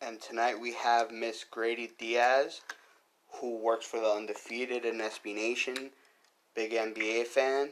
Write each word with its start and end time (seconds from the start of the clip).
and 0.00 0.20
tonight 0.20 0.60
we 0.60 0.72
have 0.74 1.10
Miss 1.10 1.44
Greydy 1.44 1.90
Diaz, 1.98 2.60
who 3.40 3.58
works 3.58 3.86
for 3.86 4.00
the 4.00 4.08
Undefeated 4.08 4.84
and 4.84 5.00
SB 5.00 5.34
Nation, 5.34 5.90
big 6.54 6.72
NBA 6.72 7.26
fan. 7.26 7.70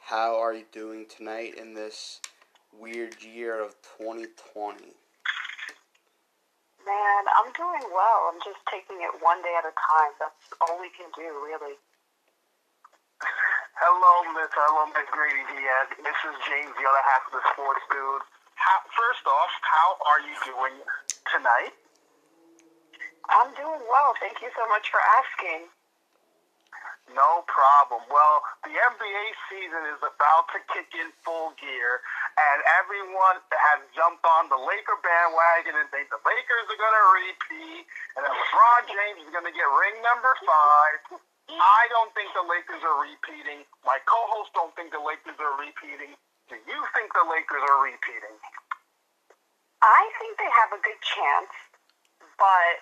How 0.00 0.38
are 0.40 0.54
you 0.54 0.64
doing 0.72 1.06
tonight 1.06 1.54
in 1.58 1.74
this 1.74 2.20
weird 2.72 3.16
year 3.22 3.60
of 3.60 3.74
2020? 3.98 4.94
Man, 6.86 7.22
I'm 7.36 7.52
doing 7.52 7.84
well. 7.92 8.32
I'm 8.32 8.40
just 8.40 8.62
taking 8.70 9.02
it 9.02 9.12
one 9.20 9.42
day 9.42 9.54
at 9.58 9.66
a 9.66 9.74
time. 9.74 10.12
That's 10.16 10.54
all 10.64 10.80
we 10.80 10.88
can 10.96 11.10
do, 11.12 11.28
really. 11.44 11.76
Hello, 13.82 14.32
Miss. 14.32 14.48
Hello, 14.54 14.86
Miss 14.96 15.08
Greydy 15.12 15.44
Diaz. 15.50 15.88
This 15.98 16.20
is 16.24 16.34
James, 16.48 16.72
the 16.78 16.86
other 16.88 17.04
half 17.04 17.28
of 17.28 17.32
the 17.36 17.44
sports 17.52 17.84
dude. 17.92 18.24
How, 18.56 18.80
first 18.96 19.24
off, 19.28 19.52
how 19.60 19.88
are 20.08 20.20
you 20.24 20.36
doing 20.44 20.80
tonight? 21.30 21.74
I'm 23.30 23.54
doing 23.54 23.82
well. 23.86 24.10
Thank 24.18 24.42
you 24.42 24.50
so 24.58 24.66
much 24.66 24.90
for 24.90 24.98
asking. 25.22 25.70
No 27.10 27.42
problem. 27.50 28.06
Well, 28.06 28.38
the 28.62 28.70
NBA 28.70 29.24
season 29.50 29.82
is 29.90 29.98
about 29.98 30.46
to 30.54 30.62
kick 30.70 30.94
in 30.94 31.10
full 31.26 31.54
gear, 31.58 32.02
and 32.38 32.58
everyone 32.78 33.42
has 33.50 33.82
jumped 33.98 34.22
on 34.22 34.46
the 34.46 34.58
Laker 34.58 34.98
bandwagon 35.02 35.74
and 35.74 35.90
think 35.90 36.06
the 36.06 36.22
Lakers 36.22 36.66
are 36.70 36.78
going 36.78 36.98
to 37.02 37.08
repeat, 37.26 37.82
and 38.14 38.22
that 38.22 38.30
LeBron 38.30 38.82
James 38.86 39.26
is 39.26 39.30
going 39.34 39.46
to 39.46 39.54
get 39.54 39.66
ring 39.66 39.98
number 40.06 40.30
five. 40.46 41.18
I 41.50 41.82
don't 41.90 42.14
think 42.14 42.30
the 42.30 42.46
Lakers 42.46 42.78
are 42.86 43.02
repeating. 43.02 43.66
My 43.82 43.98
co-hosts 44.06 44.54
don't 44.54 44.70
think 44.78 44.94
the 44.94 45.02
Lakers 45.02 45.34
are 45.42 45.58
repeating. 45.58 46.14
Do 46.46 46.54
you 46.62 46.80
think 46.94 47.10
the 47.10 47.26
Lakers 47.26 47.62
are 47.66 47.78
repeating? 47.82 48.38
I 49.80 50.02
think 50.20 50.36
they 50.36 50.48
have 50.48 50.70
a 50.76 50.80
good 50.80 51.00
chance, 51.00 51.52
but 52.36 52.76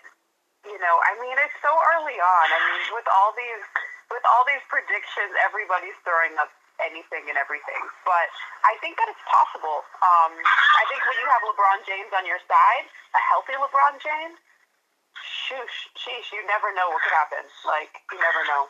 you 0.67 0.79
know, 0.83 0.97
I 1.07 1.15
mean, 1.23 1.39
it's 1.39 1.59
so 1.63 1.71
early 1.71 2.19
on. 2.19 2.47
I 2.51 2.59
mean, 2.59 2.83
with 2.99 3.07
all 3.07 3.31
these 3.39 3.65
with 4.11 4.25
all 4.27 4.43
these 4.45 4.63
predictions, 4.67 5.31
everybody's 5.47 5.97
throwing 6.03 6.35
up 6.43 6.51
anything 6.83 7.27
and 7.31 7.39
everything. 7.39 7.83
But 8.03 8.27
I 8.67 8.79
think 8.83 8.99
that 8.99 9.11
it's 9.11 9.25
possible. 9.27 9.83
Um, 10.03 10.33
I 10.35 10.85
think 10.91 11.03
when 11.07 11.19
you 11.19 11.27
have 11.31 11.43
LeBron 11.47 11.79
James 11.87 12.11
on 12.15 12.25
your 12.27 12.43
side, 12.47 12.87
a 13.15 13.21
healthy 13.31 13.55
LeBron 13.59 13.99
James, 14.03 14.39
shoosh, 15.19 15.79
sheesh, 15.99 16.29
you 16.35 16.43
never 16.47 16.71
know 16.75 16.91
what 16.91 17.03
could 17.03 17.15
happen. 17.15 17.45
Like, 17.67 17.93
you 18.11 18.19
never 18.19 18.43
know. 18.47 18.63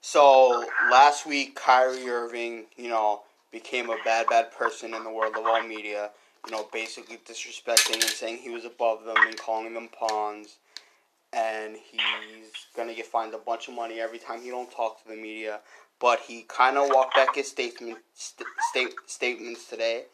So 0.00 0.64
last 0.90 1.26
week, 1.26 1.58
Kyrie 1.58 2.08
Irving, 2.08 2.66
you 2.76 2.88
know, 2.88 3.22
became 3.50 3.90
a 3.90 3.98
bad, 4.04 4.28
bad 4.28 4.52
person 4.54 4.94
in 4.94 5.02
the 5.02 5.10
world 5.10 5.34
of 5.36 5.44
all 5.44 5.62
media. 5.62 6.10
You 6.46 6.52
know, 6.52 6.66
basically 6.72 7.18
disrespecting 7.18 7.94
and 7.94 8.02
saying 8.04 8.38
he 8.38 8.50
was 8.50 8.64
above 8.64 9.04
them 9.04 9.16
and 9.26 9.36
calling 9.36 9.74
them 9.74 9.88
pawns. 9.88 10.56
And 11.32 11.76
he's 11.76 12.52
gonna 12.76 12.94
get 12.94 13.06
fined 13.06 13.34
a 13.34 13.38
bunch 13.38 13.68
of 13.68 13.74
money 13.74 14.00
every 14.00 14.18
time 14.18 14.42
he 14.42 14.50
don't 14.50 14.70
talk 14.70 15.02
to 15.02 15.08
the 15.08 15.16
media. 15.16 15.60
But 15.98 16.20
he 16.20 16.42
kind 16.42 16.76
of 16.78 16.90
walked 16.90 17.14
back 17.16 17.34
his 17.34 17.48
statement, 17.48 17.98
st- 18.14 18.48
state, 18.70 18.94
statements 19.06 19.68
today. 19.68 20.04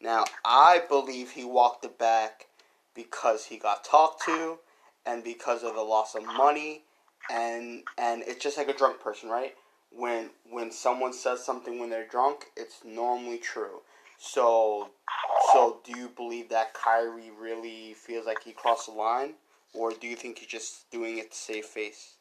Now 0.00 0.24
I 0.44 0.82
believe 0.88 1.30
he 1.30 1.44
walked 1.44 1.84
it 1.84 1.98
back 1.98 2.46
because 2.94 3.46
he 3.46 3.56
got 3.58 3.84
talked 3.84 4.24
to 4.26 4.58
and 5.06 5.24
because 5.24 5.62
of 5.62 5.74
the 5.74 5.82
loss 5.82 6.14
of 6.14 6.24
money 6.26 6.82
and 7.30 7.82
and 7.96 8.22
it's 8.26 8.42
just 8.42 8.58
like 8.58 8.68
a 8.68 8.74
drunk 8.76 9.00
person, 9.00 9.28
right? 9.30 9.54
When 9.90 10.30
when 10.50 10.70
someone 10.70 11.12
says 11.12 11.44
something 11.44 11.78
when 11.78 11.90
they're 11.90 12.06
drunk, 12.06 12.46
it's 12.56 12.84
normally 12.84 13.38
true. 13.38 13.80
So 14.18 14.90
so 15.52 15.80
do 15.84 15.96
you 15.96 16.08
believe 16.08 16.48
that 16.50 16.74
Kyrie 16.74 17.30
really 17.38 17.94
feels 17.94 18.26
like 18.26 18.42
he 18.42 18.52
crossed 18.52 18.86
the 18.86 18.92
line 18.92 19.34
or 19.72 19.92
do 19.92 20.06
you 20.06 20.16
think 20.16 20.38
he's 20.38 20.48
just 20.48 20.90
doing 20.90 21.18
it 21.18 21.30
to 21.30 21.36
save 21.36 21.64
face? 21.64 22.14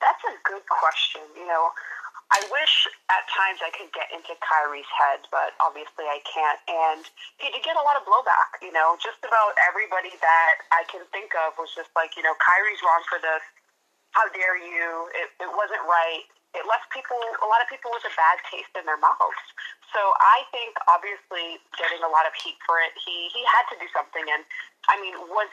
That's 0.00 0.24
a 0.24 0.34
good 0.44 0.64
question. 0.68 1.22
You 1.36 1.46
know, 1.48 1.72
I 2.34 2.42
wish 2.50 2.90
at 3.06 3.24
times 3.30 3.62
I 3.62 3.70
could 3.70 3.92
get 3.94 4.10
into 4.10 4.34
Kyrie's 4.42 4.88
head, 4.90 5.24
but 5.30 5.54
obviously 5.62 6.10
I 6.10 6.18
can't. 6.26 6.60
And 6.66 7.02
he 7.38 7.54
did 7.54 7.62
get 7.62 7.78
a 7.78 7.84
lot 7.86 7.94
of 7.94 8.02
blowback. 8.02 8.58
You 8.60 8.74
know, 8.74 8.98
just 8.98 9.22
about 9.22 9.54
everybody 9.62 10.10
that 10.18 10.54
I 10.74 10.82
can 10.90 11.06
think 11.14 11.32
of 11.46 11.54
was 11.54 11.70
just 11.72 11.92
like, 11.94 12.18
you 12.18 12.26
know, 12.26 12.34
Kyrie's 12.42 12.82
wrong 12.82 13.02
for 13.06 13.22
this. 13.22 13.44
How 14.10 14.26
dare 14.32 14.58
you? 14.58 15.12
It, 15.14 15.28
it 15.44 15.50
wasn't 15.54 15.84
right. 15.86 16.24
It 16.56 16.64
left 16.64 16.88
people, 16.90 17.20
a 17.20 17.48
lot 17.48 17.60
of 17.60 17.68
people 17.68 17.92
with 17.92 18.04
a 18.08 18.14
bad 18.16 18.40
taste 18.48 18.72
in 18.74 18.88
their 18.88 18.98
mouths. 18.98 19.44
So 19.92 20.00
I 20.18 20.48
think 20.50 20.76
obviously 20.88 21.60
getting 21.76 22.00
a 22.02 22.10
lot 22.10 22.24
of 22.24 22.32
heat 22.36 22.56
for 22.64 22.80
it, 22.80 22.96
he, 22.96 23.28
he 23.30 23.44
had 23.46 23.68
to 23.72 23.76
do 23.78 23.88
something. 23.92 24.24
And 24.24 24.42
I 24.88 24.96
mean, 24.98 25.14
was 25.30 25.48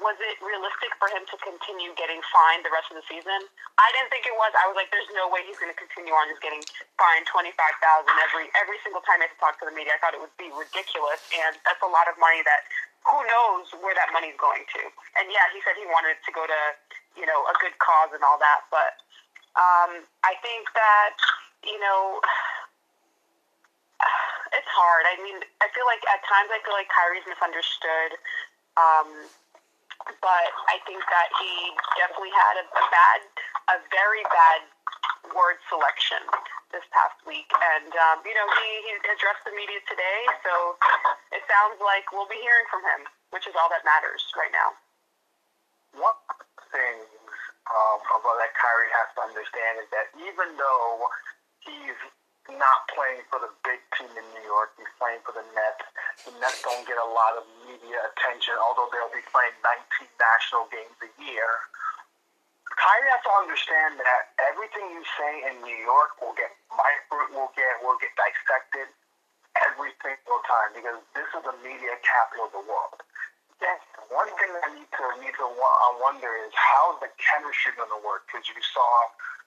was 0.00 0.16
it 0.24 0.40
realistic 0.40 0.88
for 0.96 1.12
him 1.12 1.20
to 1.28 1.36
continue 1.44 1.92
getting 2.00 2.24
fined 2.32 2.64
the 2.64 2.72
rest 2.72 2.88
of 2.88 2.96
the 2.96 3.04
season? 3.04 3.44
I 3.76 3.88
didn't 3.92 4.08
think 4.08 4.24
it 4.24 4.32
was. 4.32 4.48
I 4.56 4.64
was 4.64 4.72
like, 4.72 4.88
there's 4.88 5.08
no 5.12 5.28
way 5.28 5.44
he's 5.44 5.60
going 5.60 5.68
to 5.68 5.76
continue 5.76 6.16
on 6.16 6.32
just 6.32 6.40
getting 6.40 6.64
fined 6.96 7.28
twenty 7.28 7.52
five 7.60 7.76
thousand 7.84 8.16
every 8.24 8.48
every 8.56 8.80
single 8.80 9.04
time 9.04 9.20
he 9.20 9.28
has 9.28 9.34
to 9.36 9.40
talk 9.40 9.60
to 9.60 9.68
the 9.68 9.74
media. 9.76 9.92
I 9.92 10.00
thought 10.00 10.16
it 10.16 10.22
would 10.24 10.32
be 10.40 10.48
ridiculous, 10.48 11.20
and 11.36 11.60
that's 11.68 11.82
a 11.84 11.90
lot 11.90 12.08
of 12.08 12.16
money 12.16 12.40
that 12.48 12.64
who 13.04 13.20
knows 13.28 13.68
where 13.84 13.92
that 13.92 14.08
money's 14.16 14.38
going 14.40 14.64
to. 14.64 14.82
And 15.20 15.28
yeah, 15.28 15.44
he 15.52 15.60
said 15.60 15.76
he 15.76 15.84
wanted 15.92 16.16
it 16.16 16.22
to 16.24 16.32
go 16.32 16.48
to 16.48 16.60
you 17.18 17.28
know 17.28 17.44
a 17.52 17.54
good 17.60 17.76
cause 17.76 18.16
and 18.16 18.24
all 18.24 18.40
that, 18.40 18.64
but 18.72 18.96
um, 19.56 20.06
I 20.24 20.34
think 20.42 20.70
that 20.74 21.16
you 21.64 21.78
know. 21.80 22.20
It's 24.52 24.68
hard. 24.68 25.08
I 25.08 25.16
mean, 25.24 25.40
I 25.64 25.66
feel 25.72 25.88
like 25.88 26.04
at 26.12 26.20
times 26.28 26.52
I 26.52 26.60
feel 26.60 26.76
like 26.76 26.84
Kyrie's 26.92 27.24
misunderstood. 27.24 28.20
Um, 28.76 29.32
but 30.20 30.50
I 30.68 30.76
think 30.84 31.02
that 31.06 31.28
he 31.38 31.52
definitely 31.96 32.34
had 32.34 32.60
a, 32.60 32.66
a 32.66 32.84
bad, 32.90 33.20
a 33.72 33.76
very 33.88 34.24
bad 34.28 34.60
word 35.30 35.62
selection 35.70 36.20
this 36.74 36.82
past 36.90 37.16
week. 37.28 37.46
And, 37.52 37.92
um, 37.94 38.24
you 38.26 38.34
know, 38.34 38.48
he, 38.58 38.68
he 38.88 38.90
addressed 38.98 39.44
the 39.46 39.54
media 39.54 39.78
today, 39.86 40.20
so 40.42 40.76
it 41.30 41.44
sounds 41.46 41.78
like 41.78 42.08
we'll 42.10 42.28
be 42.28 42.40
hearing 42.40 42.66
from 42.72 42.82
him, 42.82 43.00
which 43.30 43.46
is 43.46 43.54
all 43.54 43.70
that 43.70 43.84
matters 43.86 44.24
right 44.34 44.50
now. 44.50 44.74
One 46.00 46.18
thing 46.72 47.04
um, 47.70 47.98
about 48.18 48.36
that 48.42 48.52
Kyrie 48.58 48.90
has 48.90 49.08
to 49.14 49.20
understand 49.26 49.72
is 49.82 49.88
that 49.94 50.10
even 50.18 50.58
though 50.58 51.06
he's 51.62 52.00
not 52.50 52.90
playing 52.90 53.22
for 53.30 53.38
the 53.38 53.52
big 53.62 53.78
team 53.94 54.10
in 54.10 54.26
New 54.34 54.42
York. 54.42 54.74
He's 54.74 54.90
playing 54.98 55.22
for 55.22 55.30
the 55.30 55.46
Nets. 55.54 55.86
The 56.26 56.34
Nets 56.42 56.58
don't 56.66 56.82
get 56.90 56.98
a 56.98 57.06
lot 57.06 57.38
of 57.38 57.46
media 57.70 58.02
attention, 58.10 58.58
although 58.58 58.90
they'll 58.90 59.14
be 59.14 59.22
playing 59.30 59.54
19 59.62 60.10
national 60.18 60.66
games 60.74 60.96
a 61.06 61.10
year. 61.22 61.50
Kyrie 62.66 63.10
has 63.14 63.22
to 63.22 63.34
understand 63.46 64.00
that 64.00 64.34
everything 64.42 64.90
you 64.90 65.04
say 65.14 65.32
in 65.52 65.60
New 65.62 65.78
York 65.86 66.18
will 66.18 66.34
get 66.34 66.50
micro, 66.72 67.30
will 67.30 67.52
get 67.54 67.68
will 67.84 68.00
get 68.00 68.10
dissected 68.16 68.90
every 69.60 69.92
single 70.00 70.40
time 70.48 70.72
because 70.74 70.98
this 71.12 71.28
is 71.36 71.42
the 71.44 71.54
media 71.60 71.94
capital 72.00 72.48
of 72.48 72.52
the 72.56 72.64
world. 72.64 72.96
Yes. 73.62 73.78
One 74.10 74.26
thing 74.34 74.50
I 74.58 74.74
need 74.74 74.90
to 74.90 75.04
need 75.22 75.38
to 75.38 75.46
wonder 76.02 76.34
is 76.42 76.50
how's 76.50 76.98
the 76.98 77.08
chemistry 77.14 77.78
going 77.78 77.94
to 77.94 78.02
work? 78.02 78.26
Because 78.26 78.42
you 78.50 78.58
saw 78.58 78.90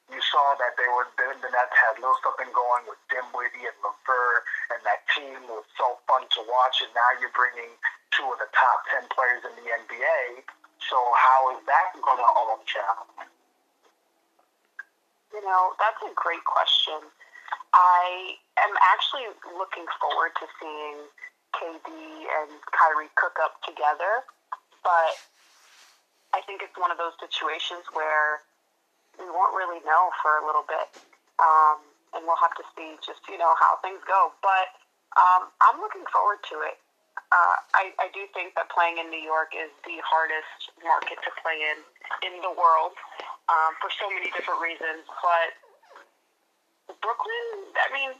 you 0.08 0.22
saw 0.24 0.56
that 0.56 0.80
they 0.80 0.88
were 0.88 1.12
the, 1.20 1.36
the 1.44 1.52
Nets 1.52 1.76
had 1.76 1.98
a 1.98 2.02
little 2.02 2.16
something 2.24 2.48
going 2.56 2.88
with 2.88 2.98
Dinwiddie 3.12 3.68
and 3.68 3.78
LeVert, 3.84 4.42
and 4.72 4.80
that 4.88 5.04
team 5.12 5.36
was 5.52 5.68
so 5.76 6.00
fun 6.08 6.24
to 6.24 6.42
watch. 6.48 6.80
And 6.80 6.96
now 6.96 7.10
you're 7.20 7.36
bringing 7.36 7.76
two 8.16 8.24
of 8.32 8.40
the 8.40 8.48
top 8.56 8.88
ten 8.88 9.04
players 9.12 9.44
in 9.44 9.54
the 9.60 9.68
NBA. 9.68 10.48
So 10.80 10.96
how 10.96 11.52
is 11.58 11.62
that 11.68 11.92
going 12.00 12.22
to 12.22 12.26
all 12.26 12.64
gel? 12.64 13.04
You 15.36 15.44
know, 15.44 15.76
that's 15.76 16.00
a 16.08 16.14
great 16.16 16.46
question. 16.48 17.04
I 17.76 18.40
am 18.64 18.72
actually 18.96 19.28
looking 19.60 19.84
forward 20.00 20.32
to 20.40 20.46
seeing 20.64 21.12
KD 21.56 21.90
and 21.90 22.52
Kyrie 22.72 23.12
cook 23.16 23.40
up 23.42 23.60
together, 23.64 24.28
but 24.84 25.16
I 26.36 26.44
think 26.44 26.62
it's 26.62 26.76
one 26.76 26.92
of 26.92 27.00
those 27.00 27.16
situations 27.20 27.88
where 27.96 28.44
we 29.16 29.28
won't 29.32 29.56
really 29.56 29.80
know 29.88 30.12
for 30.20 30.40
a 30.40 30.44
little 30.46 30.68
bit. 30.68 30.92
Um, 31.40 31.80
and 32.16 32.24
we'll 32.24 32.40
have 32.40 32.56
to 32.56 32.66
see 32.76 32.96
just, 33.04 33.20
you 33.28 33.36
know, 33.36 33.52
how 33.60 33.76
things 33.84 34.00
go. 34.08 34.32
But 34.40 34.72
um, 35.20 35.52
I'm 35.60 35.84
looking 35.84 36.08
forward 36.12 36.40
to 36.52 36.64
it. 36.64 36.80
Uh, 37.32 37.58
I, 37.76 37.92
I 38.00 38.08
do 38.16 38.24
think 38.32 38.56
that 38.56 38.72
playing 38.72 39.00
in 39.00 39.12
New 39.12 39.20
York 39.20 39.52
is 39.56 39.72
the 39.84 40.00
hardest 40.04 40.72
market 40.84 41.20
to 41.24 41.32
play 41.44 41.60
in 41.60 41.80
in 42.24 42.40
the 42.44 42.52
world 42.52 42.96
um, 43.48 43.72
for 43.80 43.92
so 43.92 44.08
many 44.12 44.32
different 44.32 44.60
reasons. 44.60 45.04
But 45.20 45.56
Brooklyn, 47.00 47.72
I 47.76 47.88
mean, 47.92 48.12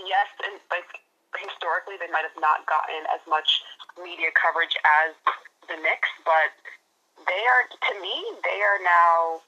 yes, 0.00 0.28
and 0.44 0.60
like 0.72 1.00
historically, 1.38 1.96
they 2.00 2.10
might 2.10 2.26
have 2.26 2.38
not 2.40 2.66
gotten 2.66 3.06
as 3.14 3.22
much 3.28 3.62
media 4.02 4.32
coverage 4.34 4.74
as 5.04 5.14
the 5.68 5.76
Knicks, 5.78 6.10
but 6.26 6.50
they 7.26 7.42
are, 7.46 7.64
to 7.70 7.92
me, 8.00 8.14
they 8.42 8.58
are 8.64 8.80
now 8.82 9.40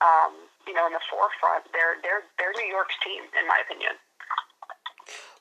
um, 0.00 0.34
you 0.66 0.74
know, 0.74 0.86
in 0.86 0.92
the 0.92 1.00
forefront. 1.10 1.64
They're 1.72 1.96
they're 2.02 2.24
they're 2.38 2.52
New 2.56 2.68
York's 2.68 2.96
team, 3.04 3.22
in 3.38 3.46
my 3.48 3.60
opinion. 3.64 3.92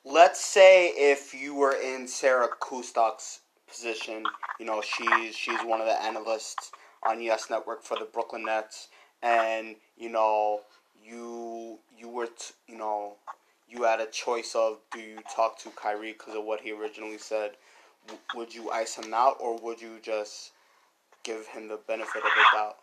let's 0.06 0.40
say 0.44 0.88
if 0.90 1.34
you 1.34 1.56
were 1.56 1.76
in 1.76 2.08
Sarah 2.08 2.50
Kustok's 2.62 3.42
position, 3.68 4.24
you 4.60 4.66
know, 4.66 4.82
she's 4.82 5.36
she's 5.36 5.60
one 5.64 5.82
of 5.82 5.88
the 5.88 6.02
analysts 6.04 6.72
on 7.08 7.22
Yes 7.22 7.50
Network 7.50 7.84
for 7.84 7.98
the 7.98 8.06
Brooklyn 8.06 8.46
Nets, 8.46 8.90
and 9.22 9.76
you 9.98 10.10
know, 10.10 10.62
you 11.04 11.80
you 11.98 12.10
were 12.10 12.28
t- 12.28 12.54
you 12.68 12.78
know, 12.78 13.16
you 13.68 13.84
had 13.84 14.00
a 14.00 14.06
choice 14.08 14.56
of 14.56 14.80
do 14.92 15.00
you 15.00 15.20
talk 15.34 15.58
to 15.60 15.70
Kyrie 15.72 16.14
because 16.14 16.36
of 16.36 16.44
what 16.44 16.62
he 16.62 16.72
originally 16.72 17.18
said, 17.18 17.52
w- 18.08 18.22
would 18.36 18.54
you 18.54 18.72
ice 18.72 18.96
him 18.96 19.14
out 19.14 19.38
or 19.40 19.58
would 19.60 19.82
you 19.82 19.98
just 20.02 20.52
give 21.24 21.48
him 21.48 21.68
the 21.68 21.80
benefit 21.88 22.24
of 22.24 22.32
the 22.36 22.46
doubt? 22.54 22.78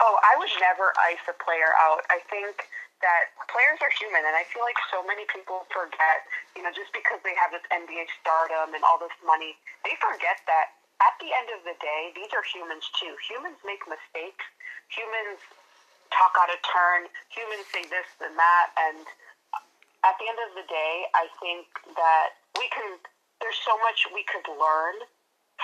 Oh, 0.00 0.16
I 0.24 0.34
would 0.40 0.50
never 0.58 0.92
ice 0.98 1.22
a 1.28 1.36
player 1.44 1.76
out. 1.78 2.02
I 2.08 2.24
think 2.32 2.66
that 3.04 3.32
players 3.48 3.80
are 3.80 3.92
human, 3.96 4.24
and 4.24 4.36
I 4.36 4.44
feel 4.48 4.64
like 4.64 4.76
so 4.92 5.00
many 5.04 5.24
people 5.28 5.64
forget, 5.72 6.24
you 6.56 6.64
know, 6.64 6.72
just 6.72 6.92
because 6.92 7.20
they 7.24 7.36
have 7.36 7.52
this 7.52 7.64
NBA 7.72 8.08
stardom 8.20 8.76
and 8.76 8.84
all 8.84 9.00
this 9.00 9.12
money, 9.24 9.56
they 9.84 9.96
forget 10.00 10.40
that 10.48 10.76
at 11.00 11.16
the 11.16 11.32
end 11.32 11.48
of 11.52 11.64
the 11.64 11.76
day, 11.80 12.12
these 12.12 12.28
are 12.36 12.44
humans 12.44 12.84
too. 12.96 13.12
Humans 13.28 13.56
make 13.64 13.80
mistakes. 13.88 14.44
Humans 14.92 15.40
talk 16.14 16.34
out 16.38 16.50
of 16.50 16.58
turn. 16.62 17.08
Humans 17.30 17.66
say 17.70 17.84
this 17.86 18.08
and 18.22 18.34
that, 18.36 18.66
and 18.76 19.06
at 20.04 20.16
the 20.16 20.26
end 20.26 20.40
of 20.48 20.56
the 20.56 20.66
day, 20.68 20.94
I 21.12 21.28
think 21.38 21.68
that 21.96 22.40
we 22.56 22.68
can. 22.72 23.00
There's 23.40 23.60
so 23.64 23.72
much 23.80 24.04
we 24.12 24.20
could 24.28 24.44
learn 24.52 25.00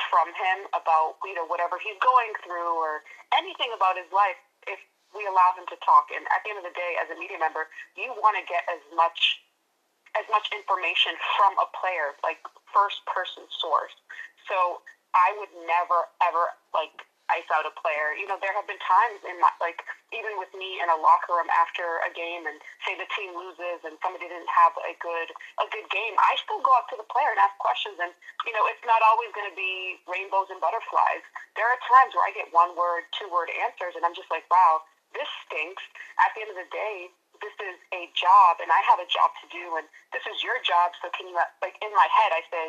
from 0.08 0.28
him 0.32 0.68
about 0.76 1.20
you 1.24 1.36
know 1.36 1.48
whatever 1.48 1.80
he's 1.80 1.96
going 2.00 2.32
through 2.44 2.76
or 2.76 3.04
anything 3.36 3.72
about 3.72 3.96
his 3.96 4.08
life 4.12 4.36
if 4.68 4.80
we 5.16 5.24
allow 5.24 5.56
him 5.56 5.64
to 5.72 5.76
talk. 5.80 6.12
And 6.12 6.24
at 6.32 6.44
the 6.44 6.52
end 6.52 6.60
of 6.60 6.66
the 6.68 6.76
day, 6.76 7.00
as 7.00 7.08
a 7.08 7.16
media 7.16 7.40
member, 7.40 7.68
you 7.96 8.12
want 8.20 8.36
to 8.36 8.44
get 8.44 8.64
as 8.68 8.80
much 8.92 9.40
as 10.16 10.24
much 10.32 10.48
information 10.52 11.16
from 11.36 11.52
a 11.60 11.68
player, 11.76 12.16
like 12.24 12.40
first 12.72 13.04
person 13.04 13.44
source. 13.60 13.92
So 14.48 14.80
I 15.16 15.36
would 15.40 15.52
never 15.64 16.08
ever 16.24 16.52
like 16.72 17.04
ice 17.30 17.48
out 17.50 17.66
a 17.66 17.74
player. 17.74 18.14
You 18.14 18.26
know, 18.30 18.38
there 18.38 18.54
have 18.54 18.66
been 18.66 18.80
times 18.82 19.20
in 19.26 19.36
my 19.42 19.50
like 19.58 19.82
even 20.14 20.38
with 20.38 20.50
me 20.54 20.78
in 20.78 20.88
a 20.90 20.98
locker 20.98 21.34
room 21.34 21.50
after 21.50 22.02
a 22.06 22.10
game 22.14 22.46
and 22.46 22.58
say 22.86 22.94
the 22.94 23.08
team 23.14 23.34
loses 23.34 23.82
and 23.82 23.98
somebody 24.02 24.30
didn't 24.30 24.50
have 24.50 24.74
a 24.86 24.94
good 25.02 25.28
a 25.62 25.66
good 25.70 25.86
game, 25.90 26.14
I 26.18 26.38
still 26.42 26.62
go 26.62 26.72
up 26.78 26.86
to 26.94 26.96
the 26.98 27.06
player 27.08 27.30
and 27.34 27.40
ask 27.42 27.54
questions 27.58 27.98
and 27.98 28.12
you 28.46 28.54
know, 28.54 28.64
it's 28.70 28.82
not 28.86 29.02
always 29.02 29.30
gonna 29.34 29.54
be 29.54 29.98
rainbows 30.06 30.50
and 30.50 30.62
butterflies. 30.62 31.24
There 31.58 31.66
are 31.66 31.78
times 31.82 32.14
where 32.14 32.26
I 32.26 32.32
get 32.34 32.50
one 32.54 32.78
word, 32.78 33.08
two 33.16 33.26
word 33.30 33.50
answers 33.66 33.98
and 33.98 34.06
I'm 34.06 34.14
just 34.14 34.30
like, 34.30 34.46
Wow, 34.48 34.86
this 35.14 35.28
stinks. 35.46 35.82
At 36.22 36.32
the 36.34 36.46
end 36.46 36.50
of 36.54 36.58
the 36.58 36.70
day, 36.70 37.10
this 37.42 37.52
is 37.60 37.76
a 37.92 38.08
job 38.16 38.64
and 38.64 38.72
I 38.72 38.80
have 38.88 39.02
a 39.02 39.08
job 39.08 39.34
to 39.44 39.46
do 39.52 39.76
and 39.76 39.84
this 40.14 40.24
is 40.24 40.40
your 40.40 40.56
job, 40.64 40.96
so 41.02 41.12
can 41.12 41.28
you 41.28 41.36
like 41.36 41.76
in 41.84 41.92
my 41.92 42.08
head 42.08 42.32
I 42.32 42.42
say 42.48 42.64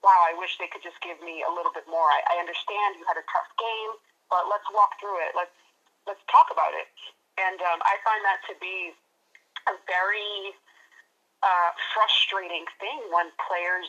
wow, 0.00 0.20
I 0.24 0.32
wish 0.36 0.56
they 0.56 0.68
could 0.68 0.84
just 0.84 1.00
give 1.04 1.20
me 1.20 1.44
a 1.44 1.52
little 1.52 1.72
bit 1.72 1.84
more. 1.88 2.08
I, 2.08 2.36
I 2.36 2.40
understand 2.40 2.96
you 2.96 3.04
had 3.04 3.20
a 3.20 3.26
tough 3.28 3.50
game, 3.60 3.92
but 4.32 4.48
let's 4.48 4.66
walk 4.72 4.96
through 5.00 5.20
it. 5.24 5.36
Let's 5.36 5.56
let's 6.08 6.22
talk 6.32 6.48
about 6.48 6.72
it. 6.76 6.88
And 7.36 7.60
um, 7.64 7.80
I 7.84 8.00
find 8.04 8.20
that 8.24 8.40
to 8.52 8.54
be 8.60 8.92
a 9.68 9.74
very 9.88 10.56
uh, 11.44 11.70
frustrating 11.92 12.64
thing 12.80 13.00
when 13.12 13.32
players 13.40 13.88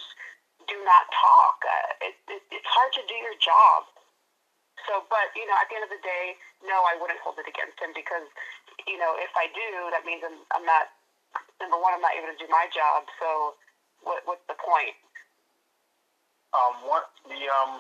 do 0.68 0.78
not 0.84 1.08
talk. 1.12 1.58
Uh, 1.64 2.08
it, 2.12 2.16
it, 2.32 2.42
it's 2.52 2.70
hard 2.70 2.92
to 2.96 3.04
do 3.08 3.18
your 3.20 3.36
job. 3.40 3.88
So, 4.88 5.06
but 5.08 5.32
you 5.38 5.46
know, 5.46 5.58
at 5.60 5.70
the 5.70 5.78
end 5.78 5.86
of 5.86 5.94
the 5.94 6.02
day, 6.02 6.40
no, 6.66 6.82
I 6.88 6.98
wouldn't 6.98 7.22
hold 7.22 7.38
it 7.38 7.48
against 7.48 7.78
him 7.78 7.94
because, 7.94 8.26
you 8.90 8.98
know, 8.98 9.14
if 9.20 9.32
I 9.38 9.50
do, 9.54 9.70
that 9.94 10.04
means 10.08 10.26
I'm, 10.26 10.38
I'm 10.56 10.66
not. 10.66 10.92
Number 11.64 11.80
one, 11.80 11.96
I'm 11.96 12.04
not 12.04 12.18
able 12.18 12.28
to 12.28 12.40
do 12.42 12.50
my 12.52 12.68
job. 12.74 13.08
So, 13.22 13.56
what, 14.04 14.26
what's 14.26 14.44
the 14.50 14.58
point? 14.58 14.98
Um, 16.52 16.74
what 16.84 17.16
the 17.24 17.40
um, 17.48 17.80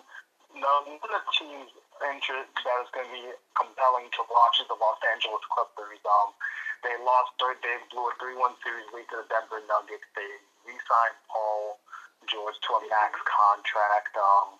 the 0.56 0.73
one 0.88 1.00
of 1.00 1.23
the 1.27 1.33
teams 1.35 1.71
interest 2.01 2.50
that 2.63 2.77
is 2.81 2.89
going 2.95 3.07
to 3.07 3.13
be 3.13 3.27
compelling 3.53 4.07
to 4.15 4.21
watch 4.31 4.57
is 4.63 4.68
the 4.71 4.79
Los 4.79 5.00
Angeles 5.12 5.44
Clippers. 5.51 6.01
Um, 6.07 6.33
they 6.81 6.95
lost 7.03 7.35
third. 7.38 7.62
They 7.62 7.77
blew 7.94 8.09
a 8.09 8.13
three-one 8.18 8.57
series 8.65 8.89
lead 8.89 9.06
to 9.13 9.21
the 9.21 9.27
Denver 9.29 9.62
Nuggets. 9.69 10.07
They 10.18 10.29
re-signed 10.65 11.19
Paul 11.29 11.77
George 12.25 12.57
to 12.57 12.71
a 12.79 12.81
max 12.89 13.21
contract. 13.27 14.18
Um, 14.18 14.57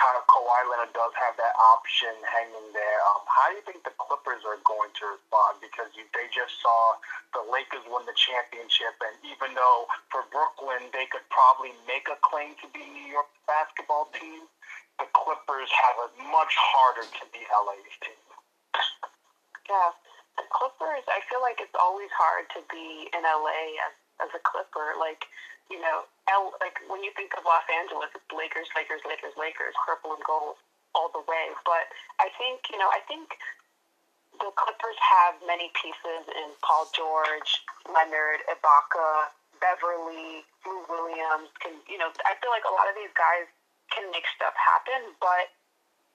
kind 0.00 0.16
of 0.16 0.24
Kawhi 0.32 0.60
Leonard 0.72 0.96
does 0.96 1.12
have 1.20 1.36
that 1.36 1.52
option 1.76 2.16
hanging 2.24 2.72
there. 2.72 2.98
Um, 3.12 3.20
how 3.28 3.52
do 3.52 3.60
you 3.60 3.64
think 3.68 3.84
the 3.84 3.92
Clippers 4.00 4.40
are 4.48 4.56
going 4.64 4.88
to 4.96 5.04
respond? 5.20 5.60
Because 5.60 5.92
you, 5.92 6.08
they 6.16 6.24
just 6.32 6.56
saw 6.64 6.96
the 7.36 7.44
Lakers 7.44 7.84
win 7.84 8.08
the 8.08 8.16
championship, 8.16 8.96
and 9.04 9.14
even 9.28 9.52
though 9.52 9.84
for 10.08 10.24
Brooklyn 10.32 10.88
they 10.96 11.04
could 11.12 11.24
probably 11.28 11.76
make 11.84 12.08
a 12.08 12.16
claim 12.24 12.56
to 12.64 12.66
be 12.72 12.80
New 12.80 13.12
York 13.12 13.28
basketball 13.44 14.08
team, 14.16 14.48
the 14.96 15.06
Clippers 15.12 15.68
have 15.68 15.96
a 16.00 16.08
much 16.32 16.56
harder 16.56 17.04
to 17.04 17.24
be 17.28 17.44
LA's 17.52 17.96
team. 18.00 18.24
Yeah, 19.68 19.92
the 20.40 20.48
Clippers. 20.48 21.04
I 21.12 21.20
feel 21.28 21.44
like 21.44 21.60
it's 21.60 21.76
always 21.76 22.10
hard 22.16 22.48
to 22.56 22.60
be 22.72 23.12
in 23.12 23.22
LA 23.22 23.76
as 23.84 23.94
as 24.24 24.30
a 24.32 24.40
Clipper. 24.40 24.96
Like 24.96 25.28
you 25.70 25.78
know, 25.78 26.04
L, 26.28 26.52
like 26.58 26.82
when 26.90 27.00
you 27.06 27.14
think 27.14 27.32
of 27.38 27.46
Los 27.46 27.64
Angeles, 27.70 28.10
it's 28.12 28.26
Lakers, 28.34 28.66
Lakers, 28.74 29.00
Lakers, 29.06 29.34
Lakers, 29.38 29.74
purple 29.86 30.18
and 30.18 30.24
gold 30.26 30.58
all 30.92 31.08
the 31.14 31.22
way. 31.30 31.54
But 31.62 31.86
I 32.18 32.28
think, 32.34 32.66
you 32.74 32.76
know, 32.76 32.90
I 32.90 33.00
think 33.06 33.38
the 34.42 34.50
Clippers 34.58 34.98
have 34.98 35.38
many 35.46 35.70
pieces 35.78 36.26
in 36.26 36.50
Paul 36.66 36.90
George, 36.90 37.62
Leonard, 37.86 38.42
Ibaka, 38.50 39.30
Beverley, 39.62 40.42
Lou 40.66 40.82
Williams. 40.90 41.54
Can 41.62 41.78
you 41.86 41.96
know? 41.96 42.10
I 42.26 42.34
feel 42.42 42.50
like 42.50 42.66
a 42.66 42.74
lot 42.74 42.90
of 42.90 42.98
these 42.98 43.14
guys 43.14 43.46
can 43.94 44.10
make 44.10 44.26
stuff 44.34 44.54
happen, 44.54 45.14
but 45.18 45.50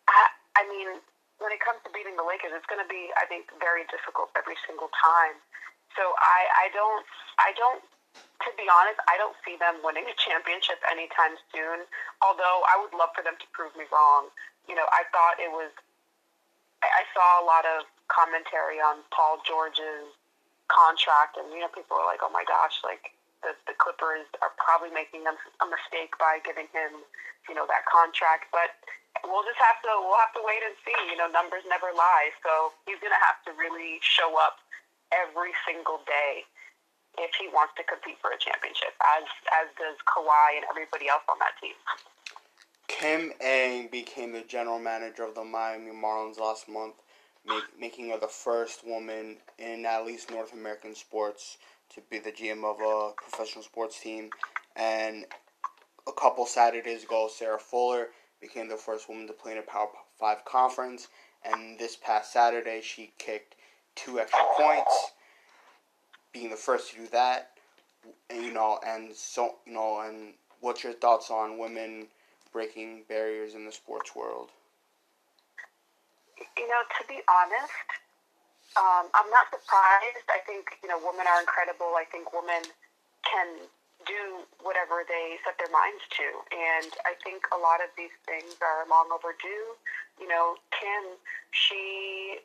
I, 0.08 0.32
I 0.60 0.64
mean, 0.68 1.00
when 1.44 1.52
it 1.52 1.60
comes 1.60 1.84
to 1.84 1.92
beating 1.92 2.16
the 2.16 2.24
Lakers, 2.24 2.56
it's 2.56 2.68
going 2.72 2.80
to 2.80 2.88
be, 2.88 3.12
I 3.20 3.28
think, 3.28 3.52
very 3.60 3.84
difficult 3.92 4.32
every 4.40 4.56
single 4.64 4.88
time. 4.96 5.36
So 6.00 6.16
I, 6.16 6.40
I 6.64 6.66
don't, 6.72 7.08
I 7.40 7.52
don't 7.60 7.84
to 8.46 8.50
be 8.54 8.70
honest, 8.70 9.02
I 9.10 9.18
don't 9.18 9.36
see 9.42 9.58
them 9.58 9.82
winning 9.82 10.06
a 10.06 10.16
championship 10.20 10.78
anytime 10.86 11.34
soon. 11.50 11.90
Although 12.22 12.62
I 12.70 12.78
would 12.78 12.94
love 12.94 13.16
for 13.18 13.26
them 13.26 13.40
to 13.42 13.48
prove 13.56 13.74
me 13.74 13.90
wrong. 13.90 14.30
You 14.70 14.78
know, 14.78 14.86
I 14.94 15.08
thought 15.10 15.42
it 15.42 15.50
was. 15.50 15.74
I, 16.86 17.02
saw 17.18 17.42
a 17.42 17.46
lot 17.48 17.66
of 17.66 17.90
commentary 18.14 18.78
on 18.78 19.02
Paul 19.10 19.42
George's 19.42 20.14
contract, 20.70 21.40
and 21.40 21.50
you 21.50 21.66
know, 21.66 21.72
people 21.72 21.98
were 21.98 22.06
like, 22.06 22.22
"Oh 22.22 22.30
my 22.30 22.46
gosh, 22.46 22.78
like 22.86 23.16
the 23.42 23.58
the 23.66 23.74
Clippers 23.74 24.30
are 24.46 24.54
probably 24.62 24.94
making 24.94 25.26
them 25.26 25.40
a 25.64 25.68
mistake 25.70 26.14
by 26.22 26.44
giving 26.46 26.70
him, 26.70 27.02
you 27.50 27.56
know, 27.58 27.66
that 27.66 27.90
contract." 27.90 28.54
But 28.54 28.78
we'll 29.26 29.48
just 29.48 29.58
have 29.58 29.82
to 29.82 29.92
we'll 30.06 30.22
have 30.22 30.36
to 30.38 30.44
wait 30.46 30.62
and 30.62 30.78
see. 30.86 31.00
You 31.10 31.18
know, 31.18 31.26
numbers 31.32 31.66
never 31.66 31.90
lie, 31.90 32.30
so 32.46 32.76
he's 32.86 33.02
gonna 33.02 33.22
have 33.24 33.42
to 33.50 33.52
really 33.58 33.98
show 34.06 34.38
up 34.38 34.62
every 35.10 35.58
single 35.66 36.06
day 36.06 36.46
if 37.18 37.32
he 37.40 37.48
wants 37.50 37.74
to 37.78 37.84
compete 37.84 38.18
for 38.22 38.32
a 38.32 38.40
championship, 38.40 38.94
as 39.18 39.26
as 39.62 39.68
does 39.78 39.98
Kawhi 40.08 40.58
and 40.58 40.66
everybody 40.70 41.08
else 41.10 41.24
on 41.30 41.38
that 41.40 41.56
team. 41.62 41.76
Kim 42.88 43.32
Ng 43.42 43.90
became 43.92 44.32
the 44.32 44.42
general 44.42 44.80
manager 44.80 45.24
of 45.24 45.36
the 45.36 45.44
Miami 45.44 45.92
Marlins 45.92 46.40
last 46.40 46.70
month, 46.70 46.96
make, 47.46 47.64
making 47.80 48.10
her 48.10 48.20
the 48.20 48.28
first 48.28 48.86
woman 48.86 49.38
in 49.58 49.86
at 49.86 50.06
least 50.06 50.32
North 50.32 50.54
American 50.54 50.96
sports 50.96 51.58
to 51.94 52.02
be 52.10 52.20
the 52.20 52.32
GM 52.32 52.64
of 52.64 52.80
a 52.80 53.14
professional 53.16 53.64
sports 53.64 54.00
team. 54.00 54.30
And 54.76 55.26
a 56.08 56.12
couple 56.12 56.46
Saturdays 56.46 57.04
ago, 57.04 57.30
Sarah 57.32 57.60
Fuller 57.60 58.10
became 58.42 58.68
the 58.68 58.78
first 58.78 59.10
woman 59.10 59.28
to 59.28 59.34
play 59.34 59.54
in 59.54 59.58
a 59.58 59.62
Power 59.62 59.88
5 60.20 60.46
conference. 60.46 61.08
And 61.44 61.80
this 61.80 61.96
past 61.96 62.34
Saturday, 62.34 62.82
she 62.82 63.14
kicked 63.18 63.56
two 63.96 64.20
extra 64.20 64.44
points, 64.58 65.12
being 66.36 66.52
the 66.52 66.60
first 66.60 66.92
to 66.92 67.00
do 67.00 67.08
that. 67.08 67.52
And, 68.30 68.44
you 68.44 68.54
know, 68.54 68.78
and 68.86 69.16
so, 69.16 69.56
you 69.66 69.74
know, 69.74 70.02
and 70.02 70.34
what's 70.60 70.84
your 70.84 70.94
thoughts 70.94 71.32
on 71.32 71.58
women 71.58 72.08
breaking 72.52 73.04
barriers 73.08 73.56
in 73.56 73.66
the 73.66 73.72
sports 73.72 74.16
world? 74.16 74.50
You 76.58 76.68
know, 76.68 76.82
to 77.00 77.08
be 77.08 77.24
honest, 77.32 77.88
um, 78.76 79.08
I'm 79.16 79.32
not 79.32 79.48
surprised. 79.48 80.28
I 80.28 80.44
think, 80.46 80.76
you 80.84 80.90
know, 80.90 81.00
women 81.00 81.26
are 81.26 81.40
incredible. 81.40 81.96
I 81.96 82.04
think 82.12 82.36
women 82.36 82.68
can 83.24 83.64
do 84.06 84.44
whatever 84.62 85.08
they 85.08 85.40
set 85.48 85.58
their 85.58 85.72
minds 85.72 86.04
to. 86.20 86.28
And 86.52 86.92
I 87.08 87.16
think 87.24 87.48
a 87.56 87.58
lot 87.58 87.80
of 87.80 87.90
these 87.98 88.14
things 88.28 88.60
are 88.62 88.84
long 88.92 89.10
overdue. 89.10 89.80
You 90.20 90.28
know, 90.28 90.60
Kim, 90.76 91.16
she 91.52 92.44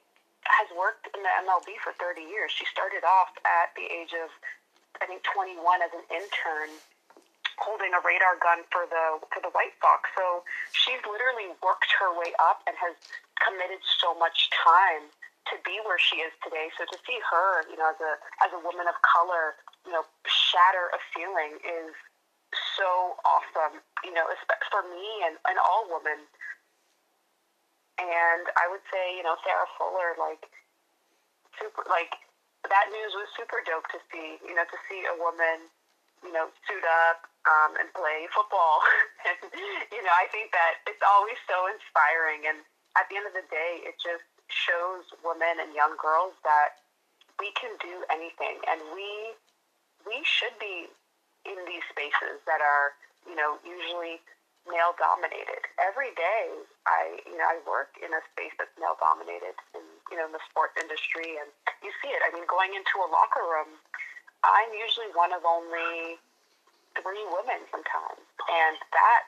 has 0.49 0.68
worked 0.73 1.09
in 1.12 1.20
the 1.20 1.32
MLB 1.44 1.76
for 1.85 1.92
30 2.00 2.25
years. 2.25 2.50
She 2.52 2.64
started 2.68 3.04
off 3.04 3.32
at 3.44 3.73
the 3.76 3.85
age 3.85 4.16
of, 4.16 4.32
I 5.00 5.06
think, 5.06 5.25
21 5.25 5.56
as 5.82 5.92
an 5.92 6.04
intern 6.09 6.70
holding 7.61 7.92
a 7.92 8.00
radar 8.00 8.40
gun 8.40 8.64
for 8.73 8.88
the 8.88 9.20
for 9.28 9.44
the 9.44 9.52
White 9.52 9.76
Sox. 9.85 10.09
So 10.16 10.42
she's 10.73 11.00
literally 11.04 11.52
worked 11.61 11.92
her 12.00 12.11
way 12.16 12.32
up 12.40 12.64
and 12.64 12.73
has 12.80 12.97
committed 13.37 13.85
so 13.85 14.16
much 14.16 14.49
time 14.52 15.12
to 15.52 15.54
be 15.64 15.76
where 15.85 16.00
she 16.00 16.25
is 16.25 16.32
today. 16.40 16.73
So 16.76 16.88
to 16.88 16.97
see 17.04 17.20
her, 17.20 17.68
you 17.68 17.76
know, 17.76 17.92
as 17.92 18.00
a 18.00 18.12
as 18.42 18.50
a 18.56 18.61
woman 18.64 18.88
of 18.88 18.97
color, 19.04 19.61
you 19.85 19.92
know, 19.92 20.09
shatter 20.25 20.88
a 20.92 21.00
ceiling 21.12 21.61
is 21.61 21.92
so 22.76 23.20
awesome. 23.28 23.85
You 24.02 24.16
know, 24.16 24.25
for 24.73 24.82
me 24.88 25.06
and, 25.28 25.37
and 25.47 25.61
all 25.61 25.87
women. 25.87 26.25
And 28.00 28.49
I 28.57 28.64
would 28.73 28.80
say, 28.88 29.12
you 29.16 29.23
know, 29.23 29.37
Sarah 29.45 29.69
Fuller, 29.76 30.16
like 30.16 30.49
super, 31.61 31.85
like 31.85 32.16
that 32.64 32.88
news 32.88 33.12
was 33.12 33.28
super 33.37 33.61
dope 33.69 33.88
to 33.92 34.00
see. 34.09 34.40
You 34.40 34.57
know, 34.57 34.64
to 34.64 34.78
see 34.88 35.04
a 35.04 35.16
woman, 35.21 35.69
you 36.25 36.33
know, 36.33 36.49
suit 36.64 36.85
up 37.04 37.28
um, 37.45 37.76
and 37.76 37.92
play 37.92 38.25
football. 38.33 38.80
and 39.28 39.52
you 39.92 40.00
know, 40.00 40.14
I 40.16 40.33
think 40.33 40.52
that 40.57 40.80
it's 40.88 41.04
always 41.04 41.37
so 41.45 41.69
inspiring. 41.69 42.49
And 42.49 42.64
at 42.97 43.07
the 43.12 43.21
end 43.21 43.28
of 43.28 43.37
the 43.37 43.45
day, 43.52 43.85
it 43.85 44.00
just 44.00 44.25
shows 44.49 45.07
women 45.23 45.62
and 45.62 45.76
young 45.76 45.95
girls 46.00 46.35
that 46.42 46.80
we 47.38 47.52
can 47.57 47.73
do 47.80 48.04
anything, 48.12 48.61
and 48.69 48.80
we 48.92 49.37
we 50.04 50.21
should 50.25 50.57
be 50.61 50.88
in 51.49 51.57
these 51.64 51.85
spaces 51.88 52.40
that 52.45 52.61
are, 52.61 52.92
you 53.25 53.37
know, 53.37 53.57
usually 53.64 54.21
male 54.68 54.92
dominated. 55.00 55.64
Every 55.80 56.12
day, 56.16 56.44
I 56.84 57.20
you 57.24 57.36
know 57.36 57.48
I 57.48 57.60
work 57.64 57.96
in 58.00 58.12
a 58.12 58.22
space 58.34 58.52
that's 58.60 58.72
male 58.76 58.98
dominated, 59.00 59.56
in 59.72 59.84
you 60.12 60.16
know 60.20 60.28
in 60.28 60.34
the 60.34 60.44
sports 60.48 60.76
industry, 60.76 61.40
and 61.40 61.48
you 61.80 61.90
see 62.04 62.12
it. 62.12 62.20
I 62.24 62.32
mean, 62.34 62.44
going 62.48 62.76
into 62.76 62.96
a 63.00 63.08
locker 63.08 63.44
room, 63.44 63.80
I'm 64.44 64.70
usually 64.76 65.08
one 65.16 65.32
of 65.32 65.44
only 65.44 66.20
three 66.98 67.24
women 67.30 67.64
sometimes, 67.70 68.24
and 68.50 68.76
that 68.92 69.22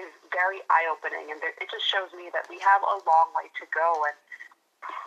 is 0.00 0.08
very 0.32 0.64
eye 0.72 0.88
opening, 0.88 1.28
and 1.28 1.40
it 1.44 1.68
just 1.68 1.84
shows 1.84 2.08
me 2.16 2.32
that 2.32 2.48
we 2.48 2.56
have 2.64 2.80
a 2.80 2.96
long 3.04 3.28
way 3.36 3.52
to 3.60 3.64
go, 3.68 4.00
and 4.08 4.16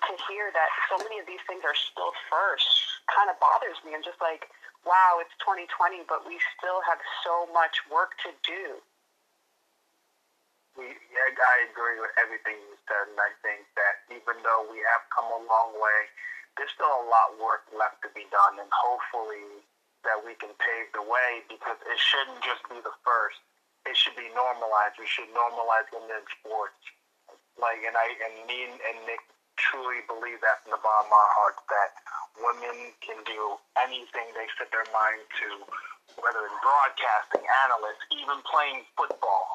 to 0.08 0.14
hear 0.30 0.54
that 0.54 0.70
so 0.88 0.96
many 1.02 1.20
of 1.20 1.26
these 1.26 1.42
things 1.50 1.66
are 1.66 1.76
still 1.76 2.14
first 2.30 2.70
kind 3.12 3.30
of 3.30 3.38
bothers 3.42 3.78
me. 3.84 3.94
I'm 3.94 4.06
just 4.06 4.22
like, 4.22 4.48
wow, 4.86 5.18
it's 5.20 5.34
2020, 5.42 6.06
but 6.08 6.24
we 6.24 6.38
still 6.56 6.80
have 6.86 7.02
so 7.26 7.50
much 7.52 7.82
work 7.90 8.16
to 8.24 8.32
do. 8.46 8.80
Yeah, 10.76 11.32
I 11.32 11.72
agree 11.72 12.04
with 12.04 12.12
everything 12.20 12.60
you 12.60 12.76
said, 12.84 13.08
and 13.08 13.20
I 13.20 13.32
think 13.40 13.64
that 13.80 13.96
even 14.12 14.36
though 14.44 14.68
we 14.68 14.84
have 14.84 15.08
come 15.08 15.32
a 15.32 15.42
long 15.48 15.72
way, 15.80 16.00
there's 16.60 16.72
still 16.76 16.92
a 16.92 17.08
lot 17.08 17.36
of 17.36 17.40
work 17.40 17.64
left 17.72 18.04
to 18.04 18.12
be 18.12 18.28
done, 18.28 18.60
and 18.60 18.68
hopefully 18.72 19.64
that 20.04 20.20
we 20.20 20.36
can 20.36 20.52
pave 20.60 20.88
the 20.92 21.04
way 21.04 21.48
because 21.48 21.80
it 21.80 22.00
shouldn't 22.00 22.44
just 22.44 22.64
be 22.68 22.78
the 22.84 22.94
first. 23.08 23.40
It 23.88 23.96
should 23.96 24.20
be 24.20 24.28
normalized. 24.36 25.00
We 25.00 25.08
should 25.08 25.32
normalize 25.32 25.88
women 25.96 26.12
in 26.12 26.26
sports. 26.40 26.80
Like, 27.56 27.80
and 27.88 27.96
I 27.96 28.08
and 28.28 28.36
me 28.44 28.68
and 28.68 29.00
Nick 29.08 29.24
truly 29.56 30.04
believe 30.12 30.44
that 30.44 30.60
from 30.64 30.76
the 30.76 30.82
bottom 30.84 31.08
of 31.08 31.16
our 31.16 31.32
hearts 31.40 31.64
that 31.72 31.92
women 32.36 32.92
can 33.00 33.20
do 33.24 33.56
anything 33.80 34.28
they 34.36 34.48
set 34.60 34.68
their 34.76 34.88
mind 34.92 35.24
to, 35.40 35.48
whether 36.20 36.44
in 36.44 36.56
broadcasting, 36.60 37.48
analysts, 37.64 38.04
even 38.12 38.44
playing 38.44 38.84
football, 39.00 39.48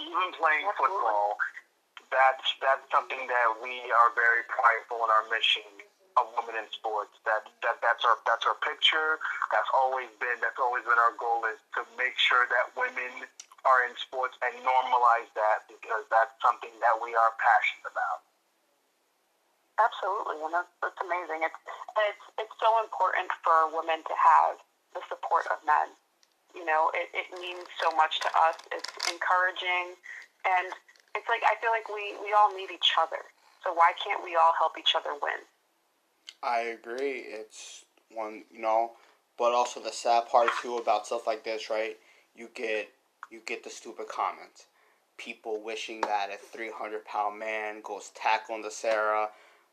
even 0.00 0.28
playing 0.36 0.66
football. 0.76 1.36
That's 2.12 2.44
that's 2.60 2.84
something 2.92 3.24
that 3.24 3.48
we 3.64 3.88
are 3.88 4.10
very 4.12 4.44
prideful 4.48 5.00
in 5.00 5.08
our 5.08 5.24
mission 5.32 5.64
of 6.20 6.28
women 6.36 6.60
in 6.60 6.68
sports. 6.68 7.16
That 7.24 7.48
that 7.64 7.80
that's 7.80 8.04
our 8.04 8.20
that's 8.28 8.44
our 8.44 8.56
picture. 8.60 9.16
That's 9.48 9.68
always 9.72 10.12
been 10.20 10.36
that's 10.44 10.60
always 10.60 10.84
been 10.84 11.00
our 11.00 11.16
goal 11.16 11.44
is 11.48 11.60
to 11.80 11.88
make 11.96 12.16
sure 12.20 12.44
that 12.52 12.76
women 12.76 13.24
are 13.64 13.86
in 13.86 13.94
sports 13.96 14.36
and 14.42 14.52
normalize 14.60 15.30
that 15.38 15.64
because 15.70 16.04
that's 16.10 16.34
something 16.42 16.74
that 16.82 16.98
we 17.00 17.14
are 17.14 17.32
passionate 17.38 17.88
about. 17.88 18.26
Absolutely, 19.80 20.44
and 20.44 20.52
that's, 20.52 20.72
that's 20.84 21.00
amazing. 21.00 21.48
It's 21.48 21.60
it's 22.12 22.24
it's 22.44 22.56
so 22.60 22.70
important 22.84 23.32
for 23.40 23.72
women 23.72 24.04
to 24.04 24.14
have 24.14 24.60
the 24.92 25.00
support 25.08 25.48
of 25.48 25.64
men. 25.64 25.96
You 26.54 26.64
know, 26.64 26.90
it, 26.94 27.08
it 27.14 27.28
means 27.40 27.64
so 27.80 27.94
much 27.96 28.20
to 28.20 28.28
us. 28.28 28.56
It's 28.72 28.92
encouraging, 29.10 29.96
and 30.44 30.72
it's 31.16 31.28
like 31.28 31.42
I 31.44 31.56
feel 31.60 31.70
like 31.70 31.88
we 31.88 32.16
we 32.22 32.34
all 32.36 32.54
need 32.54 32.70
each 32.70 32.92
other. 33.00 33.24
So 33.64 33.72
why 33.72 33.92
can't 34.02 34.24
we 34.24 34.36
all 34.36 34.52
help 34.58 34.78
each 34.78 34.94
other 34.96 35.12
win? 35.22 35.40
I 36.42 36.74
agree. 36.74 37.24
It's 37.26 37.84
one, 38.12 38.44
you 38.50 38.60
know, 38.60 38.92
but 39.38 39.52
also 39.52 39.80
the 39.80 39.92
sad 39.92 40.26
part 40.28 40.50
too 40.60 40.76
about 40.76 41.06
stuff 41.06 41.26
like 41.26 41.44
this, 41.44 41.70
right? 41.70 41.96
You 42.34 42.48
get 42.54 42.90
you 43.30 43.40
get 43.46 43.64
the 43.64 43.70
stupid 43.70 44.08
comments. 44.08 44.66
People 45.16 45.62
wishing 45.62 46.00
that 46.02 46.30
a 46.32 46.36
300 46.36 47.04
pound 47.04 47.38
man 47.38 47.80
goes 47.82 48.10
tackling 48.14 48.62
the 48.62 48.70
Sarah 48.70 49.28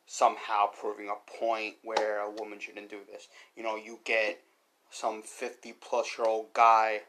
somehow 0.05 0.65
proving 0.67 1.09
a 1.09 1.39
point 1.39 1.75
where 1.83 2.21
a 2.21 2.31
woman 2.31 2.59
shouldn't 2.59 2.89
do 2.89 2.99
this. 3.11 3.27
You 3.55 3.63
know, 3.63 3.75
you 3.75 3.99
get 4.05 4.41
some 4.91 5.21
50 5.21 5.73
plus 5.73 6.17
year 6.17 6.27
old 6.27 6.53
guy 6.53 7.01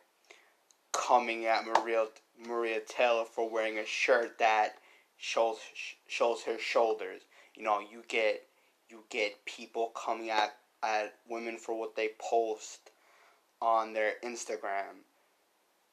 coming 0.92 1.46
at 1.46 1.64
Maria 1.64 2.06
Maria 2.46 2.80
Taylor 2.80 3.24
for 3.24 3.48
wearing 3.48 3.78
a 3.78 3.86
shirt 3.86 4.38
that 4.38 4.76
shows 5.16 5.58
shows 6.06 6.42
her 6.42 6.58
shoulders. 6.58 7.22
You 7.54 7.64
know, 7.64 7.80
you 7.80 8.02
get 8.08 8.46
you 8.88 9.04
get 9.10 9.44
people 9.44 9.92
coming 9.94 10.30
at 10.30 10.56
at 10.82 11.14
women 11.28 11.58
for 11.58 11.78
what 11.78 11.96
they 11.96 12.10
post 12.18 12.90
on 13.60 13.92
their 13.92 14.14
Instagram. 14.24 15.04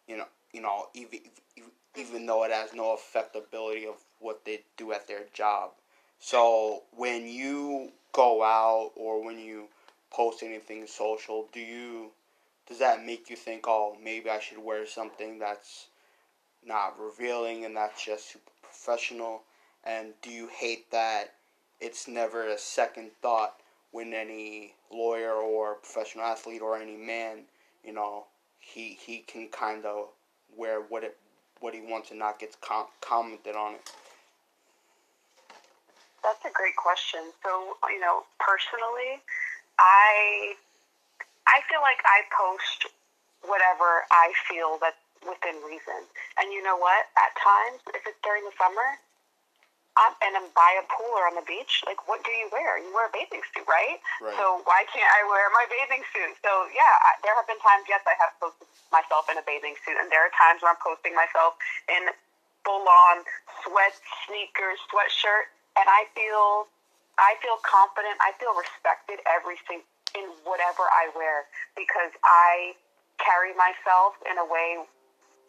You 0.08 0.18
know, 0.18 0.28
you 0.54 0.62
know, 0.62 0.88
even 0.94 1.20
even 1.96 2.26
though 2.26 2.44
it 2.44 2.52
has 2.52 2.74
no 2.74 2.96
affectability 2.96 3.88
of 3.88 3.96
what 4.20 4.46
they 4.46 4.62
do 4.78 4.94
at 4.94 5.08
their 5.08 5.26
job. 5.34 5.72
So 6.20 6.84
when 6.96 7.28
you 7.28 7.92
go 8.12 8.44
out 8.44 8.92
or 8.96 9.24
when 9.24 9.40
you 9.40 9.68
post 10.12 10.44
anything 10.44 10.88
social, 10.88 11.48
do 11.54 11.60
you 11.60 12.12
does 12.68 12.80
that 12.80 13.06
make 13.06 13.30
you 13.30 13.36
think, 13.36 13.64
oh, 13.66 13.96
maybe 14.04 14.30
I 14.30 14.40
should 14.40 14.58
wear 14.58 14.86
something 14.86 15.40
that's 15.40 15.88
not 16.66 17.00
revealing 17.00 17.64
and 17.64 17.76
that's 17.76 18.04
just 18.04 18.34
super 18.34 18.52
professional? 18.62 19.44
And 19.86 20.14
do 20.22 20.30
you 20.30 20.48
hate 20.48 20.92
that 20.92 21.34
it's 21.80 22.08
never 22.08 22.48
a 22.48 22.58
second 22.58 23.12
thought 23.22 23.56
when 23.92 24.14
any 24.14 24.74
lawyer 24.92 25.34
or 25.34 25.76
professional 25.76 26.26
athlete 26.26 26.62
or 26.62 26.78
any 26.78 26.98
man, 26.98 27.44
you 27.86 27.94
know, 27.94 28.26
he 28.60 28.98
he 29.00 29.20
can 29.20 29.48
kind 29.48 29.86
of 29.86 30.10
wear 30.56 30.82
what 30.82 31.04
it 31.04 31.18
what 31.62 31.74
he 31.74 31.82
wants 31.82 32.12
and 32.12 32.20
not 32.20 32.40
gets 32.40 32.58
com- 32.62 32.88
commented 33.02 33.56
on 33.56 33.76
it? 33.76 33.92
That's 36.22 36.44
a 36.44 36.52
great 36.54 36.76
question. 36.76 37.22
So, 37.44 37.78
you 37.88 38.02
know, 38.02 38.24
personally, 38.40 39.24
I 39.80 40.56
I 41.48 41.64
feel 41.70 41.82
like 41.82 42.02
I 42.04 42.28
post 42.34 42.92
whatever 43.46 44.04
I 44.12 44.34
feel 44.50 44.78
that's 44.82 45.00
within 45.24 45.58
reason. 45.66 46.06
And 46.38 46.52
you 46.54 46.62
know 46.62 46.78
what? 46.78 47.08
At 47.18 47.32
times, 47.40 47.82
if 47.96 48.04
it's 48.06 48.20
during 48.22 48.44
the 48.46 48.54
summer, 48.60 49.00
I'm, 49.98 50.14
and 50.22 50.38
I'm 50.38 50.50
by 50.54 50.78
a 50.78 50.86
pool 50.86 51.10
or 51.18 51.26
on 51.26 51.34
the 51.34 51.48
beach, 51.48 51.82
like 51.90 52.06
what 52.06 52.22
do 52.22 52.30
you 52.30 52.46
wear? 52.54 52.78
You 52.78 52.94
wear 52.94 53.10
a 53.10 53.14
bathing 53.14 53.42
suit, 53.50 53.66
right? 53.66 53.98
right? 54.22 54.38
So 54.38 54.62
why 54.70 54.86
can't 54.94 55.10
I 55.10 55.26
wear 55.26 55.50
my 55.50 55.66
bathing 55.66 56.06
suit? 56.14 56.38
So 56.46 56.70
yeah, 56.70 57.18
there 57.26 57.34
have 57.34 57.50
been 57.50 57.58
times, 57.66 57.90
yes, 57.90 58.06
I 58.06 58.14
have 58.22 58.38
posted 58.38 58.70
myself 58.94 59.26
in 59.34 59.42
a 59.42 59.46
bathing 59.46 59.74
suit, 59.82 59.98
and 59.98 60.14
there 60.14 60.22
are 60.22 60.34
times 60.38 60.62
where 60.62 60.70
I'm 60.70 60.82
posting 60.86 61.18
myself 61.18 61.58
in 61.90 62.14
full-on 62.62 63.26
sweat 63.66 63.98
sneakers, 64.28 64.78
sweatshirt, 64.94 65.50
and 65.82 65.90
I 65.90 66.06
feel 66.14 66.70
I 67.18 67.34
feel 67.42 67.58
confident. 67.66 68.16
I 68.22 68.32
feel 68.38 68.54
respected 68.54 69.20
every 69.26 69.48
everything 69.48 69.82
in 70.16 70.28
whatever 70.44 70.84
I 70.92 71.08
wear 71.16 71.48
because 71.76 72.12
I 72.24 72.76
carry 73.18 73.56
myself 73.56 74.20
in 74.28 74.38
a 74.38 74.46
way 74.46 74.84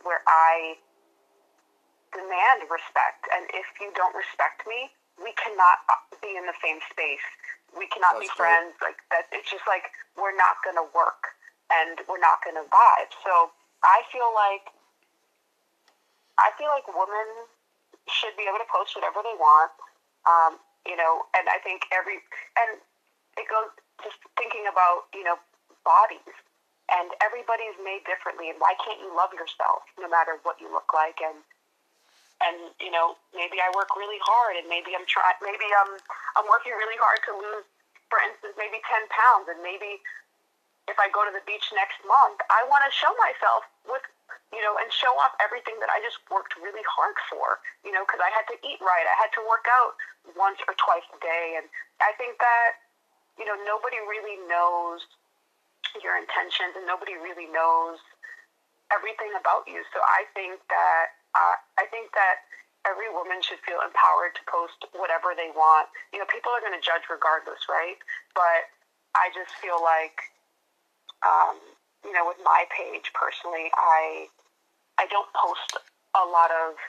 where 0.02 0.22
I 0.26 0.78
demand 2.14 2.70
respect. 2.70 3.28
And 3.34 3.50
if 3.52 3.66
you 3.82 3.92
don't 3.98 4.14
respect 4.14 4.64
me, 4.70 4.88
we 5.18 5.34
cannot 5.34 5.82
be 6.22 6.38
in 6.38 6.46
the 6.46 6.56
same 6.62 6.78
space. 6.88 7.26
We 7.76 7.90
cannot 7.90 8.16
That's 8.16 8.30
be 8.30 8.38
friends. 8.38 8.78
Like 8.80 9.02
that. 9.10 9.28
It's 9.34 9.50
just 9.50 9.66
like 9.68 9.90
we're 10.16 10.36
not 10.36 10.62
going 10.64 10.78
to 10.78 10.86
work 10.94 11.36
and 11.68 12.00
we're 12.08 12.22
not 12.22 12.40
going 12.40 12.56
to 12.56 12.64
vibe. 12.70 13.12
So 13.20 13.52
I 13.84 14.06
feel 14.08 14.30
like 14.32 14.72
I 16.38 16.54
feel 16.54 16.70
like 16.70 16.86
women 16.86 17.50
should 18.06 18.32
be 18.38 18.46
able 18.46 18.62
to 18.62 18.70
post 18.70 18.94
whatever 18.94 19.20
they 19.20 19.36
want. 19.36 19.74
Um, 20.24 20.52
you 20.86 20.96
know, 20.96 21.26
and 21.34 21.48
I 21.48 21.58
think 21.62 21.86
every 21.90 22.20
and 22.58 22.78
it 23.38 23.46
goes 23.50 23.70
just 24.02 24.18
thinking 24.38 24.66
about 24.70 25.10
you 25.14 25.22
know 25.22 25.38
bodies 25.82 26.34
and 26.88 27.12
everybody's 27.20 27.76
made 27.84 28.02
differently 28.08 28.48
and 28.48 28.56
why 28.60 28.72
can't 28.80 29.00
you 29.00 29.12
love 29.12 29.32
yourself 29.36 29.84
no 30.00 30.08
matter 30.08 30.40
what 30.42 30.56
you 30.60 30.68
look 30.72 30.90
like 30.96 31.20
and 31.20 31.36
and 32.40 32.72
you 32.80 32.90
know 32.90 33.18
maybe 33.36 33.60
I 33.60 33.68
work 33.76 33.92
really 33.94 34.20
hard 34.24 34.56
and 34.56 34.66
maybe 34.68 34.94
I'm 34.96 35.06
trying 35.08 35.38
maybe 35.44 35.68
I'm 35.68 36.00
I'm 36.38 36.46
working 36.48 36.74
really 36.74 36.98
hard 36.98 37.20
to 37.28 37.32
lose 37.36 37.66
for 38.08 38.18
instance 38.24 38.56
maybe 38.56 38.80
10 38.84 39.06
pounds 39.12 39.46
and 39.52 39.60
maybe 39.60 40.00
if 40.88 40.96
I 40.96 41.12
go 41.12 41.26
to 41.28 41.32
the 41.32 41.44
beach 41.44 41.68
next 41.76 42.00
month 42.06 42.40
I 42.48 42.64
want 42.66 42.86
to 42.88 42.92
show 42.94 43.12
myself 43.20 43.68
with 43.84 44.04
you 44.52 44.60
know 44.64 44.74
and 44.80 44.88
show 44.92 45.12
off 45.20 45.36
everything 45.38 45.76
that 45.80 45.92
I 45.92 46.00
just 46.00 46.18
worked 46.32 46.56
really 46.56 46.84
hard 46.84 47.16
for, 47.28 47.60
you 47.84 47.92
know, 47.92 48.04
because 48.04 48.20
I 48.20 48.30
had 48.32 48.48
to 48.52 48.56
eat 48.64 48.80
right. 48.80 49.04
I 49.04 49.16
had 49.18 49.32
to 49.36 49.42
work 49.44 49.68
out 49.68 49.98
once 50.36 50.60
or 50.66 50.74
twice 50.76 51.06
a 51.14 51.18
day. 51.22 51.56
And 51.56 51.70
I 52.02 52.12
think 52.20 52.36
that, 52.42 52.80
you 53.38 53.46
know, 53.46 53.56
nobody 53.64 54.00
really 54.04 54.36
knows 54.48 55.04
your 56.02 56.18
intentions 56.18 56.76
and 56.76 56.84
nobody 56.84 57.16
really 57.16 57.48
knows 57.48 58.02
everything 58.92 59.32
about 59.36 59.64
you. 59.68 59.84
So 59.92 60.00
I 60.00 60.28
think 60.32 60.60
that, 60.68 61.16
uh, 61.36 61.56
I 61.76 61.84
think 61.88 62.12
that 62.12 62.44
every 62.88 63.08
woman 63.12 63.40
should 63.44 63.60
feel 63.64 63.80
empowered 63.84 64.32
to 64.36 64.42
post 64.48 64.88
whatever 64.96 65.36
they 65.36 65.52
want. 65.52 65.92
You 66.12 66.20
know, 66.20 66.28
people 66.28 66.52
are 66.52 66.60
going 66.64 66.76
to 66.76 66.84
judge 66.84 67.04
regardless, 67.08 67.68
right? 67.68 68.00
But 68.32 68.72
I 69.16 69.28
just 69.36 69.52
feel 69.60 69.80
like, 69.80 70.16
um, 71.24 71.60
you 72.08 72.16
know, 72.16 72.24
with 72.24 72.40
my 72.40 72.64
page 72.72 73.12
personally, 73.12 73.68
I 73.76 74.32
I 74.96 75.04
don't 75.12 75.28
post 75.36 75.76
a 76.16 76.24
lot 76.24 76.48
of 76.48 76.80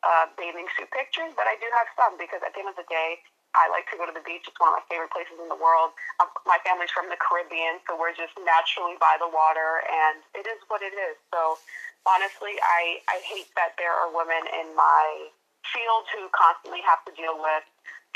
uh, 0.00 0.32
bathing 0.40 0.64
suit 0.74 0.88
pictures, 0.96 1.36
but 1.36 1.44
I 1.44 1.60
do 1.60 1.68
have 1.76 1.86
some 1.92 2.16
because 2.16 2.40
at 2.40 2.56
the 2.56 2.64
end 2.64 2.72
of 2.72 2.78
the 2.80 2.88
day, 2.88 3.20
I 3.52 3.68
like 3.68 3.84
to 3.92 3.96
go 4.00 4.08
to 4.08 4.12
the 4.16 4.24
beach. 4.24 4.48
It's 4.48 4.56
one 4.56 4.72
of 4.72 4.80
my 4.80 4.86
favorite 4.88 5.12
places 5.12 5.36
in 5.36 5.48
the 5.52 5.60
world. 5.60 5.92
Um, 6.18 6.32
my 6.48 6.56
family's 6.64 6.92
from 6.92 7.12
the 7.12 7.20
Caribbean, 7.20 7.84
so 7.84 7.96
we're 7.96 8.16
just 8.16 8.32
naturally 8.40 8.96
by 8.96 9.20
the 9.20 9.28
water, 9.28 9.84
and 9.84 10.24
it 10.32 10.48
is 10.48 10.60
what 10.72 10.80
it 10.80 10.96
is. 10.96 11.16
So 11.32 11.60
honestly, 12.08 12.56
I, 12.60 13.04
I 13.12 13.20
hate 13.24 13.52
that 13.60 13.76
there 13.76 13.92
are 13.92 14.08
women 14.08 14.44
in 14.56 14.72
my 14.76 15.32
field 15.68 16.04
who 16.16 16.32
constantly 16.32 16.80
have 16.84 17.04
to 17.08 17.12
deal 17.16 17.36
with 17.36 17.64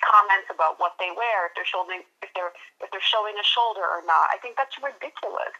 comments 0.00 0.48
about 0.50 0.80
what 0.80 0.96
they 0.98 1.12
wear, 1.12 1.48
if 1.48 1.52
they're 1.54 1.68
showing 1.68 2.02
if 2.24 2.30
they're 2.34 2.52
if 2.80 2.88
they're 2.90 3.04
showing 3.04 3.36
a 3.36 3.46
shoulder 3.46 3.84
or 3.84 4.02
not. 4.04 4.32
I 4.32 4.38
think 4.40 4.56
that's 4.56 4.76
ridiculous. 4.80 5.54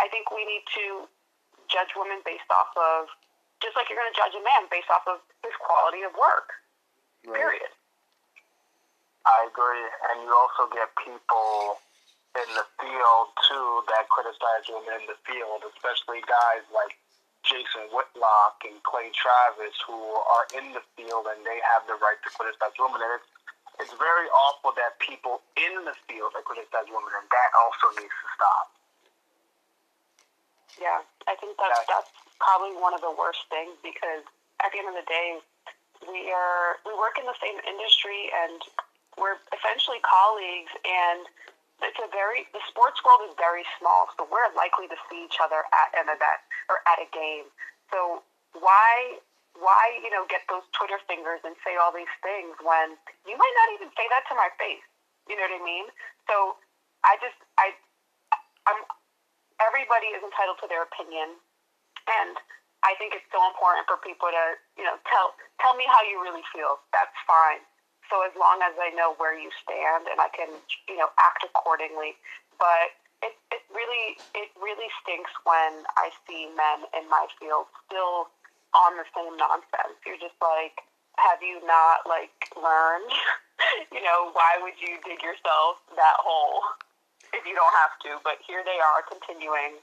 I 0.00 0.08
think 0.08 0.32
we 0.32 0.44
need 0.44 0.64
to 0.76 1.06
judge 1.70 1.94
women 1.96 2.20
based 2.24 2.48
off 2.52 2.72
of 2.76 3.08
just 3.62 3.78
like 3.78 3.86
you're 3.88 4.00
going 4.00 4.10
to 4.10 4.18
judge 4.18 4.34
a 4.34 4.42
man 4.42 4.66
based 4.68 4.90
off 4.90 5.06
of 5.06 5.22
his 5.46 5.54
quality 5.62 6.02
of 6.02 6.12
work. 6.18 6.52
Right. 7.22 7.38
Period. 7.38 7.72
I 9.22 9.46
agree, 9.46 9.86
and 10.10 10.26
you 10.26 10.34
also 10.34 10.66
get 10.74 10.90
people 10.98 11.78
in 12.34 12.48
the 12.58 12.66
field 12.80 13.28
too 13.46 13.86
that 13.92 14.10
criticize 14.10 14.66
women 14.66 15.04
in 15.04 15.06
the 15.06 15.18
field, 15.22 15.62
especially 15.68 16.24
guys 16.26 16.64
like 16.74 16.98
Jason 17.44 17.90
Whitlock 17.92 18.62
and 18.64 18.78
Clay 18.82 19.12
Travis 19.12 19.76
who 19.84 19.98
are 19.98 20.46
in 20.56 20.72
the 20.72 20.82
field 20.96 21.28
and 21.28 21.44
they 21.44 21.60
have 21.60 21.84
the 21.86 21.98
right 22.00 22.18
to 22.24 22.30
criticize 22.32 22.74
women. 22.78 23.02
And 23.02 23.20
it's 23.20 23.31
it's 23.82 23.94
very 23.98 24.30
awful 24.30 24.70
that 24.78 24.94
people 25.02 25.42
in 25.58 25.82
the 25.82 25.98
field 26.06 26.30
are 26.38 26.46
criticize 26.46 26.86
women, 26.86 27.10
and 27.18 27.26
that 27.26 27.50
also 27.58 27.90
needs 27.98 28.14
to 28.14 28.28
stop. 28.38 28.66
Yeah, 30.78 31.02
I 31.26 31.34
think 31.36 31.58
that's 31.58 31.82
that's 31.90 32.10
probably 32.38 32.78
one 32.78 32.94
of 32.94 33.02
the 33.02 33.10
worst 33.10 33.42
things 33.50 33.74
because 33.82 34.22
at 34.62 34.70
the 34.70 34.78
end 34.78 34.88
of 34.88 34.96
the 34.96 35.06
day, 35.10 35.42
we 36.06 36.30
are 36.30 36.78
we 36.86 36.94
work 36.94 37.18
in 37.18 37.26
the 37.26 37.36
same 37.42 37.58
industry 37.66 38.30
and 38.30 38.62
we're 39.18 39.36
essentially 39.52 40.00
colleagues, 40.00 40.72
and 40.86 41.26
it's 41.82 41.98
a 41.98 42.08
very 42.14 42.46
the 42.54 42.62
sports 42.70 43.02
world 43.02 43.26
is 43.26 43.34
very 43.34 43.66
small, 43.82 44.08
so 44.14 44.24
we're 44.30 44.48
likely 44.54 44.86
to 44.88 44.98
see 45.10 45.26
each 45.26 45.42
other 45.42 45.66
at 45.74 45.90
an 45.98 46.06
event 46.06 46.40
or 46.70 46.80
at 46.86 47.02
a 47.02 47.08
game. 47.10 47.50
So 47.90 48.22
why 48.54 49.18
why 49.58 49.98
you 50.00 50.10
know 50.10 50.24
get 50.28 50.44
those 50.48 50.64
Twitter 50.72 50.98
fingers 51.06 51.40
and 51.44 51.56
say 51.62 51.76
all 51.76 51.92
these 51.92 52.10
things 52.24 52.56
when 52.62 52.96
you 53.28 53.36
might 53.36 53.56
not 53.64 53.68
even 53.76 53.88
say 53.94 54.06
that 54.08 54.24
to 54.30 54.34
my 54.34 54.48
face? 54.56 54.84
You 55.28 55.38
know 55.38 55.46
what 55.46 55.54
I 55.54 55.62
mean? 55.62 55.86
So 56.26 56.56
I 57.04 57.18
just 57.20 57.38
I 57.60 57.74
I'm 58.66 58.80
everybody 59.60 60.10
is 60.14 60.22
entitled 60.22 60.58
to 60.62 60.68
their 60.70 60.82
opinion, 60.82 61.38
and 62.08 62.34
I 62.82 62.98
think 62.98 63.14
it's 63.14 63.28
so 63.30 63.38
important 63.46 63.86
for 63.86 63.98
people 64.00 64.30
to 64.32 64.44
you 64.78 64.84
know 64.84 64.96
tell 65.06 65.36
tell 65.60 65.74
me 65.76 65.86
how 65.86 66.02
you 66.06 66.18
really 66.22 66.44
feel. 66.50 66.82
That's 66.90 67.14
fine. 67.28 67.62
So 68.10 68.20
as 68.26 68.34
long 68.36 68.60
as 68.60 68.76
I 68.76 68.92
know 68.92 69.16
where 69.16 69.32
you 69.32 69.48
stand 69.64 70.04
and 70.10 70.20
I 70.20 70.28
can, 70.36 70.52
you 70.84 71.00
know, 71.00 71.08
act 71.16 71.48
accordingly. 71.48 72.12
But 72.60 72.92
it, 73.24 73.32
it 73.48 73.62
really 73.72 74.20
it 74.36 74.52
really 74.60 74.90
stinks 75.00 75.32
when 75.48 75.86
I 75.96 76.10
see 76.28 76.50
men 76.52 76.84
in 76.92 77.08
my 77.08 77.24
field 77.40 77.70
still 77.86 78.28
on 78.74 78.96
the 78.96 79.06
same 79.12 79.36
nonsense. 79.36 79.96
You're 80.04 80.20
just 80.20 80.36
like, 80.40 80.80
have 81.20 81.40
you 81.44 81.60
not 81.64 82.08
like 82.08 82.32
learned? 82.56 83.12
you 83.94 84.02
know, 84.02 84.32
why 84.32 84.58
would 84.60 84.76
you 84.80 84.98
dig 85.04 85.20
yourself 85.22 85.80
that 85.96 86.18
hole 86.18 86.64
if 87.32 87.44
you 87.46 87.54
don't 87.54 87.76
have 87.84 87.94
to? 88.08 88.20
But 88.24 88.40
here 88.44 88.64
they 88.64 88.80
are 88.80 89.04
continuing 89.04 89.80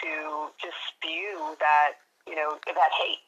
to 0.00 0.48
just 0.56 0.78
spew 0.88 1.56
that 1.60 2.00
you 2.26 2.34
know 2.34 2.56
that 2.66 2.92
hate. 2.96 3.22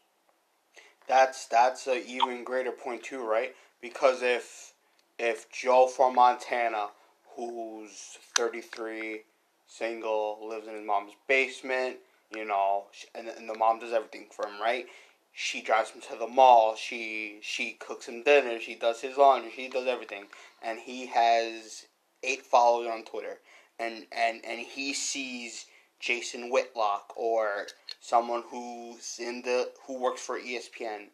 That's 1.07 1.47
that's 1.47 1.87
a 1.87 2.01
even 2.07 2.45
greater 2.45 2.73
point 2.73 3.03
too, 3.03 3.21
right? 3.21 3.55
because 3.85 4.23
if 4.23 4.73
if 5.19 5.51
Joe 5.53 5.87
from 5.87 6.15
Montana, 6.15 6.89
who's 7.37 8.19
33, 8.35 9.21
single, 9.67 10.49
lives 10.49 10.67
in 10.67 10.75
his 10.75 10.87
mom's 10.87 11.13
basement, 11.29 11.97
you 12.35 12.45
know, 12.45 12.85
and, 13.15 13.29
and 13.29 13.49
the 13.49 13.57
mom 13.57 13.79
does 13.79 13.93
everything 13.93 14.27
for 14.31 14.47
him, 14.47 14.61
right? 14.61 14.87
She 15.33 15.63
drives 15.63 15.91
him 15.91 16.01
to 16.03 16.17
the 16.17 16.29
mall. 16.29 16.77
She 16.77 17.39
she 17.43 17.73
cooks 17.73 18.07
him 18.07 18.23
dinner. 18.23 18.61
She 18.61 18.77
does 18.77 19.01
his 19.01 19.17
laundry. 19.17 19.53
She 19.55 19.69
does 19.69 19.87
everything, 19.87 20.27
and 20.63 20.79
he 20.79 21.07
has 21.07 21.87
eight 22.23 22.45
followers 22.47 22.89
on 22.89 23.05
Twitter, 23.05 23.41
and 23.79 24.07
and 24.13 24.45
and 24.45 24.61
he 24.61 24.95
sees 24.95 25.67
Jason 25.99 26.51
Whitlock 26.51 27.13
or 27.17 27.67
someone 28.01 28.45
who's 28.49 29.17
in 29.19 29.43
the 29.43 29.73
who 29.87 29.99
works 29.99 30.21
for 30.21 30.39
ESPN, 30.39 31.09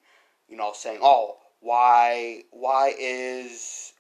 you 0.48 0.56
know, 0.56 0.72
saying, 0.74 0.98
"Oh, 1.02 1.38
why 1.60 2.42
why 2.50 2.94
is 2.98 3.92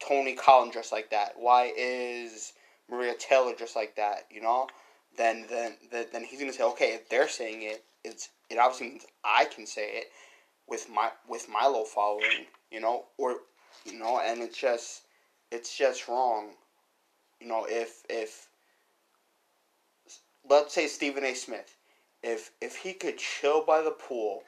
Tony 0.00 0.34
Collins 0.34 0.72
dressed 0.72 0.92
like 0.92 1.10
that? 1.10 1.32
Why 1.36 1.72
is 1.76 2.52
Maria 2.88 3.14
Taylor 3.18 3.54
dressed 3.54 3.76
like 3.76 3.96
that? 3.96 4.26
You 4.30 4.42
know, 4.42 4.68
then 5.16 5.46
then 5.48 5.76
then 5.90 6.24
he's 6.24 6.40
gonna 6.40 6.52
say, 6.52 6.64
okay, 6.64 6.94
if 6.94 7.08
they're 7.08 7.28
saying 7.28 7.62
it, 7.62 7.84
it's 8.04 8.30
it 8.50 8.58
obviously 8.58 8.90
means 8.90 9.06
I 9.24 9.44
can 9.44 9.66
say 9.66 9.98
it 9.98 10.04
with 10.68 10.88
my 10.88 11.10
with 11.28 11.48
my 11.48 11.66
low 11.66 11.84
following, 11.84 12.46
you 12.70 12.80
know, 12.80 13.04
or 13.18 13.36
you 13.84 13.98
know, 13.98 14.20
and 14.24 14.42
it's 14.42 14.58
just 14.58 15.02
it's 15.50 15.76
just 15.76 16.08
wrong. 16.08 16.50
You 17.40 17.48
know, 17.48 17.66
if 17.68 18.02
if 18.08 18.48
let's 20.48 20.74
say 20.74 20.86
Stephen 20.86 21.24
A. 21.24 21.34
Smith, 21.34 21.76
if 22.22 22.52
if 22.60 22.76
he 22.76 22.92
could 22.92 23.18
chill 23.18 23.64
by 23.64 23.82
the 23.82 23.90
pool, 23.90 24.42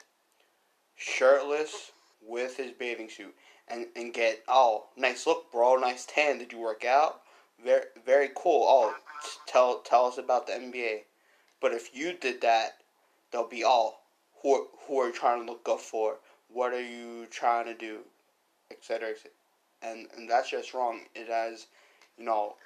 shirtless, 0.96 1.92
with 2.26 2.56
his 2.56 2.72
bathing 2.72 3.08
suit 3.08 3.34
and, 3.68 3.86
and 3.96 4.12
get, 4.12 4.42
oh, 4.48 4.86
nice 4.96 5.26
look, 5.26 5.50
bro, 5.52 5.76
nice 5.76 6.06
tan. 6.06 6.38
Did 6.38 6.52
you 6.52 6.60
work 6.60 6.84
out? 6.84 7.20
Very, 7.62 7.84
very 8.04 8.30
cool. 8.34 8.64
Oh, 8.68 8.94
tell, 9.46 9.80
tell 9.80 10.06
us 10.06 10.18
about 10.18 10.46
the 10.46 10.52
NBA. 10.52 11.00
But 11.60 11.72
if 11.72 11.94
you 11.94 12.14
did 12.14 12.40
that, 12.42 12.78
they'll 13.32 13.48
be 13.48 13.64
all, 13.64 14.02
who 14.42 14.68
who 14.86 15.00
are 15.00 15.06
you 15.06 15.12
trying 15.12 15.44
to 15.44 15.50
look 15.50 15.66
up 15.68 15.80
for? 15.80 16.18
What 16.48 16.72
are 16.72 16.82
you 16.82 17.26
trying 17.30 17.66
to 17.66 17.74
do? 17.74 18.00
Etc. 18.70 19.08
Et 19.08 19.32
and, 19.82 20.06
and 20.16 20.28
that's 20.28 20.50
just 20.50 20.74
wrong. 20.74 21.00
It 21.14 21.28
has, 21.28 21.66
you 22.18 22.24
know, 22.24 22.56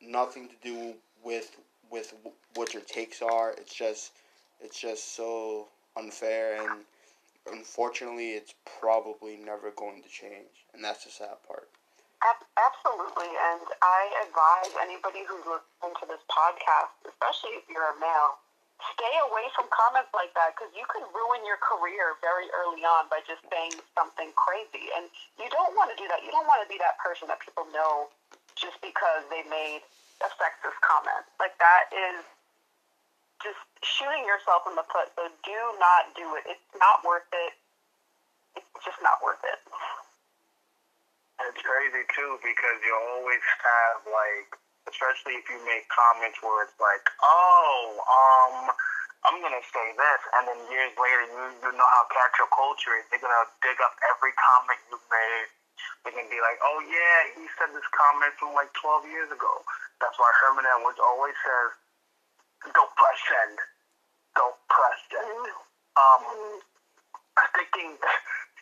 nothing 0.00 0.48
to 0.48 0.54
do 0.62 0.94
with 1.22 1.56
with 1.90 2.14
what 2.54 2.72
your 2.72 2.82
takes 2.82 3.20
are. 3.20 3.50
It's 3.58 3.74
just 3.74 4.12
it's 4.60 4.80
just 4.80 5.14
so 5.14 5.68
unfair 5.96 6.62
and 6.62 6.84
unfortunately, 7.52 8.30
it's 8.30 8.54
probably 8.80 9.36
never 9.36 9.70
going 9.70 10.02
to 10.02 10.08
change, 10.08 10.66
and 10.74 10.82
that's 10.82 11.04
the 11.04 11.10
sad 11.10 11.36
part. 11.46 11.68
Absolutely, 12.26 13.30
and 13.30 13.62
I 13.78 14.00
advise 14.26 14.74
anybody 14.82 15.22
who's 15.22 15.46
listening 15.46 15.94
to 16.02 16.06
this 16.10 16.22
podcast, 16.26 16.90
especially 17.06 17.54
if 17.54 17.64
you're 17.70 17.86
a 17.86 17.98
male, 18.02 18.42
stay 18.92 19.14
away 19.30 19.46
from 19.54 19.70
comments 19.70 20.10
like 20.10 20.34
that 20.34 20.58
because 20.58 20.74
you 20.74 20.82
could 20.90 21.06
ruin 21.14 21.46
your 21.46 21.60
career 21.62 22.18
very 22.20 22.50
early 22.50 22.82
on 22.82 23.06
by 23.08 23.22
just 23.24 23.40
saying 23.46 23.78
something 23.94 24.34
crazy. 24.34 24.90
And 24.98 25.06
you 25.38 25.46
don't 25.54 25.72
want 25.78 25.94
to 25.94 25.96
do 25.96 26.10
that. 26.10 26.26
You 26.26 26.34
don't 26.34 26.50
want 26.50 26.60
to 26.66 26.68
be 26.68 26.76
that 26.82 26.98
person 26.98 27.30
that 27.30 27.38
people 27.38 27.64
know 27.70 28.10
just 28.58 28.76
because 28.82 29.22
they 29.30 29.46
made 29.46 29.86
a 30.20 30.28
sexist 30.34 30.76
comment. 30.82 31.24
Like 31.38 31.54
that 31.62 31.94
is 31.94 32.26
just 33.38 33.60
shooting 33.86 34.26
yourself 34.26 34.66
in 34.66 34.74
the 34.74 34.84
foot. 34.90 35.12
So 35.14 35.30
do 35.44 35.60
not 35.78 36.10
do 36.18 36.26
it. 36.36 36.44
It's 36.48 36.68
not 36.80 37.04
worth 37.06 37.28
it. 37.32 37.54
It's 38.58 38.72
just 38.84 38.98
not 39.04 39.20
worth 39.22 39.40
it. 39.44 39.60
It's 41.36 41.60
crazy 41.60 42.04
too 42.16 42.32
because 42.40 42.78
you 42.80 42.92
always 43.12 43.44
have 43.60 44.00
like, 44.08 44.48
especially 44.88 45.36
if 45.36 45.44
you 45.52 45.60
make 45.68 45.84
comments 45.92 46.40
where 46.40 46.64
it's 46.64 46.76
like, 46.80 47.04
oh, 47.20 48.00
um, 48.00 48.72
I'm 49.28 49.38
gonna 49.44 49.60
say 49.68 49.86
this, 49.98 50.22
and 50.32 50.48
then 50.48 50.58
years 50.72 50.96
later, 50.96 51.24
you 51.28 51.42
you 51.60 51.70
know 51.76 51.90
how 51.98 52.04
cancel 52.08 52.48
culture 52.54 52.96
is. 52.96 53.04
They're 53.12 53.20
gonna 53.20 53.48
dig 53.60 53.76
up 53.84 53.94
every 54.16 54.32
comment 54.32 54.80
you've 54.88 55.08
made. 55.12 55.48
They're 56.04 56.16
gonna 56.16 56.32
be 56.32 56.40
like, 56.40 56.56
oh 56.64 56.80
yeah, 56.88 57.18
he 57.36 57.44
said 57.60 57.68
this 57.76 57.88
comment 57.92 58.32
from 58.40 58.56
like 58.56 58.72
12 58.80 59.04
years 59.12 59.28
ago. 59.28 59.52
That's 60.00 60.16
why 60.16 60.30
Herman 60.40 60.64
Edwards 60.64 61.00
always 61.04 61.36
says 61.44 61.68
don't 62.72 62.92
press 62.96 63.20
send. 63.28 63.56
Don't 64.40 64.58
press 64.72 64.98
send. 65.12 65.52
Um, 66.00 66.64
sticking 67.52 67.96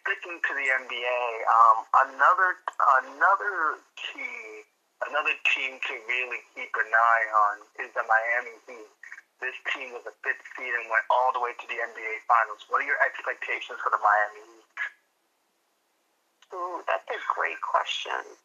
sticking 0.05 0.37
to 0.37 0.53
the 0.53 0.67
NBA, 0.69 1.25
um, 1.49 1.79
another 2.13 2.61
another 3.09 3.81
team 3.97 4.69
another 5.09 5.33
team 5.57 5.81
to 5.81 5.95
really 6.09 6.41
keep 6.53 6.73
an 6.77 6.93
eye 6.93 7.27
on 7.33 7.55
is 7.81 7.91
the 7.97 8.05
Miami 8.05 8.57
Heat. 8.69 8.93
This 9.41 9.57
team 9.73 9.93
was 9.97 10.05
a 10.05 10.15
fifth 10.21 10.45
seed 10.55 10.73
and 10.73 10.87
went 10.93 11.05
all 11.09 11.33
the 11.33 11.41
way 11.41 11.57
to 11.57 11.67
the 11.67 11.77
NBA 11.81 12.15
Finals. 12.29 12.65
What 12.69 12.85
are 12.85 12.89
your 12.89 13.01
expectations 13.01 13.81
for 13.81 13.91
the 13.93 14.01
Miami 14.01 14.45
Heat? 14.45 14.69
Ooh, 16.55 16.81
that's 16.87 17.09
a 17.11 17.21
great 17.35 17.61
question. 17.65 18.39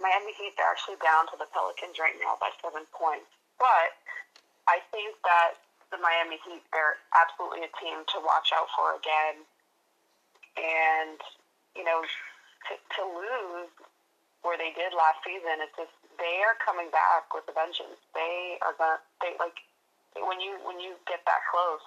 Miami 0.00 0.32
Heat 0.34 0.56
are 0.58 0.70
actually 0.72 0.98
down 1.04 1.28
to 1.30 1.36
the 1.36 1.46
Pelicans 1.50 1.98
right 2.00 2.16
now 2.18 2.38
by 2.40 2.50
seven 2.62 2.88
points. 2.90 3.28
But 3.60 3.94
I 4.66 4.82
think 4.90 5.14
that 5.22 5.60
the 5.92 6.00
Miami 6.00 6.40
Heat 6.42 6.64
are 6.74 6.98
absolutely 7.14 7.68
a 7.68 7.72
team 7.78 8.02
to 8.16 8.16
watch 8.24 8.50
out 8.56 8.66
for 8.74 8.96
again. 8.98 9.46
And, 10.56 11.20
you 11.76 11.84
know, 11.84 12.00
to, 12.02 12.72
to 12.74 13.02
lose 13.04 13.72
where 14.42 14.56
they 14.56 14.72
did 14.72 14.94
last 14.94 15.20
season, 15.26 15.60
it's 15.62 15.74
just 15.76 15.92
they 16.18 16.40
are 16.44 16.56
coming 16.62 16.88
back 16.92 17.30
with 17.32 17.44
a 17.50 17.54
vengeance. 17.54 18.00
They 18.16 18.56
are 18.64 18.74
gonna 18.76 19.00
they 19.20 19.36
like 19.36 19.58
when 20.16 20.40
you 20.40 20.56
when 20.64 20.80
you 20.80 20.96
get 21.04 21.22
that 21.28 21.42
close, 21.50 21.84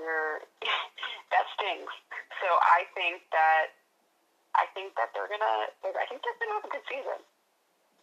you're 0.00 0.44
that 1.32 1.46
stings. 1.56 1.92
So 2.40 2.48
I 2.48 2.88
think 2.96 3.26
that 3.34 3.74
I 4.56 4.70
think 4.72 4.96
that 4.96 5.12
they're 5.12 5.28
gonna 5.28 5.68
I 5.84 6.04
think 6.08 6.24
they're 6.24 6.38
gonna 6.40 6.56
have 6.62 6.68
a 6.68 6.72
good 6.72 6.86
season, 6.88 7.20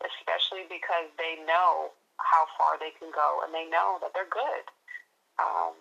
especially 0.03 0.69
because 0.69 1.09
they 1.17 1.41
know 1.47 1.95
how 2.21 2.47
far 2.55 2.79
they 2.79 2.93
can 2.95 3.11
go 3.11 3.43
and 3.43 3.51
they 3.51 3.67
know 3.67 3.99
that 3.99 4.13
they're 4.13 4.29
good. 4.29 4.65
Um, 5.41 5.75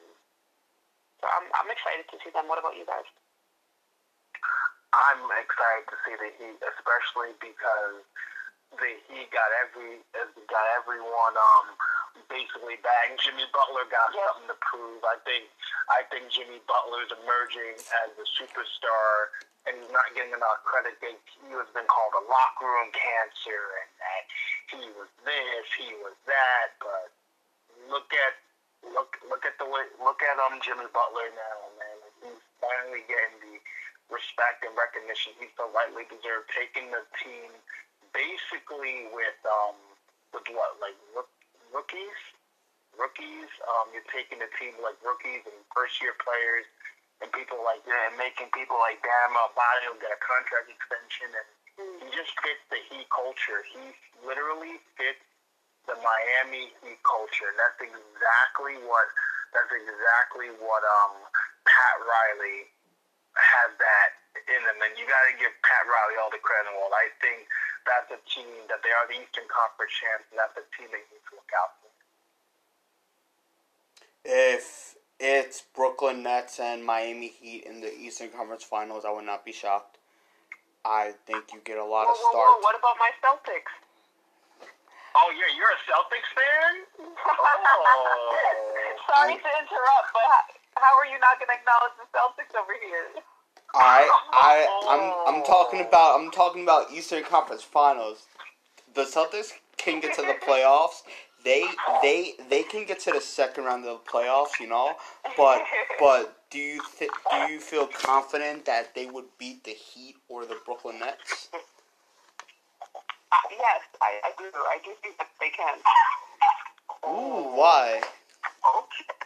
so 1.21 1.27
I'm 1.27 1.47
I'm 1.59 1.71
excited 1.71 2.09
to 2.11 2.17
see 2.23 2.33
them. 2.33 2.49
What 2.49 2.59
about 2.59 2.79
you 2.79 2.87
guys? 2.89 3.07
I'm 4.95 5.23
excited 5.43 5.87
to 5.91 5.97
see 6.07 6.15
the 6.17 6.31
Heat, 6.39 6.59
especially 6.63 7.35
because 7.43 8.03
the 8.79 8.91
Heat 9.11 9.29
got 9.35 9.51
every 9.67 10.03
got 10.51 10.67
everyone 10.79 11.35
um 11.35 11.75
basically 12.31 12.79
back. 12.83 13.15
Jimmy 13.19 13.47
Butler 13.51 13.87
got 13.91 14.15
Yep. 14.15 14.23
something 14.27 14.49
to 14.55 14.59
prove. 14.63 15.03
I 15.03 15.19
think 15.27 15.51
I 15.91 16.07
think 16.11 16.31
Jimmy 16.31 16.63
Butler's 16.67 17.11
emerging 17.23 17.79
as 18.05 18.11
a 18.19 18.27
superstar, 18.39 19.35
and 19.67 19.79
he's 19.83 19.91
not 19.91 20.07
getting 20.15 20.35
enough 20.35 20.63
credit. 20.67 20.99
They, 21.03 21.19
he 21.43 21.51
has 21.59 21.69
been 21.75 21.87
called 21.91 22.15
a 22.19 22.25
locker 22.31 22.67
room 22.71 22.91
cancer, 22.95 23.63
and 23.83 23.91
that 23.99 24.23
he 24.79 24.83
was 24.95 25.11
this, 25.27 25.67
he 25.79 25.91
was 26.03 26.15
that. 26.31 26.79
But 26.79 27.11
look 27.91 28.11
at 28.15 28.35
look 28.95 29.17
look 29.27 29.43
at 29.47 29.59
the 29.59 29.67
way 29.67 29.87
look 30.03 30.23
at 30.23 30.37
um 30.39 30.59
Jimmy 30.63 30.87
Butler 30.95 31.31
now, 31.35 31.57
man. 31.83 31.99
He's 32.23 32.43
finally 32.63 33.03
getting 33.11 33.39
the 33.43 33.55
respect 34.13 34.65
and 34.65 34.75
recognition 34.77 35.33
he 35.41 35.49
so 35.57 35.69
rightly 35.73 36.05
deserved, 36.09 36.49
taking 36.53 36.91
the 36.93 37.05
team 37.21 37.51
basically 38.13 39.11
with 39.11 39.39
um 39.47 39.77
with 40.33 40.47
what 40.53 40.77
like 40.83 40.97
rook, 41.15 41.31
rookies, 41.73 42.21
rookies. 42.95 43.51
Um, 43.67 43.91
you're 43.95 44.07
taking 44.13 44.39
the 44.43 44.51
team 44.59 44.77
like 44.83 44.99
rookies 45.03 45.43
and 45.47 45.59
first 45.73 45.99
year 46.03 46.15
players 46.23 46.67
and 47.23 47.31
people 47.31 47.63
like 47.63 47.83
that, 47.87 48.13
and 48.13 48.17
making 48.19 48.51
people 48.53 48.77
like 48.83 48.99
Bam 49.01 49.33
Adebayo 49.39 49.95
get 50.03 50.11
a 50.11 50.21
contract 50.21 50.67
extension, 50.67 51.31
and 51.31 51.49
he 52.03 52.09
just 52.11 52.35
fits 52.43 52.63
the 52.71 52.81
Heat 52.91 53.07
culture. 53.11 53.63
He 53.71 53.95
literally 54.27 54.83
fits 54.99 55.23
the 55.87 55.97
Miami 56.01 56.73
Heat 56.83 57.01
culture. 57.05 57.49
And 57.51 57.59
that's 57.59 57.81
exactly 57.81 58.79
what 58.85 59.07
that's 59.55 59.71
exactly 59.71 60.51
what 60.59 60.83
um 60.83 61.15
Pat 61.67 61.97
Riley 62.03 62.74
has 63.37 63.71
that 63.79 64.09
in 64.51 64.61
them, 64.67 64.79
and 64.83 64.93
you 64.99 65.07
got 65.07 65.23
to 65.31 65.35
give 65.39 65.53
Pat 65.63 65.85
Riley 65.87 66.17
all 66.21 66.31
the 66.31 66.43
credit 66.43 66.71
in 66.71 66.75
the 66.75 66.81
world. 66.81 66.95
I 66.95 67.09
think 67.23 67.47
that's 67.87 68.11
a 68.13 68.21
team 68.29 68.49
that 68.71 68.83
they 68.83 68.93
are 68.93 69.07
the 69.07 69.19
Eastern 69.21 69.47
Conference 69.51 69.93
champs, 69.95 70.27
and 70.33 70.39
that's 70.39 70.57
a 70.59 70.67
team 70.75 70.89
they 70.91 71.05
need 71.09 71.23
to 71.31 71.33
look 71.39 71.53
out 71.55 71.73
for. 71.81 71.91
If 74.25 74.97
it's 75.21 75.63
Brooklyn 75.75 76.23
Nets 76.25 76.59
and 76.59 76.85
Miami 76.85 77.29
Heat 77.29 77.65
in 77.65 77.81
the 77.81 77.93
Eastern 77.93 78.31
Conference 78.31 78.65
Finals, 78.65 79.05
I 79.05 79.13
would 79.13 79.27
not 79.29 79.45
be 79.45 79.53
shocked. 79.53 79.99
I 80.85 81.17
think 81.25 81.49
you 81.53 81.61
get 81.65 81.79
a 81.81 81.85
lot 81.85 82.05
Whoa, 82.05 82.13
of 82.13 82.21
whoa, 82.21 82.31
starts. 82.33 82.53
whoa, 82.61 82.65
what 82.65 82.77
about 82.77 82.97
my 83.01 83.13
Celtics? 83.25 83.73
Oh, 85.17 85.31
yeah, 85.33 85.49
you're 85.57 85.71
a 85.73 85.81
Celtics 85.89 86.31
fan? 86.35 86.73
Oh. 87.25 88.97
Sorry 89.15 89.35
to 89.37 89.51
interrupt, 89.61 90.09
but 90.13 90.54
how, 90.77 90.83
how 90.83 90.95
are 90.99 91.07
you 91.07 91.19
not 91.21 91.39
going 91.39 91.51
to 91.51 91.57
acknowledge 91.59 91.95
the 91.99 92.07
Celtics 92.11 92.55
over 92.59 92.75
here? 92.87 93.23
I 93.75 94.09
I 94.33 95.27
I'm 95.27 95.35
I'm 95.37 95.45
talking 95.45 95.81
about 95.81 96.21
I'm 96.21 96.31
talking 96.31 96.63
about 96.63 96.93
Eastern 96.93 97.25
Conference 97.25 97.63
Finals. 97.63 98.27
The 98.95 99.03
Celtics 99.03 99.51
can 99.77 100.01
get 100.01 100.15
to 100.15 100.23
the 100.23 100.37
playoffs. 100.47 101.03
They 101.45 101.67
they 102.01 102.35
they 102.49 102.63
can 102.63 102.87
get 102.87 103.01
to 103.01 103.13
the 103.13 103.21
second 103.21 103.65
round 103.65 103.85
of 103.85 104.01
the 104.05 104.11
playoffs, 104.11 104.61
you 104.61 104.69
know. 104.69 104.95
But 105.37 105.65
but 105.99 106.37
do 106.51 106.59
you 106.59 106.81
th- 106.99 107.11
do 107.31 107.37
you 107.53 107.59
feel 107.59 107.89
confident 107.89 108.65
that 108.67 108.95
they 108.95 109.07
would 109.07 109.27
beat 109.39 109.65
the 109.65 109.73
Heat 109.73 110.17
or 110.29 110.47
the 110.47 110.59
Brooklyn 110.65 111.01
Nets? 111.01 111.49
Uh, 111.53 113.37
yes, 113.51 113.81
I, 114.01 114.21
I 114.25 114.31
do. 114.39 114.45
I 114.55 114.79
do 114.85 114.93
think 115.03 115.19
that 115.19 115.29
they 115.41 115.51
can. 115.51 115.79
Ooh, 117.11 117.57
why? 117.57 118.01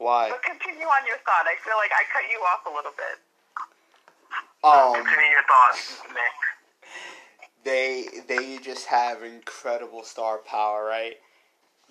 Why? 0.00 0.30
But 0.30 0.42
continue 0.42 0.86
on 0.86 1.06
your 1.06 1.18
thought. 1.26 1.44
I 1.44 1.60
feel 1.62 1.76
like 1.76 1.90
I 1.92 2.08
cut 2.10 2.22
you 2.32 2.40
off 2.40 2.64
a 2.64 2.74
little 2.74 2.92
bit. 2.96 3.20
Um, 4.64 4.94
Continue 4.94 5.30
your 5.30 5.44
thoughts, 5.44 6.00
Nick. 6.08 7.64
they 7.64 8.06
they 8.26 8.56
just 8.58 8.86
have 8.86 9.22
incredible 9.22 10.02
star 10.02 10.38
power, 10.38 10.86
right? 10.86 11.16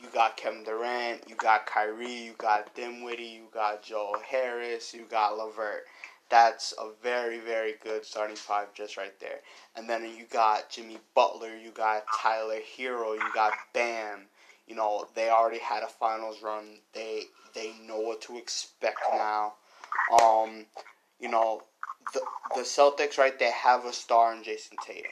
You 0.02 0.08
got 0.12 0.38
Kevin 0.38 0.64
Durant, 0.64 1.30
you 1.30 1.36
got 1.36 1.68
Kyrie, 1.68 2.12
you 2.12 2.34
got 2.40 2.74
Dinwiddie, 2.74 3.24
you 3.24 3.44
got 3.54 3.84
Joe 3.84 4.16
Harris, 4.28 4.92
you 4.92 5.06
got 5.10 5.38
Levert. 5.38 5.84
That's 6.30 6.74
a 6.80 6.90
very 7.04 7.40
very 7.40 7.76
good 7.84 8.04
starting 8.06 8.36
five 8.36 8.74
just 8.74 8.98
right 8.98 9.20
there. 9.20 9.42
And 9.76 9.88
then 9.88 10.02
you 10.18 10.26
got 10.32 10.72
Jimmy 10.72 10.98
Butler, 11.14 11.56
you 11.56 11.70
got 11.70 12.06
Tyler 12.20 12.60
Herro, 12.76 13.14
you 13.14 13.34
got 13.36 13.54
Bam. 13.74 14.22
You 14.70 14.76
know 14.76 15.08
they 15.16 15.30
already 15.30 15.60
had 15.60 15.84
a 15.84 15.88
finals 15.88 16.42
run. 16.42 16.78
They 16.94 17.24
they 17.54 17.74
know 17.86 18.00
what 18.00 18.22
to 18.22 18.38
expect 18.38 19.00
now. 19.12 19.56
Um, 20.22 20.68
you 21.20 21.28
know 21.28 21.64
the 22.14 22.22
the 22.56 22.62
Celtics, 22.62 23.18
right? 23.18 23.38
They 23.38 23.52
have 23.52 23.86
a 23.86 23.92
star 23.92 24.34
in 24.34 24.44
Jayson 24.44 24.78
Tatum. 24.86 25.12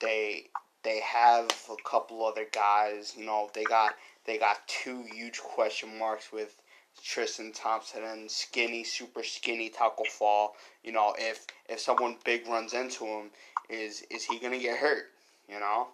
They 0.00 0.46
they 0.82 1.00
have 1.00 1.46
a 1.70 1.88
couple 1.88 2.24
other 2.24 2.46
guys. 2.52 3.14
You 3.16 3.26
know, 3.26 3.48
they 3.54 3.64
got 3.64 3.94
they 4.26 4.38
got 4.38 4.66
two 4.66 5.04
huge 5.14 5.40
question 5.40 5.98
marks 5.98 6.32
with 6.32 6.60
Tristan 7.02 7.52
Thompson 7.52 8.04
and 8.04 8.30
skinny, 8.30 8.84
super 8.84 9.22
skinny 9.22 9.68
Taco 9.68 10.04
Fall. 10.04 10.54
You 10.82 10.92
know, 10.92 11.14
if 11.18 11.46
if 11.68 11.80
someone 11.80 12.16
big 12.24 12.46
runs 12.46 12.74
into 12.74 13.04
him, 13.04 13.30
is 13.68 14.02
is 14.10 14.24
he 14.24 14.38
gonna 14.38 14.58
get 14.58 14.78
hurt? 14.78 15.10
You 15.48 15.60
know, 15.60 15.88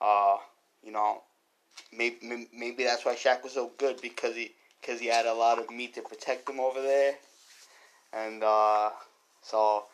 uh, 0.00 0.36
you 0.84 0.92
know, 0.92 1.22
maybe 1.92 2.48
maybe 2.54 2.84
that's 2.84 3.04
why 3.04 3.14
Shaq 3.14 3.42
was 3.42 3.52
so 3.52 3.70
good 3.78 4.00
because 4.00 4.34
he 4.34 4.52
because 4.80 5.00
he 5.00 5.06
had 5.06 5.26
a 5.26 5.34
lot 5.34 5.58
of 5.58 5.70
meat 5.70 5.94
to 5.94 6.02
protect 6.02 6.48
him 6.48 6.60
over 6.60 6.80
there, 6.80 7.14
and 8.12 8.42
uh, 8.42 8.90
so 9.42 9.84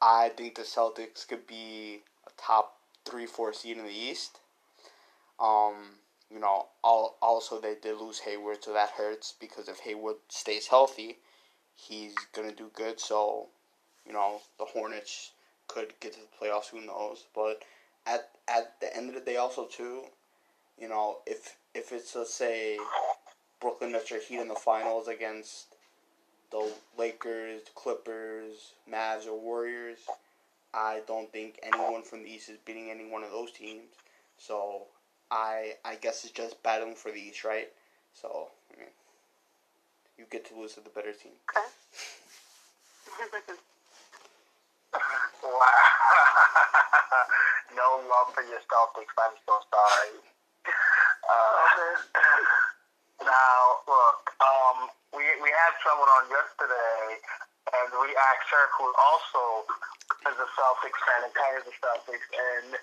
I 0.00 0.30
think 0.30 0.54
the 0.56 0.62
Celtics 0.62 1.26
could 1.26 1.46
be 1.46 2.00
a 2.26 2.30
top 2.40 2.76
three, 3.04 3.26
four 3.26 3.52
seed 3.52 3.78
in 3.78 3.84
the 3.84 3.90
East. 3.90 4.38
Um, 5.40 5.74
you 6.30 6.40
know, 6.40 6.66
al- 6.84 7.16
also 7.22 7.60
they 7.60 7.74
did 7.80 7.96
lose 7.98 8.20
Hayward, 8.20 8.62
so 8.62 8.72
that 8.72 8.90
hurts 8.90 9.34
because 9.38 9.68
if 9.68 9.78
Hayward 9.80 10.16
stays 10.28 10.66
healthy, 10.66 11.18
he's 11.74 12.14
gonna 12.32 12.52
do 12.52 12.70
good. 12.74 13.00
So, 13.00 13.48
you 14.06 14.12
know, 14.12 14.40
the 14.58 14.64
Hornets 14.64 15.32
could 15.68 15.94
get 16.00 16.14
to 16.14 16.20
the 16.20 16.46
playoffs. 16.46 16.68
Who 16.68 16.80
knows? 16.80 17.26
But 17.34 17.62
at 18.06 18.30
at 18.48 18.80
the 18.80 18.94
end 18.96 19.08
of 19.08 19.14
the 19.14 19.20
day, 19.20 19.36
also 19.36 19.66
too, 19.66 20.04
you 20.80 20.88
know, 20.88 21.18
if 21.26 21.56
if 21.74 21.92
it's 21.92 22.14
let's 22.14 22.32
say 22.32 22.78
Brooklyn 23.60 23.92
Nets 23.92 24.12
or 24.12 24.20
Heat 24.20 24.40
in 24.40 24.48
the 24.48 24.54
finals 24.54 25.08
against 25.08 25.66
the 26.50 26.72
Lakers, 26.96 27.62
Clippers, 27.74 28.72
Mavs, 28.90 29.26
or 29.26 29.38
Warriors, 29.38 29.98
I 30.72 31.02
don't 31.06 31.30
think 31.30 31.58
anyone 31.62 32.02
from 32.02 32.22
the 32.22 32.30
East 32.30 32.48
is 32.48 32.56
beating 32.64 32.90
any 32.90 33.10
one 33.10 33.22
of 33.22 33.30
those 33.30 33.52
teams. 33.52 33.88
So 34.38 34.84
I 35.30 35.74
I 35.84 35.96
guess 35.96 36.24
it's 36.24 36.32
just 36.32 36.62
battling 36.62 36.94
for 36.94 37.10
the 37.10 37.18
East, 37.18 37.44
right? 37.44 37.68
So 38.14 38.48
I 38.72 38.80
mean, 38.80 38.88
you 40.16 40.24
get 40.30 40.46
to 40.48 40.58
lose 40.58 40.74
to 40.74 40.80
the 40.80 40.90
better 40.90 41.12
team. 41.12 41.32
Wow. 45.42 45.50
no 47.76 48.02
love 48.10 48.34
for 48.34 48.42
your 48.42 48.58
Celtics. 48.66 49.14
I'm 49.16 49.36
so 49.46 49.60
sorry. 49.70 50.18
Uh, 51.26 51.96
now, 53.24 53.58
look, 53.88 54.20
um, 54.38 54.92
we, 55.14 55.24
we 55.42 55.50
had 55.50 55.72
someone 55.82 56.10
on 56.20 56.24
yesterday, 56.30 57.18
and 57.74 57.88
we 57.98 58.12
asked 58.14 58.48
her, 58.52 58.64
who 58.78 58.86
also 58.94 59.42
is 60.28 60.36
a 60.38 60.48
Celtics 60.54 61.00
fan 61.02 61.26
and 61.26 61.34
kind 61.34 61.54
of 61.58 61.64
the 61.66 61.74
Celtics, 61.78 62.28
and 62.32 62.78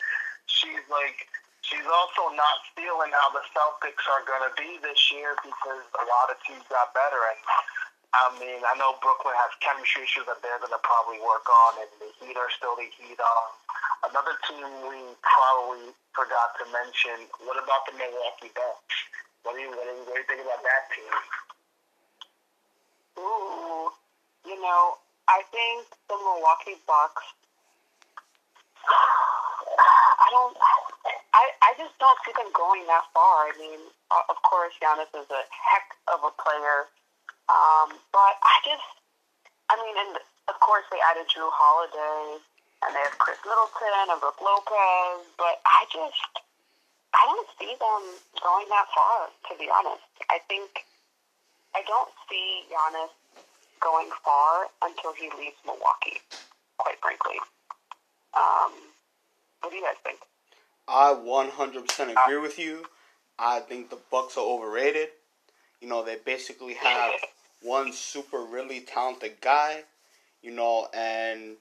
she's 0.47 0.85
like, 0.91 1.27
she's 1.61 1.87
also 1.89 2.33
not 2.37 2.57
feeling 2.77 3.11
how 3.13 3.29
the 3.33 3.43
Celtics 3.53 4.05
are 4.11 4.23
going 4.27 4.45
to 4.45 4.53
be 4.59 4.77
this 4.85 4.99
year 5.09 5.33
because 5.41 5.83
a 5.97 6.05
lot 6.05 6.29
of 6.29 6.37
teams 6.45 6.63
got 6.69 6.93
better, 6.93 7.19
and 7.33 7.41
I 8.15 8.31
mean, 8.39 8.63
I 8.63 8.73
know 8.79 8.95
Brooklyn 9.03 9.35
has 9.35 9.51
chemistry 9.59 10.07
issues 10.07 10.23
that 10.31 10.39
they're 10.39 10.59
going 10.63 10.71
to 10.71 10.79
probably 10.87 11.19
work 11.19 11.43
on, 11.51 11.83
and 11.83 11.91
the 11.99 12.07
Heat 12.23 12.39
are 12.39 12.47
still 12.55 12.79
the 12.79 12.87
Heat. 12.87 13.19
Um, 13.19 13.51
another 14.07 14.39
team 14.47 14.63
we 14.87 15.03
probably 15.19 15.91
forgot 16.15 16.55
to 16.63 16.65
mention. 16.71 17.27
What 17.43 17.59
about 17.59 17.83
the 17.91 17.99
Milwaukee 17.99 18.55
Bucks? 18.55 18.95
What 19.43 19.59
do 19.59 19.61
you 19.61 19.69
what 19.69 19.83
do 19.83 19.93
you, 19.99 20.25
think 20.31 20.41
about 20.47 20.63
that 20.63 20.83
team? 20.95 21.13
Ooh, 23.19 23.91
you 24.47 24.57
know, 24.63 24.97
I 25.27 25.43
think 25.51 25.83
the 26.07 26.15
Milwaukee 26.15 26.79
Bucks. 26.87 27.23
I 28.87 30.27
don't. 30.31 30.55
I 31.35 31.43
I 31.61 31.71
just 31.77 31.93
don't 31.99 32.17
see 32.23 32.31
them 32.31 32.47
going 32.55 32.87
that 32.87 33.05
far. 33.11 33.51
I 33.51 33.53
mean, 33.59 33.91
of 34.09 34.37
course, 34.47 34.71
Giannis 34.79 35.11
is 35.13 35.27
a 35.27 35.43
heck 35.51 35.93
of 36.09 36.23
a 36.23 36.31
player, 36.39 36.87
um, 37.49 37.95
but 38.11 38.33
I 38.41 38.55
just. 38.65 38.89
I 39.65 39.81
mean, 39.81 39.97
and 39.97 40.21
of 40.47 40.57
course 40.61 40.85
they 40.93 41.01
added 41.01 41.25
Jrue 41.25 41.49
Holiday, 41.49 42.37
and 42.85 42.93
they 42.93 43.01
have 43.01 43.17
Khris 43.17 43.41
Middleton 43.41 44.13
and 44.13 44.21
Brook 44.21 44.37
Lopez, 44.41 45.25
but 45.37 45.61
I 45.65 45.85
just. 45.89 46.45
I 47.15 47.23
don't 47.31 47.47
see 47.57 47.71
them 47.79 48.03
going 48.43 48.67
that 48.67 48.87
far, 48.91 49.31
to 49.49 49.53
be 49.57 49.71
honest. 49.71 50.03
I 50.29 50.39
think 50.51 50.83
I 51.73 51.81
don't 51.87 52.11
see 52.29 52.63
Giannis 52.71 53.11
going 53.81 54.09
far 54.23 54.67
until 54.83 55.13
he 55.13 55.29
leaves 55.39 55.55
Milwaukee, 55.65 56.19
quite 56.77 56.99
frankly. 57.01 57.35
Um, 58.33 58.71
what 59.61 59.71
do 59.71 59.77
you 59.77 59.83
guys 59.83 59.95
think? 60.03 60.19
I 60.87 61.13
100% 61.13 62.11
agree 62.11 62.37
with 62.37 62.59
you. 62.59 62.85
I 63.39 63.59
think 63.59 63.89
the 63.89 63.99
Bucks 64.11 64.37
are 64.37 64.45
overrated. 64.45 65.09
You 65.81 65.89
know, 65.89 66.03
they 66.03 66.17
basically 66.23 66.75
have 66.75 67.13
one 67.65 67.91
super 67.91 68.43
really 68.43 68.81
talented 68.81 69.41
guy, 69.41 69.83
you 70.41 70.51
know, 70.51 70.87
and 70.93 71.57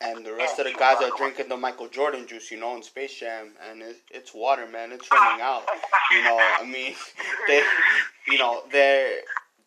and 0.00 0.24
the 0.24 0.32
rest 0.32 0.58
of 0.58 0.64
the 0.64 0.72
guys 0.72 0.96
are 1.02 1.10
drinking 1.16 1.50
the 1.50 1.56
Michael 1.56 1.88
Jordan 1.88 2.26
juice, 2.26 2.50
you 2.50 2.58
know, 2.58 2.74
in 2.74 2.82
Space 2.82 3.20
Jam, 3.20 3.50
and 3.70 3.82
it, 3.82 3.96
it's 4.10 4.34
water, 4.34 4.66
man. 4.66 4.92
It's 4.92 5.06
running 5.12 5.42
out. 5.42 5.64
You 6.10 6.22
know, 6.22 6.38
I 6.38 6.64
mean, 6.64 6.94
they, 7.46 7.62
you 8.26 8.38
know, 8.38 8.62
their 8.72 9.20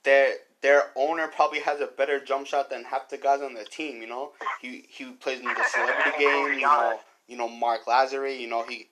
their 0.04 0.34
their 0.62 0.84
owner 0.96 1.28
probably 1.28 1.60
has 1.60 1.82
a 1.82 1.86
better 1.86 2.20
jump 2.20 2.48
shot 2.48 2.72
than 2.72 2.84
half 2.84 3.10
the 3.10 3.18
guys 3.18 3.42
on 3.42 3.54
the 3.54 3.66
team. 3.66 4.02
You 4.02 4.08
know, 4.08 4.32
he 4.60 4.86
he 4.90 5.12
plays 5.12 5.40
in 5.40 5.46
the 5.46 5.64
celebrity 5.72 6.18
game. 6.18 6.54
You 6.54 6.62
know, 6.62 7.00
you 7.28 7.38
know 7.38 7.48
Marc 7.48 7.86
Lasry. 7.86 8.40
You 8.40 8.48
know 8.48 8.64
he, 8.64 8.88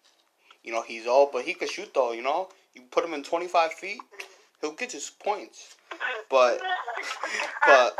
you 0.63 0.71
know 0.71 0.83
he's 0.83 1.07
old, 1.07 1.31
but 1.31 1.43
he 1.45 1.55
could 1.55 1.69
shoot 1.69 1.91
though. 1.93 2.11
You 2.11 2.21
know, 2.21 2.49
you 2.75 2.83
put 2.91 3.03
him 3.03 3.15
in 3.15 3.23
twenty 3.23 3.47
five 3.47 3.73
feet, 3.73 3.99
he'll 4.61 4.73
get 4.73 4.91
his 4.91 5.09
points. 5.09 5.75
But 6.29 6.61
but 7.65 7.95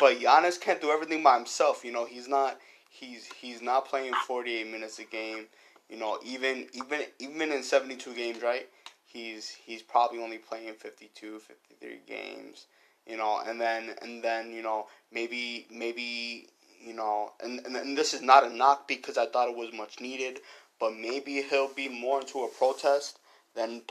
but 0.00 0.18
Giannis 0.18 0.60
can't 0.60 0.80
do 0.80 0.90
everything 0.90 1.22
by 1.22 1.36
himself. 1.36 1.84
You 1.84 1.92
know, 1.92 2.04
he's 2.04 2.28
not 2.28 2.58
he's 2.88 3.26
he's 3.26 3.62
not 3.62 3.86
playing 3.86 4.14
48 4.26 4.70
minutes 4.70 4.98
a 4.98 5.04
game. 5.04 5.46
You 5.88 5.98
know, 5.98 6.18
even 6.24 6.66
even 6.72 7.02
even 7.18 7.52
in 7.52 7.62
72 7.62 8.14
games, 8.14 8.42
right? 8.42 8.68
He's 9.04 9.50
he's 9.50 9.82
probably 9.82 10.20
only 10.20 10.38
playing 10.38 10.74
52, 10.74 11.38
53 11.40 12.00
games. 12.06 12.66
You 13.06 13.16
know, 13.16 13.42
and 13.46 13.60
then 13.60 13.94
and 14.00 14.22
then 14.22 14.52
you 14.52 14.62
know 14.62 14.86
maybe 15.12 15.66
maybe 15.70 16.48
you 16.84 16.94
know, 16.94 17.32
and, 17.42 17.64
and 17.64 17.76
and 17.76 17.96
this 17.96 18.12
is 18.12 18.22
not 18.22 18.44
a 18.44 18.54
knock 18.54 18.88
because 18.88 19.16
I 19.16 19.26
thought 19.26 19.48
it 19.48 19.56
was 19.56 19.72
much 19.72 20.00
needed, 20.00 20.40
but 20.80 20.94
maybe 20.94 21.42
he'll 21.42 21.72
be 21.72 21.88
more 21.88 22.20
into 22.20 22.40
a 22.40 22.48
protest 22.48 23.18
than 23.54 23.82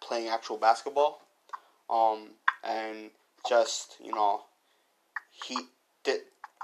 playing 0.00 0.28
actual 0.28 0.58
basketball. 0.58 1.22
Um, 1.88 2.30
and 2.66 3.10
just 3.48 3.96
you 4.02 4.12
know, 4.12 4.42
he 5.30 5.60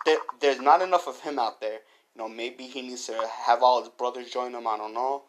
th- 0.05 0.19
there's 0.41 0.61
not 0.61 0.83
enough 0.83 1.07
of 1.07 1.21
him 1.21 1.39
out 1.39 1.61
there. 1.61 1.81
You 2.15 2.23
know, 2.23 2.29
maybe 2.29 2.65
he 2.65 2.83
needs 2.83 3.07
to 3.07 3.29
have 3.47 3.63
all 3.63 3.81
his 3.81 3.91
brothers 3.91 4.31
join 4.31 4.55
him. 4.55 4.67
I 4.67 4.77
don't 4.77 4.95
know, 4.95 5.25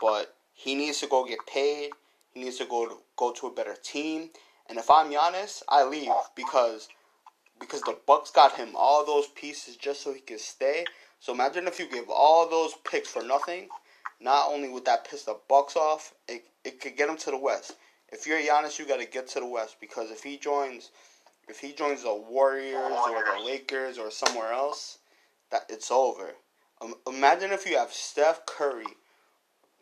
but 0.00 0.34
he 0.52 0.74
needs 0.74 1.00
to 1.00 1.06
go 1.06 1.24
get 1.24 1.46
paid. 1.46 1.90
He 2.32 2.42
needs 2.42 2.58
to 2.58 2.66
go 2.66 2.86
to, 2.86 2.96
go 3.16 3.32
to 3.32 3.46
a 3.46 3.54
better 3.54 3.76
team. 3.82 4.30
And 4.68 4.78
if 4.78 4.90
I'm 4.90 5.10
Giannis, 5.12 5.62
I 5.68 5.84
leave 5.84 6.10
because 6.34 6.88
because 7.58 7.80
the 7.82 7.96
Bucks 8.06 8.30
got 8.30 8.56
him 8.56 8.70
all 8.74 9.04
those 9.06 9.28
pieces 9.28 9.76
just 9.76 10.02
so 10.02 10.12
he 10.12 10.20
could 10.20 10.40
stay. 10.40 10.84
So 11.20 11.32
imagine 11.32 11.66
if 11.66 11.78
you 11.78 11.88
give 11.88 12.10
all 12.10 12.48
those 12.48 12.74
picks 12.90 13.10
for 13.10 13.22
nothing. 13.22 13.68
Not 14.20 14.50
only 14.50 14.68
would 14.68 14.84
that 14.86 15.08
piss 15.08 15.24
the 15.24 15.38
Bucks 15.48 15.76
off, 15.76 16.14
it, 16.28 16.46
it 16.64 16.80
could 16.80 16.96
get 16.96 17.08
him 17.08 17.16
to 17.18 17.30
the 17.30 17.38
West. 17.38 17.74
If 18.12 18.26
you're 18.26 18.38
Giannis, 18.38 18.78
you 18.78 18.86
got 18.86 19.00
to 19.00 19.06
get 19.06 19.28
to 19.28 19.40
the 19.40 19.46
West 19.46 19.76
because 19.80 20.10
if 20.10 20.22
he 20.22 20.36
joins, 20.36 20.90
if 21.48 21.58
he 21.58 21.72
joins 21.72 22.02
the 22.02 22.14
Warriors 22.14 22.74
or 23.08 23.24
the 23.24 23.44
Lakers 23.44 23.98
or 23.98 24.10
somewhere 24.10 24.52
else, 24.52 24.98
that 25.50 25.64
it's 25.68 25.90
over. 25.90 26.32
Um, 26.80 26.94
imagine 27.06 27.50
if 27.52 27.66
you 27.66 27.78
have 27.78 27.92
Steph 27.92 28.46
Curry, 28.46 28.84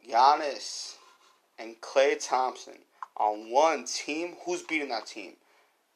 Giannis, 0.09 0.95
and 1.59 1.81
Klay 1.81 2.17
Thompson 2.25 2.79
on 3.17 3.51
one 3.51 3.85
team. 3.85 4.37
Who's 4.45 4.63
beating 4.63 4.89
that 4.91 5.07
team? 5.07 5.35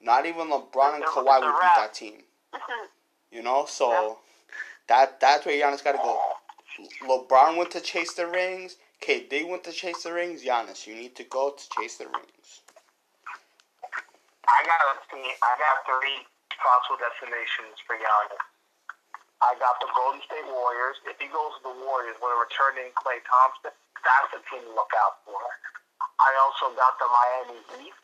Not 0.01 0.27
even 0.27 0.49
LeBron 0.49 0.97
and 0.97 1.05
Kawhi 1.05 1.41
would 1.41 1.61
beat 1.61 1.77
that 1.77 1.95
team. 1.95 2.23
You 3.31 3.43
know, 3.43 3.67
so 3.69 4.19
that 4.89 5.21
that's 5.21 5.45
where 5.45 5.55
Giannis 5.55 5.85
got 5.85 5.93
to 5.93 5.99
go. 5.99 6.19
LeBron 7.03 7.57
went 7.57 7.71
to 7.73 7.81
chase 7.81 8.15
the 8.15 8.27
rings. 8.27 8.77
KD 9.03 9.49
went 9.49 9.65
to 9.65 9.73
chase 9.73 10.03
the 10.03 10.13
rings. 10.13 10.43
Giannis, 10.43 10.87
you 10.87 10.95
need 10.95 11.15
to 11.17 11.25
go 11.25 11.55
to 11.55 11.65
chase 11.79 11.99
the 11.99 12.07
rings. 12.07 12.63
I 14.49 14.65
got 14.65 14.81
I 15.13 15.53
got 15.61 15.77
three 15.85 16.25
possible 16.59 16.99
destinations 16.99 17.79
for 17.87 17.95
Giannis. 17.95 18.43
I 19.39 19.55
got 19.63 19.79
the 19.79 19.87
Golden 19.95 20.19
State 20.27 20.51
Warriors. 20.51 20.99
If 21.07 21.15
he 21.23 21.31
goes 21.31 21.55
to 21.63 21.71
the 21.71 21.77
Warriors 21.87 22.19
with 22.19 22.35
a 22.35 22.39
returning 22.43 22.91
Klay 22.99 23.23
Thompson, 23.23 23.71
that's 24.03 24.29
the 24.35 24.43
team 24.51 24.67
to 24.67 24.73
look 24.75 24.91
out 24.99 25.23
for. 25.23 25.39
I 26.19 26.31
also 26.43 26.75
got 26.75 26.99
the 26.99 27.07
Miami 27.07 27.63
Heat 27.79 28.03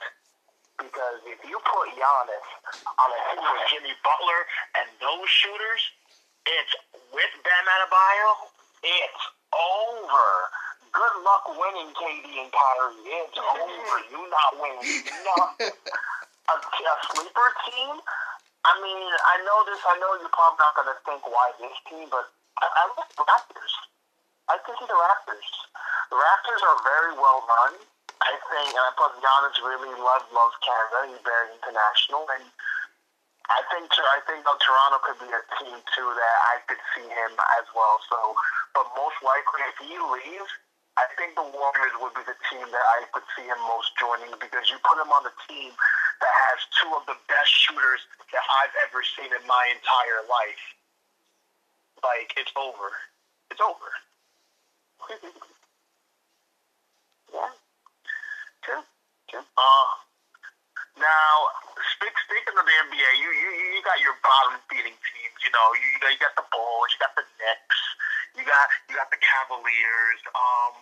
because 0.79 1.19
if 1.27 1.43
you 1.43 1.59
put 1.67 1.91
Giannis 1.99 2.49
on 2.87 3.09
a 3.11 3.21
team 3.35 3.43
with 3.43 3.65
Jimmy 3.71 3.95
Butler 4.07 4.41
and 4.79 4.87
those 5.03 5.27
shooters, 5.27 5.83
it's 6.47 6.75
with 7.11 7.33
Bam 7.43 7.65
Adebayo, 7.67 8.54
it's 8.85 9.25
over. 9.57 10.29
Good 10.93 11.17
luck 11.25 11.45
winning 11.57 11.91
KD 11.97 12.29
and 12.39 12.53
Kyrie. 12.53 13.09
It's 13.25 13.41
over. 13.41 13.97
You 14.13 14.21
not 14.29 14.51
winning 14.61 15.03
nothing. 15.25 15.75
a, 16.53 16.57
a 16.61 16.95
sleeper 17.11 17.49
team. 17.67 17.97
I 18.65 18.73
mean, 18.81 19.01
I 19.01 19.35
know 19.45 19.59
this. 19.69 19.81
I 19.85 19.97
know 20.01 20.17
you're 20.21 20.33
probably 20.33 20.61
not 20.61 20.73
going 20.77 20.89
to 20.93 20.99
think 21.05 21.21
why 21.29 21.53
this 21.61 21.77
team, 21.89 22.09
but 22.09 22.29
I, 22.61 22.65
I 22.65 22.83
like 22.97 23.13
the 23.17 23.25
Raptors. 23.25 23.75
I 24.49 24.57
can 24.65 24.77
see 24.77 24.89
the 24.89 24.97
Raptors. 24.97 25.49
The 26.13 26.17
Raptors 26.17 26.63
are 26.65 26.79
very 26.85 27.13
well 27.17 27.45
run. 27.45 27.77
I 28.25 28.33
think, 28.49 28.73
and 28.73 28.81
I 28.81 28.93
plus 28.97 29.13
Giannis 29.21 29.59
really 29.61 29.93
loves 30.01 30.25
loves 30.33 30.57
Canada. 30.65 31.13
He's 31.13 31.21
very 31.27 31.53
international, 31.53 32.25
and 32.33 32.45
I 33.53 33.61
think 33.69 33.91
I 33.93 34.21
think 34.25 34.49
Toronto 34.49 34.99
could 35.05 35.21
be 35.21 35.29
a 35.29 35.43
team 35.61 35.77
too 35.93 36.09
that 36.09 36.37
I 36.49 36.65
could 36.65 36.81
see 36.97 37.05
him 37.05 37.33
as 37.61 37.67
well. 37.77 38.01
So, 38.09 38.33
but 38.75 38.91
most 38.99 39.19
likely, 39.23 39.63
if 39.71 39.77
he 39.87 39.95
leaves, 39.95 40.53
I 40.99 41.07
think 41.19 41.35
the 41.35 41.47
Warriors 41.47 41.95
would 41.99 42.15
be 42.15 42.23
the 42.23 42.39
team 42.51 42.67
that 42.71 42.87
I 42.99 43.07
could 43.11 43.27
see 43.35 43.47
him 43.47 43.59
most 43.67 43.95
joining 43.99 44.31
because 44.39 44.71
you 44.71 44.79
put 44.83 44.99
him 44.99 45.11
on 45.11 45.27
the 45.27 45.35
team 45.51 45.75
that 46.23 46.35
has 46.51 46.59
two 46.79 46.91
of 46.95 47.03
the 47.07 47.19
best 47.27 47.51
shooters 47.51 48.03
that 48.31 48.45
I've 48.63 48.75
ever 48.87 49.03
seen 49.03 49.31
in 49.31 49.43
my 49.47 49.65
entire 49.75 50.23
life. 50.27 50.65
Like 52.03 52.31
it's 52.39 52.53
over. 52.55 52.95
It's 53.51 53.63
over. 53.63 53.91
yeah. 57.35 57.51
True. 58.63 58.83
True. 59.31 59.47
Uh, 59.59 59.91
now, 60.95 61.51
speak, 61.99 62.15
speaking 62.23 62.55
of 62.55 62.63
the 62.63 62.77
NBA, 62.87 63.11
you, 63.19 63.31
you 63.35 63.51
you 63.75 63.83
got 63.83 63.99
your 63.99 64.15
bottom 64.23 64.63
feeding 64.71 64.95
teams. 64.95 65.39
You 65.43 65.51
know, 65.51 65.67
you, 65.75 65.87
you 66.07 66.19
got 66.23 66.39
the 66.39 66.47
Bulls, 66.55 66.95
you 66.95 66.99
got 67.03 67.19
the 67.19 67.27
Knicks, 67.43 67.81
you 68.35 68.45
got 68.45 68.67
you 68.91 68.95
got 68.99 69.11
the 69.11 69.21
Cavaliers. 69.23 70.21
Um, 70.35 70.75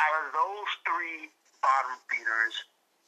out 0.00 0.14
of 0.24 0.32
those 0.32 0.70
three 0.88 1.28
bottom 1.60 1.96
feeders, 2.08 2.54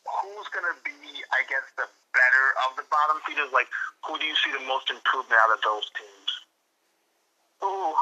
who's 0.05 0.49
gonna 0.53 0.77
be, 0.85 0.95
I 1.33 1.41
guess, 1.49 1.65
the 1.77 1.89
better 2.13 2.47
of 2.69 2.77
the 2.77 2.85
bottom 2.93 3.19
feeders? 3.25 3.49
Like, 3.53 3.69
who 4.05 4.19
do 4.19 4.25
you 4.27 4.37
see 4.37 4.53
the 4.53 4.65
most 4.69 4.91
improvement 4.91 5.41
out 5.41 5.57
of 5.57 5.61
those 5.65 5.89
teams? 5.97 6.31
Ooh, 7.65 7.95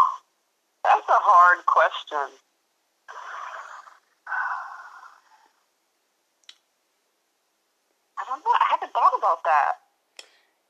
that's 0.84 1.06
a 1.06 1.20
hard 1.22 1.64
question. 1.66 2.34
I 8.18 8.22
don't 8.28 8.40
know. 8.44 8.52
I 8.52 8.66
haven't 8.70 8.92
thought 8.92 9.12
about 9.16 9.44
that? 9.44 9.72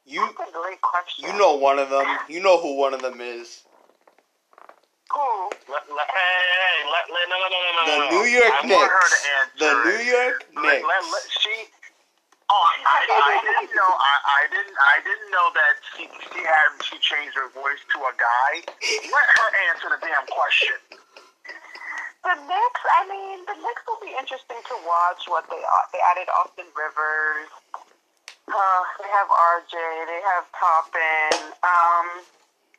You 0.07 0.27
That's 0.39 0.51
a 0.51 0.53
great 0.53 0.81
question. 0.81 1.27
you 1.27 1.39
know 1.39 1.55
one 1.57 1.79
of 1.79 1.91
them. 1.91 2.07
You 2.29 2.41
know 2.43 2.61
who 2.61 2.77
one 2.77 2.95
of 2.95 3.03
them 3.03 3.21
is. 3.21 3.65
Who? 5.11 5.51
Let, 5.71 5.83
let, 5.91 6.07
hey, 6.07 6.43
hey, 6.55 6.79
let, 6.87 7.05
let, 7.11 7.25
no, 7.31 7.37
no, 7.39 7.49
no, 7.51 7.59
no, 7.59 7.71
no. 7.75 7.83
The 7.87 7.99
no. 7.99 8.11
New 8.15 8.27
York 8.31 8.53
I 8.55 8.61
want 8.67 8.91
her 8.91 9.07
to 9.07 9.11
Knicks. 9.11 9.31
answer 9.43 9.59
The. 9.59 9.73
New 9.91 10.01
York 10.07 10.39
Let, 10.55 10.63
Knicks. 10.63 10.87
let, 10.87 11.03
let, 11.11 11.25
she. 11.43 11.55
Oh, 12.51 12.67
I, 12.83 12.99
I 13.07 13.35
didn't 13.47 13.75
know. 13.79 13.91
I, 13.95 14.15
I 14.27 14.43
didn't. 14.51 14.75
I 14.79 14.97
didn't 15.07 15.31
know 15.31 15.49
that 15.55 15.75
she 15.95 16.03
she 16.35 16.41
had 16.43 16.71
she 16.83 16.99
changed 16.99 17.35
her 17.39 17.47
voice 17.55 17.79
to 17.95 17.99
a 18.07 18.15
guy. 18.19 18.53
Let 19.07 19.27
her 19.39 19.49
answer 19.71 19.87
the 19.95 20.01
damn 20.03 20.27
question. 20.31 20.79
The 22.27 22.35
Knicks, 22.37 22.83
I 22.99 23.07
mean, 23.09 23.39
the 23.47 23.55
Knicks 23.55 23.83
will 23.87 24.03
be 24.03 24.13
interesting 24.19 24.59
to 24.67 24.75
watch 24.83 25.25
what 25.31 25.47
they 25.51 25.63
they 25.95 26.03
added 26.11 26.27
Austin 26.43 26.67
Rivers. 26.75 27.51
Uh, 28.51 28.83
they 28.99 29.11
have 29.15 29.31
RJ. 29.31 29.75
They 30.11 30.21
have 30.35 30.45
Toppin. 30.55 31.55
Um, 31.63 32.07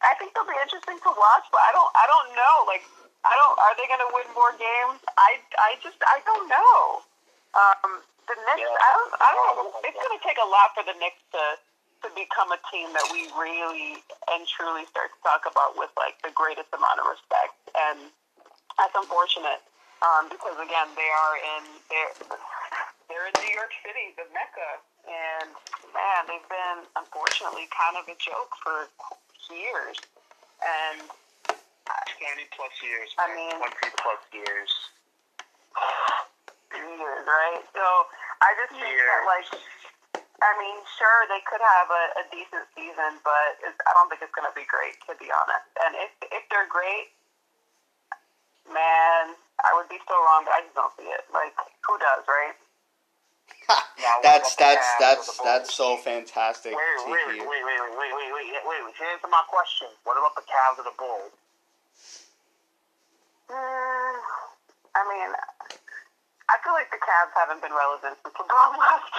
I 0.02 0.18
think 0.18 0.34
they'll 0.34 0.50
be 0.50 0.58
interesting 0.58 0.98
to 0.98 1.12
watch, 1.14 1.46
but 1.54 1.62
I 1.62 1.72
don't 1.74 1.92
I 1.94 2.06
don't 2.10 2.30
know. 2.34 2.56
Like, 2.66 2.84
I 3.26 3.34
don't. 3.38 3.56
Are 3.58 3.74
they 3.78 3.86
going 3.86 4.02
to 4.02 4.12
win 4.14 4.28
more 4.34 4.54
games? 4.58 5.00
I 5.18 5.38
I 5.62 5.78
just 5.82 5.98
I 6.02 6.22
don't 6.26 6.48
know. 6.50 7.06
Um, 7.54 8.02
the 8.26 8.36
Knicks. 8.36 8.66
Yeah. 8.66 8.88
I 8.88 8.90
don't. 8.98 9.12
I 9.20 9.30
don't 9.34 9.48
know. 9.58 9.68
It's 9.86 10.00
going 10.00 10.16
to 10.18 10.24
take 10.24 10.40
a 10.42 10.48
lot 10.48 10.74
for 10.74 10.84
the 10.86 10.96
Knicks 10.98 11.22
to 11.38 11.44
to 12.02 12.10
become 12.18 12.50
a 12.50 12.60
team 12.74 12.90
that 12.98 13.06
we 13.14 13.30
really 13.38 14.02
and 14.34 14.42
truly 14.50 14.90
start 14.90 15.14
to 15.14 15.20
talk 15.22 15.46
about 15.46 15.78
with 15.78 15.94
like 16.02 16.18
the 16.26 16.34
greatest 16.34 16.74
amount 16.74 16.98
of 16.98 17.06
respect 17.06 17.54
and 17.78 18.10
that's 18.74 18.98
unfortunate 18.98 19.62
um, 20.02 20.26
because 20.26 20.58
again 20.58 20.90
they 20.98 21.06
are 21.14 21.36
in 21.38 21.64
they're 21.94 22.14
they're 23.06 23.28
in 23.28 23.36
New 23.44 23.52
York 23.52 23.76
City, 23.84 24.16
the 24.16 24.24
mecca, 24.32 24.80
and 25.04 25.52
man, 25.92 26.22
they've 26.32 26.48
been 26.48 26.88
unfortunately 26.96 27.68
kind 27.68 28.00
of 28.00 28.08
a 28.08 28.16
joke 28.16 28.56
for 28.64 28.88
years. 29.52 29.98
And 30.62 31.02
Twenty 32.22 32.46
plus 32.54 32.72
years. 32.86 33.10
I 33.18 33.28
mean- 33.36 33.58
twenty 33.58 33.92
plus 33.98 34.22
years. 34.32 34.72
years, 36.72 37.24
right? 37.28 37.64
So 37.74 37.86
I 38.42 38.50
just 38.62 38.72
think 38.78 38.96
that 38.96 39.24
like. 39.26 39.48
I 40.42 40.58
mean, 40.58 40.74
sure, 40.98 41.30
they 41.30 41.38
could 41.46 41.62
have 41.62 41.90
a, 41.94 42.04
a 42.18 42.24
decent 42.34 42.66
season, 42.74 43.22
but 43.22 43.62
it's, 43.62 43.78
I 43.86 43.94
don't 43.94 44.10
think 44.10 44.26
it's 44.26 44.34
going 44.34 44.50
to 44.50 44.56
be 44.58 44.66
great, 44.66 44.98
to 45.06 45.14
be 45.22 45.30
honest. 45.30 45.70
And 45.86 45.94
if 46.02 46.10
if 46.34 46.44
they're 46.50 46.66
great, 46.66 47.14
man, 48.66 49.38
I 49.62 49.70
would 49.78 49.86
be 49.86 50.02
so 50.10 50.18
wrong, 50.18 50.42
but 50.50 50.58
I 50.58 50.66
just 50.66 50.74
don't 50.74 50.90
see 50.98 51.06
it. 51.14 51.30
Like, 51.30 51.54
who 51.86 51.94
does, 52.02 52.26
right? 52.26 52.58
That's 54.24 54.56
that's 54.56 54.86
that's 55.00 55.38
that's 55.44 55.74
so 55.74 55.98
fantastic 55.98 56.74
Wait, 56.76 56.86
wait, 57.06 57.28
wait, 57.28 57.42
wait, 57.42 57.48
wait, 57.48 57.64
wait, 57.66 57.82
wait, 57.98 58.14
wait, 58.14 58.32
wait, 58.34 58.62
wait, 58.66 58.82
wait. 58.86 58.96
Answer 59.02 59.30
my 59.30 59.44
question. 59.50 59.88
What 60.04 60.18
about 60.18 60.36
the 60.36 60.46
Cavs 60.46 60.78
or 60.78 60.86
the 60.86 60.96
Bulls? 60.98 61.34
Mm, 63.50 64.18
I 64.96 65.02
mean, 65.10 65.30
I 66.50 66.56
feel 66.64 66.74
like 66.74 66.92
the 66.92 67.02
Cavs 67.02 67.34
haven't 67.36 67.62
been 67.62 67.74
relevant 67.74 68.16
since 68.24 68.36
LeBron 68.36 68.72
left. 68.80 69.16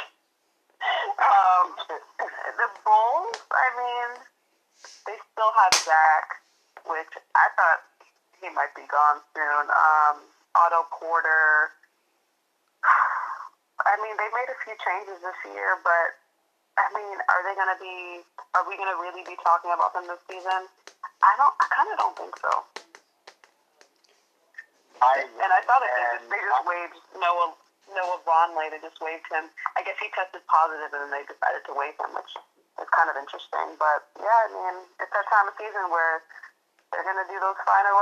um, 1.21 1.67
the 1.89 2.69
Bulls, 2.87 3.39
I 3.53 3.67
mean, 3.77 4.09
they 5.07 5.17
still 5.33 5.53
have 5.67 5.75
Zach, 5.77 6.27
which 6.87 7.13
I 7.37 7.47
thought 7.59 7.81
he 8.41 8.49
might 8.55 8.75
be 8.75 8.87
gone 8.91 9.21
soon. 9.35 9.65
Um, 9.69 10.17
Otto 10.57 10.85
Porter. 10.93 11.73
I 13.87 13.95
mean, 14.01 14.15
they 14.17 14.31
made 14.31 14.51
a 14.51 14.59
few 14.63 14.75
changes 14.79 15.19
this 15.23 15.39
year, 15.51 15.79
but 15.83 16.09
I 16.79 16.87
mean, 16.97 17.17
are 17.29 17.43
they 17.45 17.55
going 17.59 17.73
to 17.73 17.81
be? 17.81 18.25
Are 18.57 18.65
we 18.65 18.81
going 18.81 18.89
to 18.89 18.99
really 19.01 19.25
be 19.29 19.37
talking 19.45 19.73
about 19.73 19.93
them 19.93 20.09
this 20.09 20.23
season? 20.29 20.69
I 21.23 21.33
don't. 21.37 21.55
I 21.61 21.67
kind 21.69 21.89
of 21.93 21.97
don't 22.01 22.17
think 22.17 22.35
so. 22.41 22.53
I 25.03 25.27
And 25.27 25.51
I 25.51 25.61
thought 25.67 25.83
that 25.83 25.93
they 25.93 26.07
just, 26.15 26.27
they 26.31 26.41
just 26.41 26.63
um, 26.63 26.71
waived 26.71 26.97
Noah 27.19 27.51
Noah 27.93 28.21
Vonleh. 28.23 28.71
They 28.71 28.81
just 28.81 29.03
waived 29.03 29.27
him. 29.29 29.51
I 29.77 29.83
guess 29.83 29.99
he 29.99 30.09
tested 30.15 30.47
positive, 30.47 30.95
and 30.95 31.09
then 31.09 31.13
they 31.13 31.25
decided 31.27 31.67
to 31.69 31.75
waive 31.75 31.99
him, 31.99 32.15
which 32.15 32.33
is 32.79 32.89
kind 32.95 33.11
of 33.11 33.19
interesting. 33.19 33.77
But 33.77 34.09
yeah, 34.17 34.31
I 34.31 34.49
mean, 34.55 34.77
it's 35.03 35.13
that 35.13 35.27
time 35.29 35.51
of 35.51 35.55
season 35.59 35.91
where 35.91 36.23
they're 36.95 37.05
gonna 37.05 37.27
do 37.29 37.37
those 37.37 37.59
final 37.67 37.95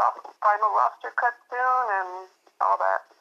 final 0.44 0.70
roster 0.76 1.10
cuts 1.16 1.40
soon 1.48 1.84
and 2.04 2.10
all 2.60 2.76
that. 2.78 3.19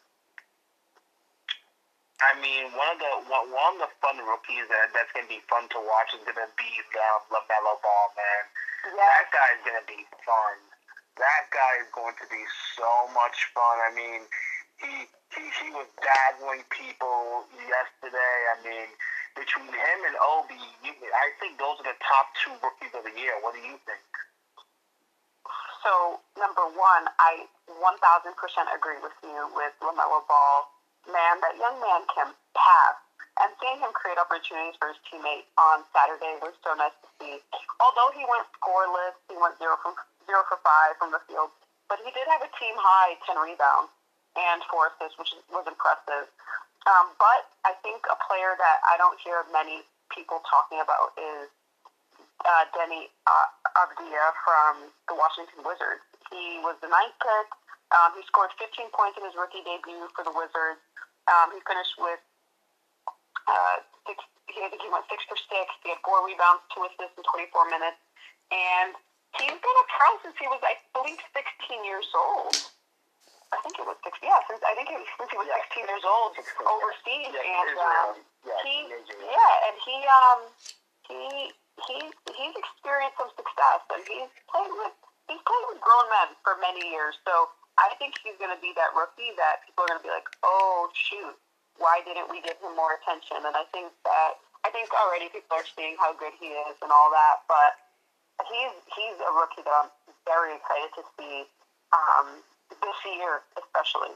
I 2.19 2.35
mean, 2.43 2.67
one 2.75 2.91
of 2.91 2.99
the 2.99 3.11
one, 3.31 3.47
one 3.55 3.79
of 3.79 3.87
the 3.87 3.91
fun 4.03 4.19
rookies 4.19 4.67
that 4.67 4.91
that's 4.91 5.11
gonna 5.15 5.31
be 5.31 5.39
fun 5.47 5.71
to 5.71 5.79
watch 5.79 6.11
is 6.11 6.23
gonna 6.27 6.51
be 6.59 6.71
um, 6.99 7.23
Lamelo 7.31 7.79
Ball, 7.79 8.07
man. 8.19 8.43
Yeah, 8.91 8.99
That 8.99 9.25
guy's 9.31 9.61
gonna 9.63 9.87
be 9.87 10.03
fun. 10.27 10.55
That 11.15 11.47
guy 11.51 11.73
is 11.83 11.89
going 11.95 12.15
to 12.19 12.27
be 12.27 12.43
so 12.75 12.91
much 13.15 13.47
fun. 13.55 13.75
I 13.87 13.91
mean, 13.95 14.27
he 14.83 15.07
he, 15.31 15.43
he 15.63 15.67
was 15.71 15.87
dazzling 16.03 16.67
people 16.67 17.47
yesterday. 17.55 18.35
I 18.51 18.55
mean, 18.67 18.89
between 19.39 19.71
him 19.71 19.99
and 20.03 20.15
Obi, 20.19 20.59
you, 20.83 20.91
I 20.99 21.27
think 21.39 21.55
those 21.55 21.79
are 21.79 21.87
the 21.87 21.99
top 22.03 22.35
two 22.43 22.51
rookies 22.59 22.91
of 22.99 23.07
the 23.07 23.15
year. 23.15 23.39
What 23.39 23.55
do 23.55 23.63
you 23.63 23.79
think? 23.87 24.03
So 25.83 26.19
number 26.35 26.67
one, 26.75 27.07
I 27.23 27.47
1,000% 27.71 27.79
agree 28.75 28.99
with 28.99 29.15
you 29.23 29.47
with 29.55 29.71
Lamelo 29.79 30.27
Ball. 30.27 30.67
Man, 31.09 31.41
that 31.41 31.57
young 31.57 31.81
man 31.81 32.05
can 32.13 32.29
pass, 32.53 32.95
and 33.41 33.49
seeing 33.57 33.81
him 33.81 33.89
create 33.97 34.21
opportunities 34.21 34.77
for 34.77 34.93
his 34.93 34.99
teammate 35.09 35.49
on 35.57 35.81
Saturday 35.89 36.37
was 36.37 36.53
so 36.61 36.77
nice 36.77 36.93
to 37.01 37.09
see. 37.17 37.41
Although 37.81 38.13
he 38.13 38.21
went 38.29 38.45
scoreless, 38.61 39.17
he 39.25 39.33
went 39.41 39.57
zero 39.57 39.73
from 39.81 39.97
zero 40.29 40.45
for 40.45 40.61
five 40.61 40.93
from 41.01 41.09
the 41.09 41.21
field, 41.25 41.49
but 41.89 41.97
he 42.05 42.13
did 42.13 42.29
have 42.29 42.45
a 42.45 42.51
team 42.61 42.77
high 42.77 43.17
10 43.25 43.41
rebounds 43.41 43.89
and 44.37 44.61
four 44.69 44.93
assists, 44.93 45.17
which 45.17 45.33
was 45.49 45.65
impressive. 45.65 46.29
Um, 46.85 47.17
but 47.17 47.49
I 47.65 47.73
think 47.81 48.05
a 48.07 48.17
player 48.29 48.53
that 48.53 48.77
I 48.85 48.95
don't 49.01 49.17
hear 49.17 49.41
many 49.49 49.81
people 50.13 50.45
talking 50.45 50.79
about 50.79 51.17
is 51.17 51.49
uh, 52.45 52.63
Deni 52.71 53.09
uh, 53.25 53.47
Avdija 53.81 54.25
from 54.45 54.93
the 55.09 55.15
Washington 55.17 55.65
Wizards. 55.65 56.05
He 56.29 56.61
was 56.61 56.77
the 56.79 56.87
ninth 56.87 57.17
pick. 57.19 57.47
Um, 57.89 58.13
he 58.13 58.21
scored 58.29 58.53
15 58.61 58.93
points 58.93 59.17
in 59.17 59.25
his 59.25 59.33
rookie 59.33 59.65
debut 59.65 60.05
for 60.13 60.21
the 60.21 60.33
Wizards. 60.33 60.81
Um, 61.25 61.53
he 61.53 61.59
finished 61.65 61.97
with 61.97 62.21
uh, 63.49 63.77
six. 64.05 64.17
He, 64.49 64.61
I 64.61 64.69
think 64.69 64.81
he 64.81 64.89
went 64.89 65.05
six 65.09 65.25
for 65.25 65.37
six. 65.37 65.65
He 65.85 65.93
had 65.93 66.01
four 66.05 66.21
rebounds, 66.25 66.65
two 66.73 66.85
assists 66.85 67.17
in 67.17 67.25
24 67.25 67.69
minutes, 67.69 68.01
and 68.53 68.93
he's 69.37 69.57
been 69.57 69.77
a 69.81 69.85
pro 69.89 70.09
since 70.25 70.37
he 70.41 70.45
was, 70.49 70.61
I 70.65 70.77
believe, 70.93 71.21
16 71.33 71.85
years 71.85 72.09
old. 72.13 72.53
I 73.49 73.57
think 73.65 73.81
it 73.81 73.85
was 73.85 73.97
six. 74.05 74.17
Yeah, 74.21 74.37
since 74.45 74.61
I 74.61 74.73
think 74.77 74.93
it 74.93 74.97
was, 75.01 75.09
since 75.17 75.29
he 75.33 75.37
was 75.37 75.49
16 75.49 75.85
years 75.89 76.05
old 76.05 76.37
overseas, 76.65 77.33
Yeah, 77.33 77.41
and 77.41 77.73
um, 77.77 78.09
Yeah, 78.45 78.53
he 78.61 78.75
yeah, 79.25 79.65
and 79.69 79.75
he 79.81 79.97
um 80.05 80.39
he 81.09 81.21
he 81.89 81.97
he's 82.37 82.55
experienced 82.57 83.17
some 83.17 83.33
success, 83.33 83.81
and 83.89 84.01
he's 84.05 84.29
played 84.53 84.69
with 84.69 84.93
he's 85.25 85.41
played 85.41 85.65
with 85.73 85.81
grown 85.81 86.07
men 86.13 86.29
for 86.45 86.61
many 86.61 86.85
years. 86.93 87.17
So 87.25 87.49
I 87.79 87.95
think 87.95 88.19
he's 88.19 88.35
going 88.35 88.51
to 88.51 88.59
be 88.59 88.75
that 88.75 88.91
rookie 88.91 89.31
that 89.39 89.63
people 89.63 89.87
are 89.87 89.95
going 89.95 90.03
to 90.03 90.07
be 90.07 90.11
like, 90.11 90.27
oh 90.43 90.91
shoot, 90.91 91.35
why 91.79 92.03
didn't 92.03 92.27
we 92.27 92.43
give 92.43 92.59
him 92.59 92.75
more 92.75 92.99
attention? 92.99 93.39
And 93.47 93.55
I 93.55 93.63
think 93.71 93.95
that 94.03 94.43
I 94.67 94.69
think 94.75 94.91
already 94.91 95.31
people 95.31 95.55
are 95.55 95.67
seeing 95.75 95.95
how 95.95 96.11
good 96.13 96.35
he 96.35 96.51
is 96.51 96.75
and 96.83 96.91
all 96.91 97.09
that, 97.15 97.47
but 97.47 97.79
he's 98.51 98.75
he's 98.91 99.17
a 99.23 99.31
rookie 99.31 99.63
that 99.63 99.71
I'm 99.71 99.91
very 100.27 100.59
excited 100.59 100.91
to 100.99 101.03
see 101.15 101.47
um, 101.95 102.43
this 102.69 102.99
year, 103.07 103.41
especially. 103.55 104.13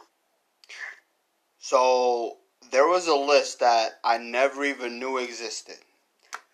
So 1.60 2.43
there 2.71 2.88
was 2.88 3.08
a 3.08 3.15
list 3.15 3.60
that 3.60 3.99
I 4.04 4.17
never 4.17 4.63
even 4.65 4.99
knew 4.99 5.17
existed. 5.17 5.80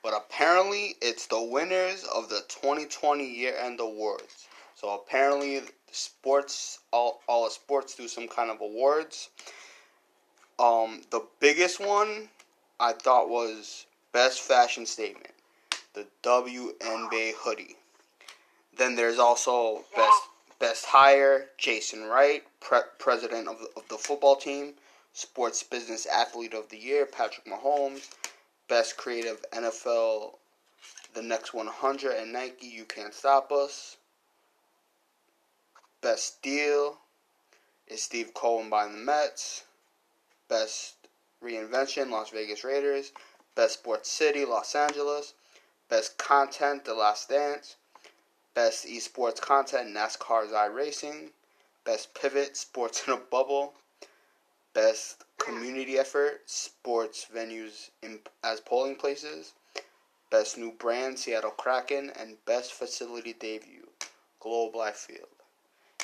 But 0.01 0.13
apparently 0.13 0.95
it's 1.01 1.27
the 1.27 1.41
winners 1.41 2.05
of 2.05 2.29
the 2.29 2.41
2020 2.47 3.25
year-end 3.25 3.79
awards. 3.79 4.47
So 4.79 4.91
apparently 4.91 5.62
sports 5.91 6.79
all 6.93 7.19
all 7.27 7.49
sports 7.49 7.95
do 7.95 8.08
some 8.08 8.29
kind 8.29 8.49
of 8.49 8.62
awards. 8.62 9.27
Um 10.58 11.01
the 11.12 11.25
biggest 11.41 11.81
one 11.81 12.29
I 12.79 12.93
thought 12.93 13.27
was 13.27 13.87
best 14.13 14.39
fashion 14.39 14.85
statement. 14.85 15.33
The 15.95 16.08
WNBA 16.23 17.33
hoodie. 17.35 17.75
Then 18.77 18.95
there's 18.95 19.19
also 19.19 19.83
best 19.97 20.21
best 20.60 20.85
hire, 20.85 21.47
Jason 21.58 22.06
Wright, 22.06 22.43
pre- 22.62 22.93
president 22.99 23.49
of 23.49 23.60
the, 23.60 23.67
of 23.75 23.85
the 23.89 23.97
football 23.97 24.37
team. 24.37 24.75
Sports 25.12 25.62
Business 25.62 26.06
Athlete 26.06 26.54
of 26.54 26.69
the 26.69 26.77
Year, 26.77 27.06
Patrick 27.06 27.45
Mahomes. 27.45 28.08
Best 28.69 28.95
Creative 28.95 29.43
NFL, 29.51 30.35
The 31.15 31.21
Next 31.21 31.54
100, 31.54 32.12
and 32.13 32.31
Nike, 32.31 32.67
You 32.67 32.85
Can't 32.85 33.13
Stop 33.13 33.51
Us. 33.51 33.97
Best 36.02 36.41
Deal 36.41 36.97
is 37.85 38.02
Steve 38.02 38.33
Cohen 38.33 38.69
buying 38.69 38.93
the 38.93 39.00
Mets. 39.00 39.65
Best 40.47 40.95
Reinvention, 41.43 42.10
Las 42.10 42.29
Vegas 42.29 42.63
Raiders. 42.63 43.12
Best 43.54 43.79
Sports 43.79 44.10
City, 44.10 44.45
Los 44.45 44.75
Angeles. 44.75 45.33
Best 45.89 46.17
Content, 46.17 46.85
The 46.85 46.93
Last 46.93 47.27
Dance. 47.27 47.75
Best 48.54 48.85
Esports 48.85 49.41
Content, 49.41 49.93
NASCAR's 49.93 50.54
iRacing. 50.54 51.31
Best 51.83 52.13
Pivot, 52.13 52.56
Sports 52.56 53.06
in 53.06 53.13
a 53.13 53.17
Bubble. 53.17 53.73
Best 54.73 55.25
Community 55.37 55.97
Effort, 55.97 56.50
Sports 56.50 57.27
Venues 57.33 57.89
in, 58.02 58.19
as 58.41 58.62
Polling 58.62 58.95
Places. 58.95 59.52
Best 60.29 60.58
New 60.58 60.71
Brand, 60.71 61.19
Seattle 61.19 61.52
Kraken. 61.52 62.10
And 62.17 62.43
Best 62.45 62.71
Facility 62.71 63.33
Debut, 63.33 63.89
Globe 64.39 64.75
Life 64.75 64.95
Field. 64.95 65.29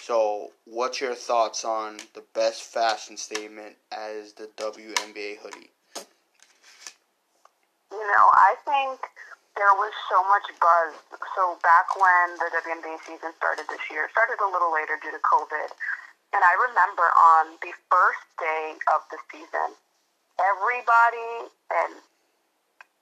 So, 0.06 0.54
what's 0.70 1.02
your 1.02 1.18
thoughts 1.18 1.66
on 1.66 1.98
the 2.14 2.22
best 2.38 2.62
fashion 2.62 3.18
statement 3.18 3.74
as 3.90 4.38
the 4.38 4.46
WNBA 4.54 5.42
hoodie? 5.42 5.74
You 7.90 8.06
know, 8.06 8.26
I 8.38 8.54
think 8.70 9.02
there 9.58 9.74
was 9.74 9.90
so 10.06 10.22
much 10.30 10.46
buzz. 10.62 10.94
So 11.34 11.58
back 11.66 11.90
when 11.98 12.38
the 12.38 12.54
WNBA 12.54 13.02
season 13.02 13.34
started 13.42 13.66
this 13.66 13.82
year, 13.90 14.06
started 14.14 14.38
a 14.46 14.46
little 14.46 14.70
later 14.70 14.94
due 15.02 15.10
to 15.10 15.18
COVID. 15.26 15.74
And 16.38 16.42
I 16.46 16.54
remember 16.70 17.10
on 17.10 17.58
the 17.66 17.74
first 17.90 18.30
day 18.38 18.78
of 18.94 19.02
the 19.10 19.18
season, 19.34 19.74
everybody 20.38 21.50
and 21.74 21.98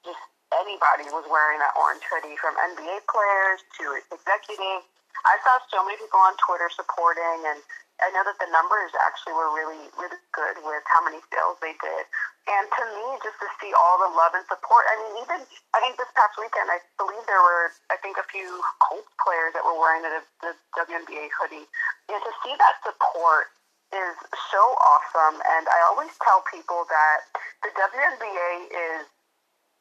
just 0.07 0.23
anybody 0.55 1.11
was 1.11 1.27
wearing 1.27 1.59
that 1.59 1.75
orange 1.75 2.07
hoodie 2.07 2.39
from 2.39 2.55
NBA 2.55 3.03
players 3.11 3.59
to 3.75 3.99
executives 4.07 4.87
I 5.23 5.39
saw 5.39 5.55
so 5.71 5.79
many 5.87 5.95
people 5.95 6.19
on 6.19 6.35
Twitter 6.35 6.67
supporting, 6.67 7.47
and 7.47 7.63
I 8.03 8.11
know 8.11 8.27
that 8.27 8.35
the 8.43 8.51
numbers 8.51 8.91
actually 9.07 9.39
were 9.39 9.55
really, 9.55 9.87
really 9.95 10.19
good 10.35 10.59
with 10.67 10.83
how 10.91 10.99
many 10.99 11.23
sales 11.31 11.55
they 11.63 11.71
did. 11.79 12.03
And 12.43 12.67
to 12.67 12.83
me, 12.91 13.05
just 13.23 13.39
to 13.39 13.47
see 13.63 13.71
all 13.71 14.03
the 14.03 14.11
love 14.11 14.35
and 14.35 14.43
support, 14.51 14.83
I 14.91 14.99
mean, 14.99 15.23
even 15.23 15.39
I 15.71 15.79
think 15.79 15.95
this 15.95 16.11
past 16.11 16.35
weekend, 16.35 16.67
I 16.67 16.83
believe 16.99 17.23
there 17.23 17.39
were, 17.39 17.71
I 17.87 17.95
think, 18.03 18.19
a 18.19 18.27
few 18.27 18.59
Colts 18.83 19.07
players 19.23 19.55
that 19.55 19.63
were 19.63 19.79
wearing 19.79 20.03
the, 20.03 20.19
the 20.43 20.51
WNBA 20.75 21.31
hoodie, 21.39 21.71
and 22.11 22.19
to 22.19 22.31
see 22.43 22.51
that 22.59 22.83
support 22.83 23.47
is 23.95 24.15
so 24.51 24.59
awesome. 24.59 25.39
And 25.39 25.71
I 25.71 25.79
always 25.87 26.11
tell 26.19 26.43
people 26.51 26.83
that 26.91 27.19
the 27.63 27.71
WNBA 27.79 28.51
is, 28.75 29.07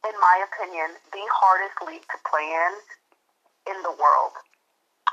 in 0.06 0.14
my 0.22 0.36
opinion, 0.46 0.94
the 1.10 1.24
hardest 1.34 1.82
league 1.82 2.06
to 2.06 2.18
play 2.30 2.46
in 2.46 2.72
in 3.74 3.78
the 3.82 3.94
world. 3.98 4.38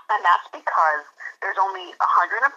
And 0.10 0.20
that's 0.26 0.49
because 0.49 1.05
there's 1.41 1.60
only 1.62 1.93
144 2.01 2.49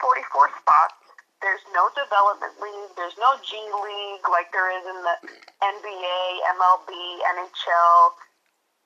spots. 0.56 0.96
There's 1.42 1.62
no 1.74 1.90
development 1.92 2.54
league. 2.62 2.94
There's 2.94 3.18
no 3.18 3.34
G 3.42 3.58
League 3.58 4.24
like 4.30 4.54
there 4.54 4.70
is 4.70 4.84
in 4.86 4.98
the 5.02 5.16
NBA, 5.58 6.18
MLB, 6.54 6.90
NHL. 6.94 8.14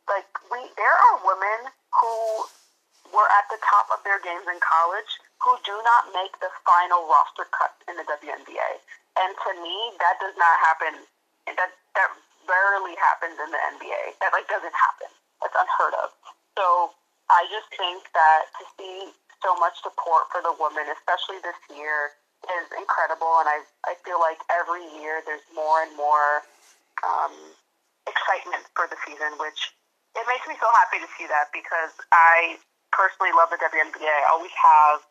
Like 0.08 0.28
we, 0.48 0.64
there 0.74 0.96
are 0.96 1.14
women 1.20 1.68
who 1.92 2.16
were 3.12 3.28
at 3.38 3.46
the 3.52 3.60
top 3.60 3.92
of 3.92 4.00
their 4.02 4.18
games 4.24 4.48
in 4.48 4.58
college 4.58 5.12
who 5.44 5.52
do 5.68 5.76
not 5.84 6.10
make 6.16 6.32
the 6.40 6.50
final 6.64 7.04
roster 7.06 7.44
cut 7.52 7.76
in 7.86 7.94
the 8.00 8.06
WNBA. 8.08 8.70
And 9.20 9.30
to 9.36 9.50
me, 9.60 9.76
that 10.00 10.16
does 10.18 10.34
not 10.40 10.56
happen. 10.64 11.06
That 11.46 11.70
that 11.94 12.10
rarely 12.48 12.96
happens 12.98 13.36
in 13.36 13.48
the 13.52 13.60
NBA. 13.78 14.16
That 14.24 14.32
like 14.32 14.48
doesn't 14.48 14.74
happen. 14.74 15.12
That's 15.44 15.54
unheard 15.54 15.94
of. 16.00 16.08
So 16.56 16.96
I 17.30 17.46
just 17.50 17.68
think 17.74 18.06
that 18.14 18.42
to 18.60 18.62
see 18.78 19.10
so 19.42 19.54
much 19.58 19.74
support 19.82 20.30
for 20.30 20.40
the 20.42 20.54
woman, 20.56 20.86
especially 20.94 21.42
this 21.42 21.58
year, 21.74 22.14
is 22.46 22.66
incredible. 22.78 23.42
And 23.42 23.48
I, 23.50 23.58
I 23.86 23.98
feel 24.06 24.22
like 24.22 24.38
every 24.50 24.84
year 24.98 25.22
there's 25.26 25.44
more 25.54 25.82
and 25.82 25.90
more 25.98 26.46
um, 27.02 27.34
excitement 28.06 28.62
for 28.78 28.86
the 28.86 28.98
season, 29.02 29.34
which 29.42 29.74
it 30.14 30.24
makes 30.30 30.46
me 30.48 30.54
so 30.56 30.68
happy 30.80 31.02
to 31.02 31.08
see 31.18 31.26
that 31.28 31.50
because 31.52 31.92
I 32.14 32.56
personally 32.94 33.34
love 33.36 33.50
the 33.52 33.60
WNBA. 33.60 34.08
I 34.08 34.26
always 34.32 34.54
have. 34.54 35.02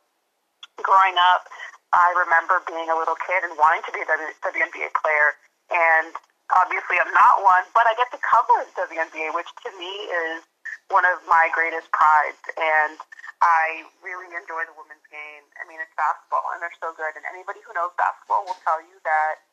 Growing 0.84 1.16
up, 1.32 1.48
I 1.96 2.12
remember 2.28 2.60
being 2.68 2.92
a 2.92 2.98
little 3.00 3.16
kid 3.16 3.48
and 3.48 3.56
wanting 3.56 3.80
to 3.88 3.92
be 3.96 4.04
a 4.04 4.08
WNBA 4.44 4.92
player. 4.92 5.40
And 5.72 6.12
obviously, 6.52 7.00
I'm 7.00 7.16
not 7.16 7.40
one, 7.48 7.64
but 7.72 7.88
I 7.88 7.96
get 7.96 8.12
to 8.12 8.20
cover 8.20 8.68
the 8.76 8.92
WNBA, 8.92 9.32
which 9.32 9.48
to 9.64 9.72
me 9.80 9.88
is 10.12 10.44
one 10.90 11.06
of 11.06 11.22
my 11.26 11.50
greatest 11.54 11.90
prides. 11.92 12.46
And 12.58 12.98
I 13.42 13.86
really 14.02 14.32
enjoy 14.32 14.66
the 14.66 14.76
women's 14.78 15.06
game. 15.12 15.46
I 15.60 15.68
mean, 15.68 15.82
it's 15.82 15.94
basketball, 15.98 16.46
and 16.56 16.62
they're 16.62 16.80
so 16.82 16.96
good. 16.96 17.14
And 17.18 17.26
anybody 17.30 17.62
who 17.66 17.74
knows 17.76 17.94
basketball 18.00 18.48
will 18.48 18.60
tell 18.64 18.80
you 18.80 18.96
that 19.04 19.44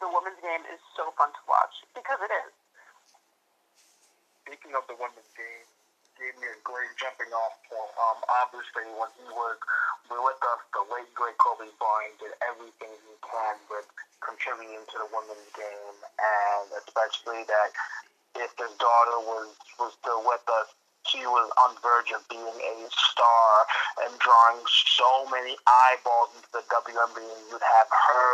the 0.00 0.10
women's 0.10 0.40
game 0.42 0.64
is 0.72 0.80
so 0.96 1.14
fun 1.14 1.30
to 1.30 1.42
watch 1.46 1.74
because 1.94 2.18
it 2.24 2.32
is. 2.32 2.52
Speaking 4.44 4.76
of 4.76 4.84
the 4.90 4.96
women's 5.00 5.30
game, 5.32 5.68
gave 6.18 6.34
me 6.38 6.46
a 6.46 6.58
great 6.62 6.92
jumping 6.94 7.30
off 7.34 7.58
point. 7.66 7.92
Um, 7.98 8.18
obviously, 8.42 8.86
when 8.94 9.10
he 9.18 9.26
was 9.34 9.58
with 10.06 10.40
us, 10.46 10.62
the 10.70 10.84
late 10.94 11.10
great 11.16 11.34
Kobe 11.42 11.66
Bryant 11.80 12.14
did 12.22 12.34
everything 12.44 12.92
he 13.02 13.14
can 13.18 13.56
with 13.66 13.88
contributing 14.22 14.84
to 14.94 14.96
the 15.02 15.08
women's 15.10 15.50
game, 15.58 15.98
and 16.00 16.66
especially 16.80 17.42
that 17.50 17.70
if 18.36 18.50
his 18.58 18.72
daughter 18.78 19.18
was 19.24 19.48
was 19.78 19.92
still 20.00 20.22
with 20.26 20.44
us, 20.48 20.68
she 21.06 21.20
was 21.26 21.48
on 21.60 21.74
the 21.76 21.82
verge 21.84 22.10
of 22.16 22.24
being 22.28 22.42
a 22.42 22.74
star 22.90 23.50
and 24.06 24.12
drawing 24.18 24.60
so 24.66 25.28
many 25.28 25.56
eyeballs 25.66 26.32
into 26.36 26.50
the 26.52 26.64
WNBA. 26.70 27.34
You'd 27.50 27.60
have 27.60 27.90
her 27.90 28.30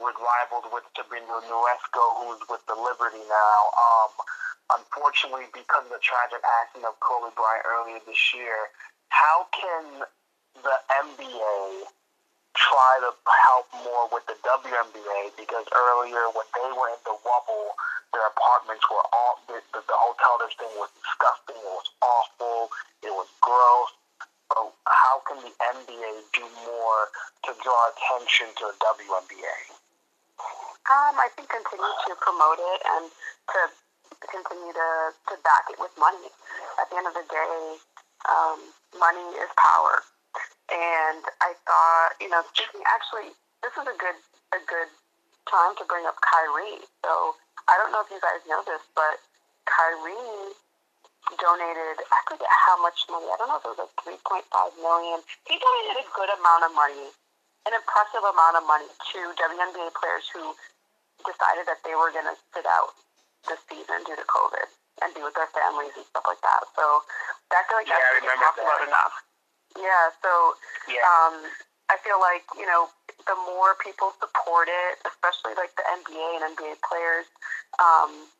with 0.00 0.16
rivaled 0.20 0.68
with 0.72 0.84
Sabrina 0.94 1.26
Ionescu, 1.26 2.04
who's 2.20 2.42
with 2.48 2.62
the 2.68 2.76
Liberty 2.76 3.24
now. 3.26 3.58
Um, 3.74 4.12
unfortunately, 4.78 5.48
because 5.52 5.88
of 5.88 5.92
the 5.92 6.02
tragic 6.04 6.40
accident 6.62 6.86
of 6.86 7.00
Kobe 7.00 7.32
Bryant 7.34 7.64
earlier 7.64 8.00
this 8.04 8.20
year, 8.36 8.70
how 9.08 9.48
can 9.52 10.04
the 10.62 10.76
NBA 10.94 11.90
try 12.54 12.92
to 13.04 13.10
help 13.12 13.66
more 13.84 14.08
with 14.12 14.24
the 14.28 14.36
WNBA? 14.44 15.36
Because 15.36 15.64
earlier, 15.72 16.28
when 16.32 16.48
they 16.54 16.70
were 16.76 16.92
in 16.92 17.00
the 17.04 17.16
wubble, 17.24 17.72
their 18.16 18.32
apartments 18.32 18.80
were 18.88 19.04
all 19.12 19.36
the, 19.44 19.60
the, 19.76 19.84
the 19.84 19.98
hotel 20.00 20.40
this 20.40 20.56
thing 20.56 20.72
was 20.80 20.88
disgusting. 20.96 21.60
It 21.60 21.68
was 21.68 21.88
awful. 22.00 22.72
It 23.04 23.12
was 23.12 23.28
gross. 23.44 23.92
So 24.56 24.72
how 24.88 25.20
can 25.28 25.44
the 25.44 25.52
NBA 25.52 26.32
do 26.32 26.48
more 26.64 27.12
to 27.44 27.50
draw 27.60 27.80
attention 27.92 28.56
to 28.56 28.72
the 28.72 28.76
WNBA? 29.04 29.56
Um, 30.88 31.14
I 31.20 31.28
think 31.36 31.52
continue 31.52 31.92
to 32.08 32.14
promote 32.24 32.56
it 32.56 32.80
and 32.88 33.04
to 33.52 33.60
continue 34.32 34.72
to, 34.72 34.88
to 35.12 35.34
back 35.44 35.68
it 35.68 35.76
with 35.76 35.92
money. 36.00 36.32
At 36.80 36.88
the 36.88 36.96
end 36.96 37.04
of 37.04 37.12
the 37.12 37.26
day, 37.28 37.58
um, 38.32 38.72
money 38.96 39.28
is 39.44 39.50
power. 39.60 40.00
And 40.72 41.20
I 41.44 41.52
thought, 41.68 42.16
you 42.16 42.32
know, 42.32 42.40
actually, 42.88 43.36
this 43.60 43.76
is 43.76 43.84
a 43.84 43.96
good 44.00 44.16
a 44.54 44.62
good 44.62 44.88
time 45.50 45.74
to 45.78 45.84
bring 45.84 46.06
up 46.06 46.16
Kyrie. 46.22 46.86
So 47.04 47.34
I 47.66 47.74
don't 47.78 47.90
know 47.90 48.02
if 48.02 48.10
you 48.10 48.22
guys 48.22 48.42
know 48.46 48.62
this, 48.62 48.82
but 48.94 49.18
Kyrie 49.66 50.54
donated, 51.34 51.98
I 52.14 52.18
forget 52.30 52.46
how 52.46 52.78
much 52.78 53.02
money, 53.10 53.26
I 53.26 53.36
don't 53.38 53.50
know 53.50 53.58
if 53.58 53.66
it 53.66 53.74
was 53.74 53.82
like 53.82 54.22
3.5 54.22 54.46
million. 54.78 55.18
He 55.50 55.58
donated 55.58 56.06
a 56.06 56.06
good 56.14 56.30
amount 56.38 56.70
of 56.70 56.72
money, 56.78 57.10
an 57.66 57.72
impressive 57.74 58.22
amount 58.22 58.54
of 58.62 58.64
money 58.70 58.86
to 58.86 59.18
WNBA 59.34 59.90
players 59.98 60.26
who 60.30 60.54
decided 61.26 61.66
that 61.66 61.82
they 61.82 61.98
were 61.98 62.14
going 62.14 62.30
to 62.30 62.38
sit 62.54 62.66
out 62.70 62.94
this 63.50 63.58
season 63.66 64.06
due 64.06 64.14
to 64.14 64.26
COVID 64.30 64.70
and 65.02 65.10
be 65.12 65.20
with 65.26 65.34
their 65.34 65.50
families 65.50 65.92
and 65.98 66.06
stuff 66.06 66.24
like 66.30 66.40
that. 66.46 66.62
So 66.78 67.02
I 67.50 67.62
feel 67.66 67.78
like 67.82 67.90
yeah, 67.90 67.98
that's 68.22 68.38
talked 68.38 68.62
about 68.62 68.82
enough. 68.86 69.14
Yeah, 69.76 70.14
so 70.22 70.30
yeah. 70.88 71.02
um, 71.04 71.34
I 71.90 71.98
feel 72.02 72.18
like, 72.18 72.46
you 72.56 72.66
know, 72.66 72.88
the 73.26 73.36
more 73.46 73.74
people 73.82 74.14
support 74.22 74.70
it, 74.70 75.02
especially 75.06 75.58
like 75.58 75.74
the 75.74 75.86
NBA 75.90 76.40
and 76.40 76.54
NBA 76.54 76.78
players, 76.86 77.26
um, 77.82 78.30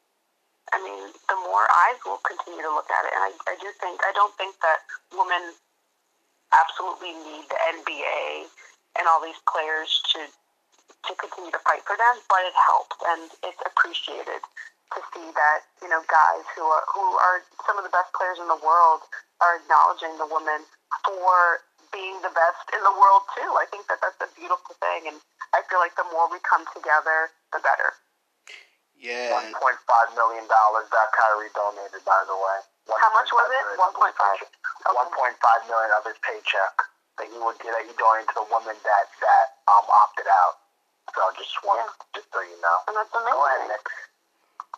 I 0.75 0.83
mean, 0.83 1.15
the 1.31 1.39
more 1.47 1.67
eyes 1.87 1.99
will 2.03 2.23
continue 2.27 2.63
to 2.63 2.73
look 2.75 2.91
at 2.91 3.07
it. 3.07 3.13
And 3.15 3.23
I, 3.23 3.31
I 3.51 3.55
do 3.59 3.71
think, 3.79 4.03
I 4.03 4.11
don't 4.15 4.35
think 4.35 4.59
that 4.63 4.83
women 5.15 5.55
absolutely 6.55 7.15
need 7.15 7.47
the 7.51 7.59
NBA 7.83 8.51
and 8.99 9.05
all 9.11 9.23
these 9.23 9.39
players 9.51 9.91
to 10.15 10.27
to 11.07 11.15
continue 11.23 11.55
to 11.55 11.63
fight 11.63 11.87
for 11.87 11.95
them, 11.95 12.19
but 12.27 12.43
it 12.43 12.57
helps 12.67 12.99
and 13.07 13.31
it's 13.47 13.63
appreciated 13.63 14.43
to 14.95 14.99
see 15.15 15.27
that 15.35 15.67
you 15.83 15.91
know 15.91 16.03
guys 16.07 16.43
who 16.55 16.63
are 16.67 16.83
who 16.91 17.03
are 17.19 17.43
some 17.67 17.79
of 17.79 17.83
the 17.87 17.95
best 17.95 18.11
players 18.15 18.39
in 18.39 18.47
the 18.47 18.59
world 18.63 19.07
are 19.43 19.59
acknowledging 19.63 20.15
the 20.19 20.27
women 20.27 20.67
for 21.07 21.63
being 21.91 22.19
the 22.23 22.33
best 22.35 22.63
in 22.75 22.83
the 22.83 22.95
world 22.99 23.26
too. 23.37 23.51
I 23.61 23.69
think 23.71 23.85
that 23.93 24.01
that's 24.01 24.19
a 24.25 24.31
beautiful 24.35 24.75
thing, 24.81 25.13
and 25.13 25.17
I 25.53 25.61
feel 25.69 25.79
like 25.79 25.95
the 25.95 26.09
more 26.11 26.27
we 26.33 26.41
come 26.43 26.65
together, 26.73 27.31
the 27.53 27.61
better. 27.61 27.93
Yeah. 28.97 29.37
One 29.37 29.53
point 29.53 29.79
five 29.85 30.09
million 30.17 30.49
dollars 30.49 30.89
that 30.89 31.09
Kyrie 31.13 31.53
donated, 31.53 32.01
by 32.09 32.25
the 32.25 32.35
way. 32.35 32.59
How 32.97 33.13
much 33.13 33.29
was 33.29 33.49
it? 33.53 33.65
One 33.77 33.93
point 33.93 34.17
five. 34.17 34.41
One 34.97 35.13
point 35.13 35.37
five 35.45 35.63
million 35.69 35.93
of 35.93 36.09
his 36.09 36.17
paycheck 36.25 36.75
that 37.21 37.29
he 37.29 37.37
would 37.37 37.61
get. 37.61 37.77
He 37.85 37.93
donated 38.01 38.33
to 38.33 38.41
the 38.41 38.49
woman 38.49 38.73
that 38.73 39.07
that 39.21 39.47
um 39.69 39.85
opted 39.93 40.27
out. 40.27 40.65
So 41.13 41.21
just 41.37 41.53
want 41.61 41.85
Yeah. 41.85 42.21
just 42.25 42.33
so 42.33 42.41
you 42.41 42.57
know. 42.65 42.77
And 42.89 42.97
that's 42.97 43.13
Go 43.13 43.21
ahead, 43.21 43.69
amazing. 43.69 43.69
Nick. 43.69 43.87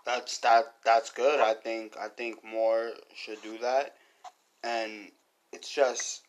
That's 0.04 0.38
that. 0.42 0.74
That's 0.84 1.10
good. 1.14 1.38
I 1.40 1.54
think. 1.54 1.94
I 1.96 2.08
think 2.08 2.42
more 2.42 2.92
should 3.14 3.40
do 3.42 3.58
that, 3.58 3.94
and 4.64 5.12
it's 5.52 5.68
just, 5.70 6.27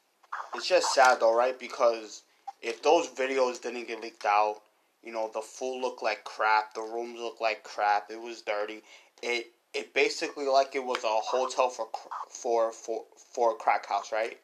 it's 0.54 0.68
just 0.68 0.94
sad 0.94 1.20
though, 1.20 1.36
right? 1.36 1.58
Because 1.60 2.24
if 2.62 2.82
those 2.82 3.08
videos 3.08 3.62
didn't 3.62 3.88
get 3.88 4.02
leaked 4.02 4.26
out, 4.26 4.62
you 5.04 5.14
know, 5.14 5.30
the 5.34 5.42
food 5.42 5.82
looked 5.82 6.04
like 6.04 6.24
crap. 6.24 6.74
The 6.74 6.82
rooms 6.82 7.20
looked 7.20 7.42
like 7.42 7.64
crap. 7.64 8.12
It 8.12 8.22
was 8.22 8.42
dirty. 8.42 8.82
It 9.22 9.52
it 9.74 9.94
basically 9.94 10.46
like 10.46 10.76
it 10.76 10.84
was 10.84 11.04
a 11.04 11.08
hotel 11.08 11.70
for 11.70 11.88
for 12.30 12.72
for 12.72 13.04
for 13.34 13.52
a 13.52 13.56
crack 13.56 13.88
house, 13.88 14.12
right? 14.12 14.38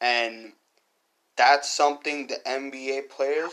And 0.00 0.52
that's 1.36 1.68
something 1.68 2.26
the 2.26 2.40
NBA 2.46 3.10
players 3.10 3.52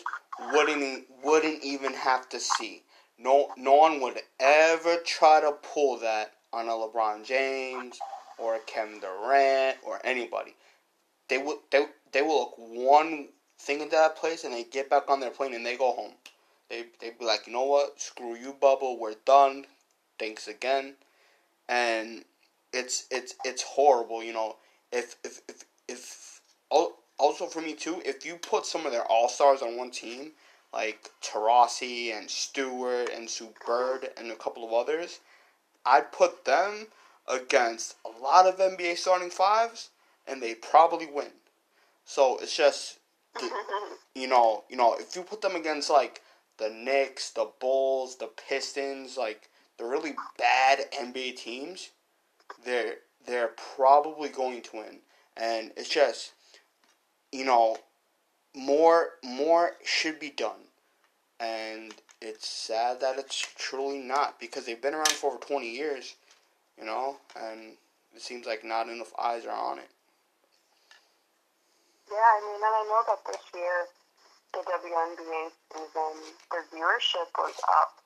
wouldn't 0.54 1.06
wouldn't 1.24 1.64
even 1.64 1.94
have 1.94 2.30
to 2.30 2.40
see. 2.40 2.84
No, 3.20 3.50
no 3.58 3.74
one 3.76 4.00
would 4.02 4.20
ever 4.40 4.98
try 5.06 5.42
to 5.42 5.52
pull 5.52 5.98
that 6.00 6.34
on 6.54 6.68
a 6.68 6.72
LeBron 6.72 7.26
James 7.26 8.00
or 8.38 8.56
a 8.56 8.60
Kevin 8.60 9.00
Durant 9.00 9.78
or 9.84 10.00
anybody. 10.04 10.56
They 11.30 11.38
would 11.38 11.58
they 11.72 11.86
they 12.12 12.22
will 12.22 12.40
look 12.40 12.54
one 12.58 13.30
thing 13.60 13.82
into 13.82 13.96
that 13.96 14.16
place 14.16 14.44
and 14.44 14.54
they 14.54 14.64
get 14.64 14.90
back 14.90 15.10
on 15.10 15.20
their 15.20 15.32
plane 15.32 15.54
and 15.54 15.66
they 15.66 15.78
go 15.78 15.92
home. 15.94 16.14
They 16.70 16.86
they'd 17.00 17.18
be 17.20 17.26
like, 17.26 17.48
you 17.48 17.54
know 17.54 17.66
what? 17.66 18.00
Screw 18.00 18.36
you, 18.36 18.56
bubble. 18.60 19.00
We're 19.00 19.16
done. 19.26 19.66
Thanks 20.20 20.48
again. 20.48 20.96
And 21.70 22.24
it's 22.74 23.06
it's 23.12 23.36
it's 23.44 23.64
horrible. 23.64 24.24
You 24.24 24.34
know, 24.34 24.56
if 24.92 25.16
if 25.24 25.42
if 25.48 25.66
if 25.88 26.42
also 27.18 27.48
for 27.48 27.62
me 27.62 27.74
too, 27.74 28.02
if 28.06 28.26
you 28.26 28.36
put 28.36 28.66
some 28.66 28.86
of 28.86 28.92
their 28.92 29.06
all 29.06 29.30
stars 29.30 29.62
on 29.62 29.78
one 29.78 29.92
team, 29.92 30.32
like 30.74 31.10
Taurasi 31.22 32.18
and 32.18 32.30
Stewart 32.30 33.10
and 33.16 33.30
Sue 33.30 33.54
Bird 33.66 34.10
and 34.18 34.32
a 34.32 34.36
couple 34.36 34.66
of 34.66 34.74
others, 34.74 35.20
I'd 35.86 36.12
put 36.12 36.46
them 36.46 36.88
against 37.28 37.96
a 38.06 38.22
lot 38.22 38.46
of 38.46 38.58
NBA 38.58 38.98
starting 38.98 39.30
fives, 39.30 39.90
and 40.28 40.42
they 40.42 40.56
probably 40.56 41.08
win. 41.08 41.32
So 42.06 42.38
it's 42.42 42.56
just, 42.56 43.00
you 44.16 44.28
know, 44.28 44.64
you 44.70 44.78
know, 44.78 44.96
if 45.00 45.16
you 45.16 45.24
put 45.24 45.42
them 45.42 45.56
against 45.56 45.90
like 45.90 46.22
the 46.58 46.70
Knicks, 46.70 47.32
the 47.32 47.50
Bulls, 47.60 48.18
the 48.18 48.30
Pistons, 48.50 49.18
like 49.18 49.50
the 49.78 49.86
really 49.86 50.16
bad 50.38 50.80
NBA 50.92 51.36
teams, 51.38 51.92
they're 52.66 52.96
they're 53.26 53.52
probably 53.76 54.30
going 54.30 54.62
to 54.62 54.78
win. 54.78 55.00
And 55.36 55.72
it's 55.76 55.90
just, 55.90 56.32
you 57.32 57.46
know, 57.46 57.78
more 58.56 59.10
more 59.24 59.74
should 59.84 60.20
be 60.20 60.30
done. 60.30 60.68
And 61.40 61.94
it's 62.22 62.48
sad 62.48 63.00
that 63.02 63.20
it's 63.20 63.38
truly 63.58 64.00
not 64.00 64.40
because 64.40 64.66
they've 64.66 64.82
been 64.82 64.96
around 64.96 65.10
for 65.10 65.32
over 65.32 65.40
20 65.40 65.70
years, 65.70 66.16
you 66.80 66.86
know, 66.86 67.18
and 67.40 67.74
it 68.16 68.22
seems 68.22 68.48
like 68.48 68.66
not 68.66 68.90
enough 68.90 69.14
eyes 69.22 69.46
are 69.46 69.52
on 69.52 69.78
it. 69.78 69.90
Yeah, 72.08 72.24
I 72.24 72.40
mean, 72.40 72.60
and 72.64 72.76
I 72.76 72.84
know 72.88 73.02
that 73.12 73.22
this 73.28 73.44
year 73.52 73.88
the 74.56 74.64
WNBA 74.64 75.52
season, 75.76 76.14
the 76.50 76.60
viewership 76.72 77.30
was 77.36 77.56
up 77.68 78.00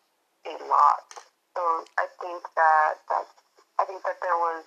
a 0.49 0.57
lot. 0.65 1.05
So 1.53 1.61
I 2.01 2.09
think 2.17 2.41
that 2.57 2.97
that 3.13 3.27
I 3.77 3.83
think 3.85 4.01
that 4.03 4.17
there 4.25 4.37
was 4.41 4.65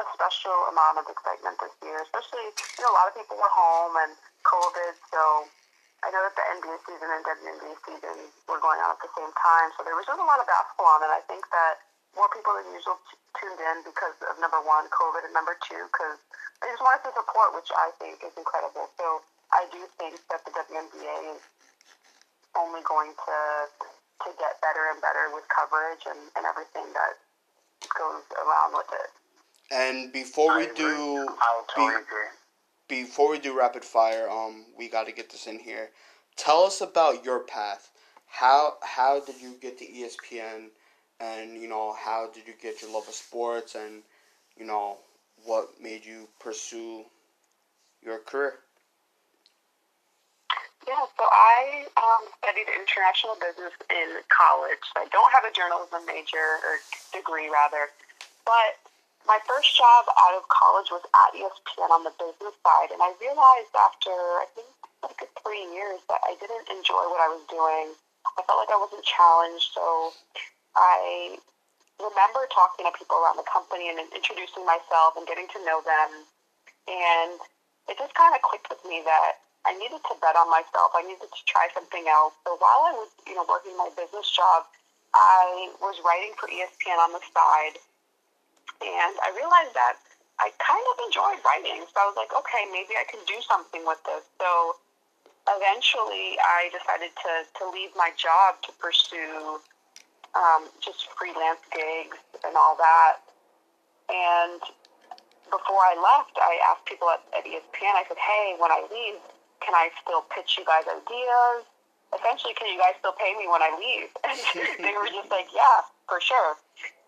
a 0.00 0.04
special 0.16 0.56
amount 0.72 0.98
of 0.98 1.06
excitement 1.06 1.60
this 1.62 1.74
year, 1.84 2.02
especially 2.02 2.50
you 2.50 2.82
know 2.82 2.90
a 2.90 2.96
lot 2.96 3.06
of 3.06 3.14
people 3.14 3.38
were 3.38 3.52
home 3.52 3.94
and 4.02 4.12
COVID, 4.42 4.94
so 5.12 5.46
I 6.02 6.10
know 6.10 6.24
that 6.26 6.34
the 6.34 6.44
NBA 6.58 6.76
season 6.82 7.06
and 7.06 7.22
WNBA 7.22 7.74
season 7.86 8.16
were 8.50 8.58
going 8.58 8.80
on 8.82 8.98
at 8.98 9.00
the 9.04 9.12
same 9.14 9.30
time, 9.38 9.70
so 9.78 9.86
there 9.86 9.94
was 9.94 10.08
just 10.08 10.18
a 10.18 10.26
lot 10.26 10.42
of 10.42 10.48
basketball 10.50 10.98
on, 10.98 11.06
and 11.06 11.14
I 11.14 11.22
think 11.30 11.46
that 11.54 11.78
more 12.16 12.28
people 12.32 12.52
than 12.60 12.68
usual 12.76 13.00
t- 13.08 13.18
tuned 13.40 13.60
in 13.60 13.76
because 13.88 14.16
of 14.28 14.36
number 14.40 14.60
one, 14.60 14.88
COVID, 14.92 15.24
and 15.24 15.32
number 15.32 15.56
two, 15.64 15.80
because 15.88 16.20
they 16.60 16.68
just 16.68 16.84
wanted 16.84 17.08
to 17.08 17.12
support, 17.16 17.56
which 17.56 17.72
I 17.72 17.90
think 17.98 18.20
is 18.20 18.34
incredible. 18.36 18.92
So 19.00 19.24
I 19.52 19.66
do 19.72 19.80
think 19.96 20.20
that 20.28 20.44
the 20.44 20.52
WNBA 20.52 21.36
is 21.36 21.42
only 22.56 22.84
going 22.84 23.16
to 23.16 23.38
to 24.24 24.30
get 24.38 24.60
better 24.62 24.86
and 24.92 25.00
better 25.02 25.34
with 25.34 25.44
coverage 25.50 26.06
and, 26.06 26.18
and 26.36 26.46
everything 26.46 26.86
that 26.94 27.18
goes 27.98 28.22
around 28.38 28.72
with 28.72 28.86
it. 28.92 29.10
And 29.72 30.12
before 30.12 30.58
we 30.58 30.66
do, 30.76 31.26
totally 31.74 32.02
be, 32.88 33.02
before 33.02 33.30
we 33.30 33.38
do 33.38 33.56
rapid 33.58 33.84
fire, 33.84 34.28
um, 34.30 34.66
we 34.76 34.88
got 34.88 35.06
to 35.06 35.12
get 35.12 35.30
this 35.30 35.46
in 35.46 35.58
here. 35.58 35.90
Tell 36.36 36.62
us 36.62 36.80
about 36.80 37.24
your 37.24 37.40
path. 37.40 37.90
How 38.26 38.74
how 38.82 39.20
did 39.20 39.40
you 39.40 39.56
get 39.60 39.78
to 39.78 39.84
ESPN, 39.86 40.68
and 41.22 41.54
you 41.60 41.68
know 41.68 41.94
how 41.94 42.28
did 42.34 42.46
you 42.46 42.54
get 42.60 42.82
your 42.82 42.90
love 42.90 43.06
of 43.06 43.14
sports, 43.14 43.74
and 43.74 44.02
you 44.58 44.66
know 44.66 44.98
what 45.44 45.70
made 45.80 46.04
you 46.04 46.26
pursue 46.40 47.04
your 48.02 48.18
career? 48.18 48.58
Yeah, 50.82 51.06
so 51.14 51.22
I 51.22 51.86
um, 51.94 52.26
studied 52.42 52.66
international 52.66 53.38
business 53.38 53.70
in 53.86 54.18
college. 54.34 54.82
I 54.98 55.06
don't 55.14 55.30
have 55.30 55.46
a 55.46 55.54
journalism 55.54 56.02
major 56.10 56.58
or 56.66 56.82
degree, 57.14 57.46
rather, 57.46 57.86
but 58.42 58.82
my 59.22 59.38
first 59.46 59.78
job 59.78 60.10
out 60.18 60.34
of 60.34 60.42
college 60.50 60.90
was 60.90 61.06
at 61.06 61.30
ESPN 61.38 61.86
on 61.94 62.02
the 62.02 62.10
business 62.18 62.58
side, 62.66 62.90
and 62.90 62.98
I 62.98 63.14
realized 63.22 63.70
after 63.78 64.10
I 64.42 64.46
think 64.58 64.66
like 65.06 65.22
three 65.42 65.66
years 65.70 66.02
that 66.10 66.18
I 66.26 66.34
didn't 66.42 66.66
enjoy 66.66 67.06
what 67.10 67.22
I 67.22 67.30
was 67.30 67.42
doing. 67.46 67.94
I 68.38 68.42
felt 68.46 68.58
like 68.58 68.70
I 68.70 68.78
wasn't 68.78 69.06
challenged, 69.06 69.70
so 69.74 70.14
I 70.76 71.38
remember 72.00 72.48
talking 72.50 72.88
to 72.88 72.92
people 72.96 73.20
around 73.20 73.36
the 73.38 73.46
company 73.46 73.92
and 73.92 74.00
introducing 74.10 74.64
myself 74.66 75.14
and 75.16 75.26
getting 75.26 75.46
to 75.52 75.60
know 75.64 75.84
them, 75.84 76.10
and 76.88 77.38
it 77.88 77.98
just 77.98 78.14
kind 78.14 78.34
of 78.34 78.42
clicked 78.42 78.70
with 78.70 78.82
me 78.88 79.02
that 79.04 79.42
I 79.64 79.78
needed 79.78 80.02
to 80.02 80.14
bet 80.18 80.34
on 80.34 80.50
myself. 80.50 80.90
I 80.94 81.06
needed 81.06 81.30
to 81.30 81.42
try 81.46 81.70
something 81.70 82.10
else. 82.10 82.34
So 82.42 82.58
while 82.58 82.82
I 82.90 82.92
was, 82.98 83.10
you 83.26 83.38
know, 83.38 83.46
working 83.46 83.76
my 83.78 83.90
business 83.94 84.26
job, 84.30 84.66
I 85.14 85.70
was 85.78 86.00
writing 86.02 86.34
for 86.34 86.50
ESPN 86.50 86.98
on 86.98 87.12
the 87.14 87.22
side, 87.30 87.76
and 88.82 89.14
I 89.22 89.30
realized 89.36 89.74
that 89.78 90.00
I 90.40 90.50
kind 90.58 90.82
of 90.90 90.96
enjoyed 91.06 91.38
writing. 91.46 91.86
So 91.86 91.96
I 92.02 92.06
was 92.10 92.18
like, 92.18 92.32
okay, 92.34 92.66
maybe 92.72 92.98
I 92.98 93.06
can 93.06 93.22
do 93.28 93.38
something 93.46 93.86
with 93.86 94.02
this. 94.02 94.24
So 94.40 94.74
eventually, 95.46 96.40
I 96.42 96.72
decided 96.74 97.14
to 97.14 97.32
to 97.60 97.70
leave 97.70 97.94
my 97.94 98.10
job 98.18 98.58
to 98.66 98.70
pursue 98.82 99.62
um, 100.34 100.68
just 100.80 101.08
freelance 101.18 101.62
gigs 101.72 102.18
and 102.44 102.56
all 102.56 102.76
that. 102.76 103.20
And 104.08 104.60
before 105.50 105.82
I 105.84 105.94
left, 105.96 106.36
I 106.40 106.58
asked 106.72 106.86
people 106.86 107.08
at, 107.10 107.20
at 107.36 107.44
ESPN. 107.44 107.94
I 107.96 108.04
said, 108.08 108.18
hey, 108.18 108.56
when 108.58 108.72
I 108.72 108.84
leave 108.88 109.20
can 109.62 109.74
I 109.78 109.94
still 110.02 110.26
pitch 110.34 110.58
you 110.58 110.66
guys 110.66 110.84
ideas? 110.90 111.62
Essentially, 112.12 112.52
can 112.58 112.68
you 112.68 112.76
guys 112.76 112.98
still 112.98 113.14
pay 113.16 113.32
me 113.38 113.46
when 113.46 113.62
I 113.62 113.70
leave? 113.78 114.10
And 114.26 114.82
they 114.84 114.92
were 114.98 115.08
just 115.08 115.30
like, 115.30 115.48
yeah, 115.54 115.86
for 116.10 116.20
sure. 116.20 116.58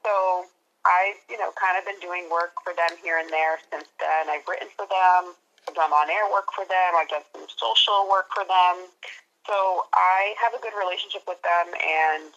So 0.06 0.46
I've, 0.86 1.18
you 1.28 1.36
know, 1.36 1.52
kind 1.58 1.76
of 1.76 1.84
been 1.84 1.98
doing 2.00 2.30
work 2.30 2.56
for 2.62 2.72
them 2.72 2.94
here 3.02 3.18
and 3.18 3.28
there 3.28 3.60
since 3.68 3.90
then. 4.00 4.30
I've 4.30 4.46
written 4.48 4.70
for 4.78 4.86
them. 4.86 5.34
I've 5.66 5.76
done 5.76 5.92
on-air 5.92 6.30
work 6.32 6.48
for 6.54 6.64
them. 6.64 6.90
I've 6.96 7.10
done 7.10 7.26
some 7.34 7.48
social 7.50 8.08
work 8.08 8.32
for 8.32 8.46
them. 8.46 8.88
So 9.44 9.84
I 9.92 10.32
have 10.40 10.56
a 10.56 10.60
good 10.64 10.72
relationship 10.72 11.28
with 11.28 11.40
them, 11.44 11.68
and 11.76 12.32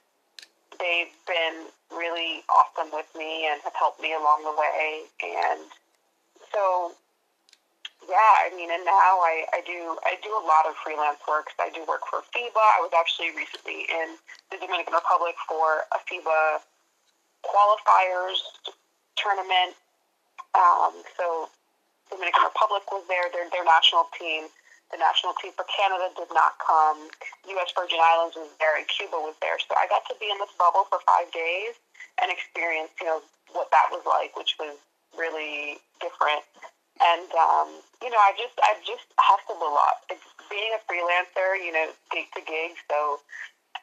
they've 0.79 1.13
been 1.25 1.67
really 1.91 2.43
awesome 2.49 2.91
with 2.93 3.07
me 3.15 3.47
and 3.49 3.61
have 3.63 3.75
helped 3.75 4.01
me 4.01 4.13
along 4.13 4.43
the 4.43 4.55
way. 4.55 5.07
And 5.23 5.61
so 6.53 6.93
yeah, 8.07 8.47
I 8.47 8.55
mean, 8.55 8.71
and 8.71 8.85
now 8.87 9.19
I, 9.19 9.43
I 9.51 9.59
do 9.67 9.99
I 10.07 10.15
do 10.23 10.31
a 10.31 10.43
lot 10.47 10.63
of 10.63 10.79
freelance 10.79 11.19
work. 11.27 11.51
I 11.59 11.67
do 11.69 11.83
work 11.83 12.07
for 12.07 12.23
FIBA. 12.31 12.55
I 12.55 12.79
was 12.79 12.91
actually 12.95 13.35
recently 13.35 13.83
in 13.91 14.15
the 14.47 14.57
Dominican 14.63 14.95
Republic 14.95 15.35
for 15.43 15.83
a 15.91 15.99
FIBA 16.07 16.63
qualifiers 17.43 18.39
tournament. 19.19 19.75
Um, 20.55 21.03
so 21.19 21.51
Dominican 22.07 22.47
Republic 22.47 22.87
was 22.95 23.03
there. 23.11 23.27
Their 23.35 23.51
their 23.51 23.67
national 23.67 24.07
team. 24.15 24.47
The 24.91 24.97
national 24.97 25.35
team 25.43 25.51
for 25.55 25.67
Canada 25.67 26.07
did 26.15 26.31
not 26.31 26.55
come. 26.63 27.11
U.S. 27.59 27.69
Virgin 27.75 27.99
Islands 27.99 28.39
was 28.39 28.47
there, 28.59 28.79
and 28.79 28.87
Cuba 28.87 29.19
was 29.19 29.35
there. 29.43 29.59
So 29.59 29.75
I 29.75 29.83
got 29.91 30.07
to 30.07 30.15
be 30.15 30.31
in 30.31 30.39
this 30.39 30.53
bubble 30.55 30.87
for 30.87 31.03
five 31.03 31.27
days 31.35 31.75
and 32.23 32.31
experience, 32.31 32.95
you 33.03 33.07
know, 33.07 33.19
what 33.51 33.67
that 33.75 33.91
was 33.91 34.03
like, 34.07 34.35
which 34.39 34.55
was 34.59 34.79
really 35.15 35.79
different 35.99 36.43
and 37.01 37.29
um, 37.37 37.69
you 38.01 38.09
know, 38.09 38.17
I 38.17 38.33
just 38.37 38.57
I 38.61 38.77
just 38.81 39.05
hustled 39.19 39.61
a 39.61 39.71
lot. 39.71 40.01
It's 40.09 40.23
being 40.49 40.71
a 40.73 40.81
freelancer, 40.89 41.57
you 41.61 41.71
know, 41.71 41.93
gig 42.09 42.29
to 42.33 42.41
gig, 42.41 42.73
so 42.89 43.21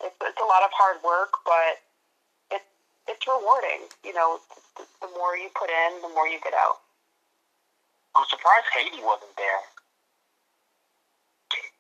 it's, 0.03 0.17
it's 0.19 0.41
a 0.41 0.49
lot 0.49 0.67
of 0.67 0.75
hard 0.75 0.99
work, 1.05 1.39
but 1.47 1.79
it's 2.51 2.71
it's 3.07 3.25
rewarding. 3.27 3.87
You 4.03 4.15
know, 4.15 4.41
the 4.79 5.11
more 5.15 5.37
you 5.39 5.51
put 5.55 5.71
in, 5.71 6.03
the 6.03 6.11
more 6.15 6.27
you 6.27 6.41
get 6.43 6.55
out. 6.55 6.83
I'm 8.15 8.27
surprised 8.31 8.71
Haiti 8.75 9.03
wasn't 9.03 9.35
there. 9.37 9.63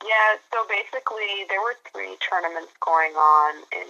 Yeah, 0.04 0.36
so 0.52 0.68
basically 0.68 1.48
there 1.48 1.64
were 1.64 1.74
three 1.88 2.14
tournaments 2.20 2.72
going 2.84 3.16
on 3.16 3.64
in 3.72 3.88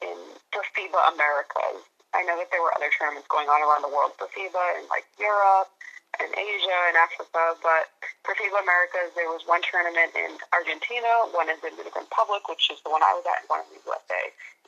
in 0.00 0.16
for 0.52 0.64
FIBA 0.76 1.14
Americas, 1.16 1.84
I 2.12 2.26
know 2.26 2.34
that 2.42 2.50
there 2.50 2.62
were 2.62 2.74
other 2.74 2.90
tournaments 2.90 3.28
going 3.30 3.46
on 3.46 3.62
around 3.62 3.86
the 3.86 3.92
world 3.92 4.18
for 4.18 4.26
FIBA 4.34 4.82
in 4.82 4.84
like 4.90 5.06
Europe 5.20 5.70
and 6.18 6.26
Asia 6.34 6.78
and 6.90 6.98
Africa, 6.98 7.54
but 7.62 7.86
for 8.26 8.34
FIBA 8.34 8.58
Americas, 8.58 9.14
there 9.14 9.30
was 9.30 9.46
one 9.46 9.62
tournament 9.62 10.10
in 10.18 10.34
Argentina, 10.50 11.30
one 11.30 11.46
in 11.46 11.56
the 11.62 11.70
Dominican 11.70 12.10
Republic, 12.10 12.50
which 12.50 12.66
is 12.66 12.82
the 12.82 12.90
one 12.90 13.02
I 13.06 13.14
was 13.14 13.22
at, 13.30 13.46
and 13.46 13.48
one 13.48 13.62
in 13.70 13.78
the 13.78 13.82
USA, 13.86 14.22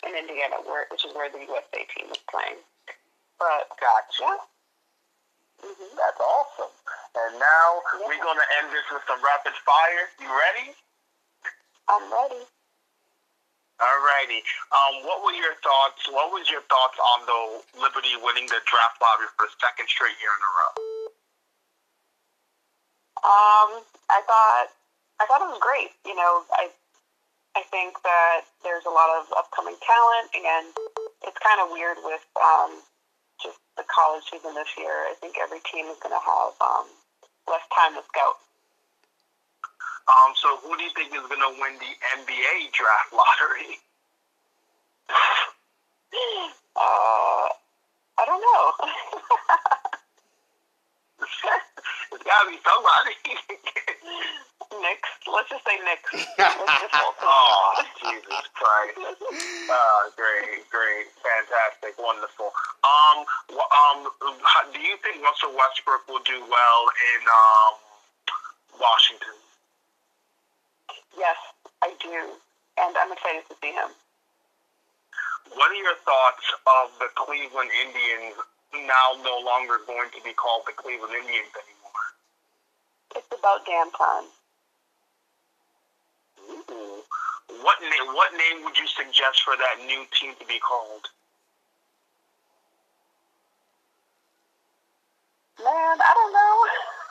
in 0.07 0.13
Indiana, 0.15 0.63
where, 0.63 0.87
which 0.95 1.03
is 1.03 1.11
where 1.19 1.27
the 1.35 1.43
USA 1.43 1.83
team 1.91 2.07
was 2.15 2.23
playing. 2.31 2.63
But 3.43 3.75
Gotcha. 3.75 4.39
Hmm 5.63 5.91
That's 5.97 6.21
awesome. 6.21 6.73
And 7.15 7.39
now 7.39 7.69
Yeah. 7.99 8.07
we're 8.09 8.23
going 8.23 8.39
to 8.39 8.49
end 8.63 8.73
this 8.73 8.85
with 8.91 9.03
some 9.07 9.23
rapid 9.23 9.55
fire. 9.65 10.05
You 10.21 10.29
ready? 10.31 10.75
I'm 11.89 12.07
ready. 12.13 12.43
Alrighty. 13.81 14.41
Um, 14.71 15.03
what 15.05 15.25
were 15.25 15.33
your 15.35 15.55
thoughts? 15.59 16.07
What 16.09 16.31
was 16.31 16.49
your 16.49 16.63
thoughts 16.71 16.99
on 16.99 17.27
the 17.27 17.41
Liberty 17.83 18.15
winning 18.23 18.47
the 18.47 18.61
draft 18.65 19.01
lottery 19.03 19.27
for 19.37 19.47
the 19.51 19.53
second 19.59 19.89
straight 19.91 20.15
year 20.23 20.31
in 20.31 20.43
a 20.47 20.53
row? 20.55 20.73
Um, 23.23 23.71
I 24.11 24.21
thought 24.23 24.67
I 25.19 25.27
thought 25.27 25.43
it 25.43 25.51
was 25.51 25.59
great. 25.63 25.91
You 26.07 26.15
know, 26.15 26.45
I 26.55 26.71
I 27.57 27.63
think 27.75 27.99
that 28.03 28.43
there's 28.63 28.87
a 28.87 28.91
lot 28.95 29.11
of 29.19 29.27
upcoming 29.37 29.77
talent, 29.83 30.31
and 30.35 30.67
it's 31.27 31.39
kind 31.43 31.59
of 31.61 31.71
weird 31.75 31.99
with 32.07 32.23
um, 32.39 32.83
the 33.77 33.85
college 33.89 34.25
season 34.31 34.55
this 34.55 34.69
year. 34.77 34.93
I 35.09 35.15
think 35.21 35.37
every 35.41 35.61
team 35.65 35.87
is 35.87 35.99
going 36.03 36.15
to 36.15 36.21
have 36.23 36.53
um, 36.61 36.87
less 37.49 37.65
time 37.73 37.95
to 37.95 38.03
scout. 38.09 38.39
Um, 40.11 40.35
so 40.35 40.59
who 40.63 40.77
do 40.77 40.83
you 40.83 40.91
think 40.95 41.15
is 41.15 41.27
going 41.29 41.41
to 41.41 41.55
win 41.61 41.79
the 41.79 41.93
NBA 42.21 42.73
draft 42.73 43.13
lottery? 43.13 43.79
Uh, 46.75 47.49
I 48.19 48.25
don't 48.27 48.41
know. 48.41 48.73
it's 52.13 52.25
got 52.25 52.45
to 52.45 52.51
be 52.51 52.59
somebody. 52.65 53.17
Knicks. 54.93 55.09
Let's 55.25 55.49
just 55.49 55.65
say 55.65 55.81
just 55.81 56.29
oh. 56.37 57.85
Jesus 58.05 58.45
Christ. 58.53 59.01
Uh, 59.01 60.03
great, 60.21 60.69
great, 60.69 61.09
fantastic, 61.25 61.97
wonderful. 61.97 62.53
Um, 62.85 63.25
um, 63.57 63.99
do 64.73 64.81
you 64.81 64.97
think 65.01 65.25
Russell 65.25 65.57
Westbrook 65.57 66.05
will 66.09 66.21
do 66.29 66.37
well 66.45 66.81
in 66.93 67.21
um, 67.25 67.73
Washington? 68.77 69.37
Yes, 71.17 71.41
I 71.81 71.97
do, 71.97 72.37
and 72.77 72.93
I'm 72.93 73.13
excited 73.13 73.49
to 73.49 73.57
see 73.65 73.73
him. 73.73 73.89
What 75.57 75.73
are 75.73 75.81
your 75.81 75.97
thoughts 76.05 76.47
of 76.69 76.93
the 77.01 77.09
Cleveland 77.17 77.71
Indians 77.81 78.37
now 78.73 79.17
no 79.25 79.41
longer 79.41 79.81
going 79.87 80.09
to 80.13 80.21
be 80.25 80.33
called 80.33 80.65
the 80.67 80.73
Cleveland 80.77 81.13
Indians 81.17 81.53
anymore? 81.57 82.05
It's 83.17 83.33
about 83.33 83.65
damn 83.65 83.91
time. 83.93 84.29
Ooh. 86.51 87.03
What 87.63 87.79
name? 87.81 88.07
What 88.15 88.35
name 88.35 88.67
would 88.67 88.77
you 88.77 88.87
suggest 88.91 89.43
for 89.47 89.55
that 89.55 89.87
new 89.87 90.03
team 90.11 90.35
to 90.39 90.47
be 90.47 90.59
called? 90.59 91.07
Man, 95.63 95.97
I 96.03 96.11
don't 96.11 96.33
know. 96.35 96.55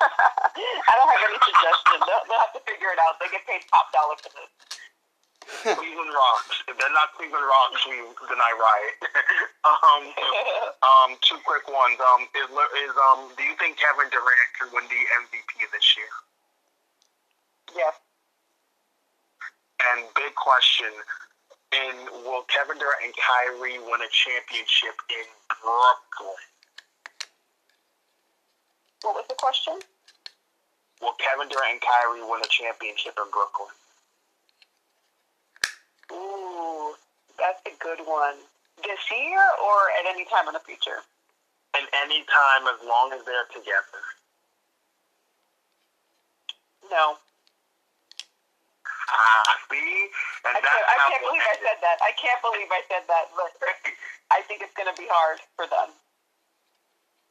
I 0.12 0.92
don't 1.00 1.08
have 1.08 1.24
any 1.24 1.40
suggestions. 1.40 2.04
They'll, 2.04 2.26
they'll 2.28 2.44
have 2.44 2.56
to 2.60 2.64
figure 2.68 2.92
it 2.92 3.00
out. 3.00 3.16
They 3.24 3.32
get 3.32 3.48
paid 3.48 3.64
top 3.72 3.88
dollar 3.96 4.20
for 4.20 4.32
this. 4.36 4.52
Cleveland 5.64 6.12
Rocks. 6.12 6.64
If 6.68 6.76
they're 6.76 6.92
not 6.92 7.16
Cleveland 7.16 7.48
Rocks, 7.48 7.82
we 7.88 7.98
deny 8.28 8.52
riot. 8.52 8.96
um, 9.72 10.04
um, 10.92 11.10
two 11.24 11.40
quick 11.48 11.64
ones. 11.72 11.96
Um, 12.02 12.28
is, 12.36 12.50
is 12.52 12.94
um, 13.00 13.32
do 13.40 13.44
you 13.48 13.56
think 13.56 13.80
Kevin 13.80 14.12
Durant 14.12 14.52
can 14.60 14.68
win 14.76 14.84
the 14.92 15.02
MVP 15.24 15.72
this 15.72 15.88
year? 15.96 16.12
yes. 17.72 17.96
And 19.82 20.06
big 20.14 20.36
question: 20.36 20.92
In 21.74 22.24
will 22.24 22.44
Kevin 22.44 22.78
Durant 22.78 23.02
and 23.04 23.14
Kyrie 23.18 23.80
win 23.80 24.02
a 24.02 24.12
championship 24.12 24.98
in 25.10 25.28
Brooklyn? 25.62 26.42
What 29.02 29.16
was 29.16 29.26
the 29.28 29.36
question? 29.36 29.80
Will 31.02 31.18
Kevin 31.18 31.50
Durant 31.50 31.72
and 31.72 31.82
Kyrie 31.82 32.22
win 32.22 32.42
a 32.46 32.50
championship 32.50 33.18
in 33.18 33.30
Brooklyn? 33.34 33.74
Ooh, 36.14 36.94
that's 37.40 37.62
a 37.66 37.74
good 37.80 38.06
one. 38.06 38.38
This 38.84 39.02
year 39.10 39.42
or 39.42 39.78
at 39.98 40.06
any 40.06 40.26
time 40.26 40.48
in 40.48 40.54
the 40.54 40.62
future? 40.62 41.02
And 41.74 41.88
any 42.04 42.26
time 42.28 42.68
as 42.68 42.86
long 42.86 43.14
as 43.14 43.26
they're 43.26 43.48
together. 43.50 44.02
No. 46.92 47.18
See, 49.72 50.08
and 50.48 50.56
I 50.56 50.62
that's 50.62 50.68
can't, 50.72 50.88
I 50.88 50.98
can't 51.10 51.24
believe 51.26 51.44
I 51.44 51.58
said 51.60 51.80
that. 51.84 51.98
I 52.04 52.12
can't 52.16 52.42
believe 52.44 52.70
I 52.72 52.82
said 52.88 53.04
that, 53.08 53.26
but 53.36 53.52
I 54.36 54.40
think 54.48 54.62
it's 54.64 54.76
going 54.76 54.90
to 54.92 54.98
be 55.00 55.08
hard 55.10 55.40
for 55.56 55.68
them. 55.68 55.92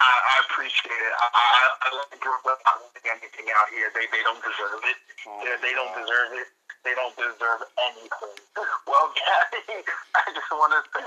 I, 0.01 0.13
I 0.13 0.35
appreciate 0.49 0.97
it. 0.97 1.15
I, 1.15 1.27
I, 1.29 1.63
I 1.85 1.89
like 2.01 2.17
Brooklyn 2.21 2.57
not 2.65 2.81
winning 2.81 3.21
anything 3.21 3.47
out 3.53 3.69
here. 3.69 3.93
They 3.93 4.09
they 4.09 4.25
don't 4.25 4.41
deserve 4.41 4.81
it. 4.89 4.99
Oh 5.29 5.45
they, 5.45 5.55
they 5.61 5.75
don't 5.77 5.93
deserve 5.93 6.33
it. 6.41 6.49
They 6.85 6.95
don't 6.97 7.17
deserve 7.17 7.61
anything. 7.79 8.37
Well, 8.91 9.15
Gabby, 9.15 9.87
I 10.19 10.25
just 10.35 10.51
want 10.51 10.75
to 10.75 10.83
say, 10.91 11.07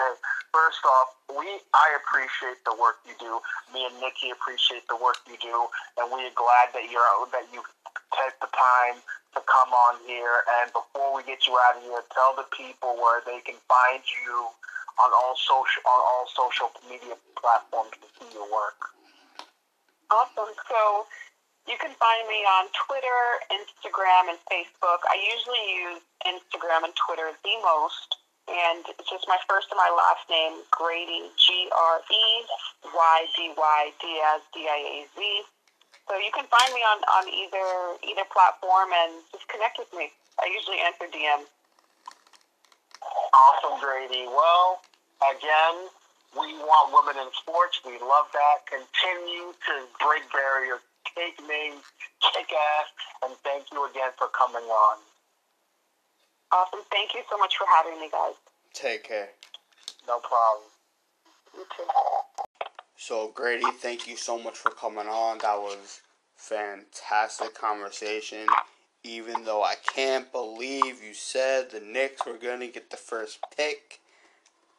first 0.56 0.80
off, 0.88 1.20
we 1.36 1.60
I 1.76 1.88
appreciate 2.00 2.64
the 2.64 2.74
work 2.80 3.04
you 3.04 3.14
do. 3.20 3.44
Me 3.76 3.84
and 3.86 3.98
Nikki 4.00 4.32
appreciate 4.32 4.88
the 4.88 4.96
work 4.96 5.20
you 5.28 5.36
do, 5.44 5.68
and 6.00 6.08
we 6.10 6.24
are 6.24 6.38
glad 6.38 6.72
that 6.74 6.88
you're 6.88 7.04
that 7.36 7.46
you 7.52 7.60
take 8.16 8.38
the 8.40 8.50
time 8.50 9.04
to 9.36 9.42
come 9.44 9.72
on 9.74 10.00
here. 10.08 10.46
And 10.62 10.72
before 10.72 11.12
we 11.14 11.28
get 11.28 11.46
you 11.46 11.58
out 11.70 11.78
of 11.78 11.84
here, 11.84 12.02
tell 12.16 12.34
the 12.38 12.48
people 12.56 12.96
where 12.96 13.22
they 13.28 13.42
can 13.44 13.60
find 13.68 14.02
you 14.06 14.48
on 15.02 15.10
all 15.14 15.36
social 15.38 15.82
on 15.86 16.00
all 16.00 16.26
social 16.30 16.70
media 16.90 17.18
platforms 17.38 17.94
to 17.98 18.08
see 18.18 18.30
your 18.34 18.48
work. 18.50 18.94
Awesome. 20.12 20.54
So 20.70 21.10
you 21.66 21.80
can 21.80 21.96
find 21.96 22.24
me 22.28 22.44
on 22.44 22.68
Twitter, 22.76 23.22
Instagram, 23.50 24.36
and 24.36 24.40
Facebook. 24.52 25.00
I 25.08 25.16
usually 25.16 25.66
use 25.88 26.04
Instagram 26.28 26.84
and 26.84 26.96
Twitter 26.96 27.32
the 27.32 27.56
most. 27.64 28.20
And 28.44 28.84
it's 29.00 29.08
just 29.08 29.24
my 29.32 29.40
first 29.48 29.72
and 29.72 29.80
my 29.80 29.88
last 29.88 30.28
name, 30.28 30.68
Greydy, 30.76 31.32
G 31.40 31.72
R 31.72 32.04
E 32.04 32.26
Y 32.92 33.20
D 33.40 33.56
Y 33.56 33.82
Diaz, 34.04 34.44
D 34.52 34.68
I 34.68 34.80
A 34.84 34.98
Z. 35.16 35.20
So 36.12 36.20
you 36.20 36.28
can 36.36 36.44
find 36.52 36.68
me 36.76 36.84
on, 36.84 37.00
on 37.08 37.26
either 37.32 37.96
either 38.04 38.28
platform 38.28 38.92
and 38.92 39.24
just 39.32 39.48
connect 39.48 39.80
with 39.80 39.88
me. 39.96 40.12
I 40.44 40.52
usually 40.52 40.84
answer 40.84 41.08
DMs. 41.08 41.48
Awesome, 43.34 43.80
Greydy. 43.82 44.28
Well, 44.28 44.82
again, 45.22 45.90
we 46.38 46.54
want 46.62 46.94
women 46.94 47.22
in 47.22 47.30
sports. 47.34 47.82
We 47.86 47.98
love 48.00 48.30
that. 48.34 48.66
Continue 48.66 49.54
to 49.54 49.74
break 50.02 50.24
barriers, 50.32 50.82
take 51.16 51.38
names, 51.48 51.84
kick 52.22 52.50
ass, 52.50 52.88
and 53.24 53.34
thank 53.44 53.72
you 53.72 53.86
again 53.90 54.12
for 54.18 54.28
coming 54.30 54.68
on. 54.68 54.98
Awesome. 56.52 56.82
Thank 56.92 57.14
you 57.14 57.22
so 57.30 57.38
much 57.38 57.58
for 57.58 57.66
having 57.66 58.00
me, 58.00 58.10
guys. 58.12 58.36
Take 58.74 59.04
care. 59.04 59.30
No 60.08 60.20
problem. 60.20 60.70
You 61.56 61.66
too. 61.76 61.84
So 62.98 63.32
Greydy, 63.36 63.72
thank 63.76 64.08
you 64.08 64.16
so 64.16 64.38
much 64.40 64.58
for 64.58 64.72
coming 64.72 65.08
on. 65.08 65.40
That 65.40 65.58
was 65.58 66.02
fantastic 66.36 67.54
conversation. 67.54 68.48
Even 69.04 69.44
though 69.44 69.64
I 69.64 69.76
can't 69.76 70.32
believe 70.32 71.04
you 71.04 71.14
said 71.14 71.72
the 71.72 71.82
Knicks 71.82 72.26
were 72.26 72.38
gonna 72.38 72.68
get 72.68 72.90
the 72.90 72.98
first 72.98 73.40
pick, 73.56 74.00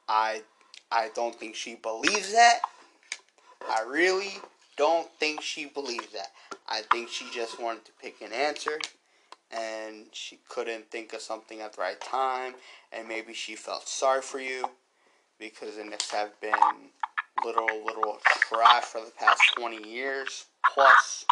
I 0.09 0.43
I 0.91 1.11
don't 1.14 1.35
think 1.35 1.55
she 1.55 1.75
believes 1.75 2.33
that. 2.33 2.61
I 3.68 3.83
really 3.83 4.35
don't 4.77 5.11
think 5.18 5.41
she 5.41 5.66
believes 5.66 6.12
that. 6.12 6.33
I 6.68 6.83
think 6.91 7.09
she 7.09 7.27
just 7.33 7.61
wanted 7.61 7.85
to 7.87 7.93
pick 8.01 8.20
an 8.20 8.33
answer 8.33 8.79
and 9.51 10.07
she 10.12 10.39
couldn't 10.49 10.91
think 10.91 11.12
of 11.12 11.20
something 11.20 11.61
at 11.61 11.75
the 11.75 11.81
right 11.81 12.01
time 12.01 12.55
and 12.93 13.07
maybe 13.07 13.33
she 13.35 13.55
felt 13.55 13.87
sorry 13.87 14.22
for 14.22 14.41
you 14.41 14.64
because 15.39 15.77
the 15.77 15.85
Knicks 15.85 16.11
have 16.11 16.39
been 16.41 16.53
little 17.45 17.85
little 17.85 18.18
trash 18.25 18.85
for 18.85 19.01
the 19.05 19.12
past 19.18 19.41
20 19.57 19.89
years 19.89 20.47
plus 20.72 21.25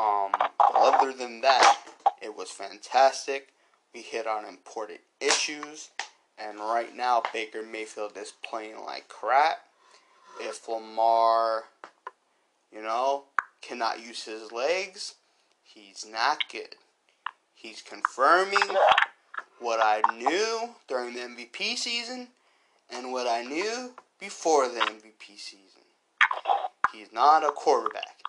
um 0.00 0.32
other 0.74 1.12
than 1.12 1.40
that 1.40 1.76
it 2.22 2.34
was 2.34 2.50
fantastic 2.50 3.48
we 3.94 4.00
hit 4.00 4.26
on 4.26 4.44
important 4.44 5.00
issues 5.20 5.90
and 6.38 6.58
right 6.58 6.96
now 6.96 7.22
Baker 7.32 7.62
Mayfield 7.62 8.16
is 8.16 8.32
playing 8.42 8.80
like 8.84 9.08
crap 9.08 9.58
if 10.40 10.66
Lamar 10.68 11.64
you 12.72 12.82
know 12.82 13.24
cannot 13.60 14.04
use 14.04 14.24
his 14.24 14.50
legs 14.50 15.16
he's 15.62 16.06
not 16.10 16.38
good 16.50 16.76
he's 17.54 17.82
confirming 17.82 18.76
what 19.60 19.80
I 19.82 20.00
knew 20.16 20.70
during 20.88 21.14
the 21.14 21.20
MVP 21.20 21.76
season 21.76 22.28
and 22.90 23.12
what 23.12 23.26
I 23.26 23.42
knew 23.42 23.92
before 24.18 24.68
the 24.68 24.80
MVP 24.80 25.36
season. 25.36 25.82
He's 26.92 27.12
not 27.12 27.44
a 27.44 27.52
quarterback. 27.52 28.19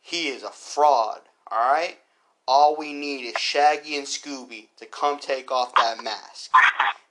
He 0.00 0.28
is 0.28 0.42
a 0.42 0.50
fraud, 0.50 1.20
alright? 1.52 1.98
All 2.46 2.76
we 2.76 2.92
need 2.92 3.24
is 3.24 3.38
Shaggy 3.38 3.96
and 3.96 4.06
Scooby 4.06 4.68
to 4.78 4.86
come 4.86 5.18
take 5.18 5.50
off 5.52 5.74
that 5.76 6.02
mask. 6.02 6.50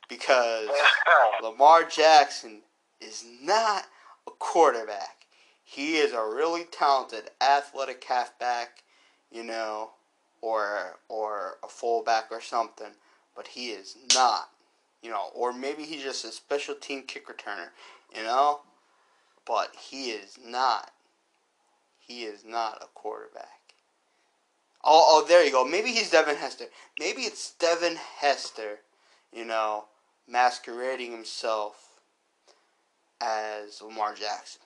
Because 0.09 0.69
Lamar 1.43 1.83
Jackson 1.83 2.61
is 2.99 3.23
not 3.41 3.85
a 4.27 4.31
quarterback. 4.31 5.25
He 5.63 5.97
is 5.97 6.13
a 6.13 6.25
really 6.25 6.63
talented 6.63 7.29
athletic 7.39 8.03
halfback, 8.03 8.83
you 9.31 9.43
know, 9.43 9.91
or 10.41 10.97
or 11.07 11.57
a 11.63 11.67
fullback 11.67 12.31
or 12.31 12.41
something, 12.41 12.93
but 13.35 13.47
he 13.47 13.69
is 13.69 13.95
not, 14.13 14.49
you 15.01 15.11
know, 15.11 15.29
or 15.33 15.53
maybe 15.53 15.83
he's 15.83 16.03
just 16.03 16.25
a 16.25 16.31
special 16.31 16.75
team 16.75 17.03
kick 17.03 17.27
returner, 17.27 17.69
you 18.15 18.23
know, 18.23 18.61
but 19.45 19.75
he 19.75 20.11
is 20.11 20.39
not. 20.43 20.91
He 22.09 22.23
is 22.23 22.43
not 22.43 22.81
a 22.81 22.87
quarterback. 22.95 23.75
Oh, 24.83 25.03
oh, 25.07 25.25
there 25.27 25.45
you 25.45 25.51
go. 25.51 25.63
Maybe 25.63 25.91
he's 25.91 26.09
Devin 26.09 26.37
Hester. 26.37 26.65
Maybe 26.99 27.21
it's 27.21 27.51
Devin 27.51 27.97
Hester, 28.17 28.79
you 29.31 29.45
know, 29.45 29.85
masquerading 30.27 31.11
himself 31.11 31.99
as 33.21 33.79
Lamar 33.79 34.15
Jackson 34.15 34.61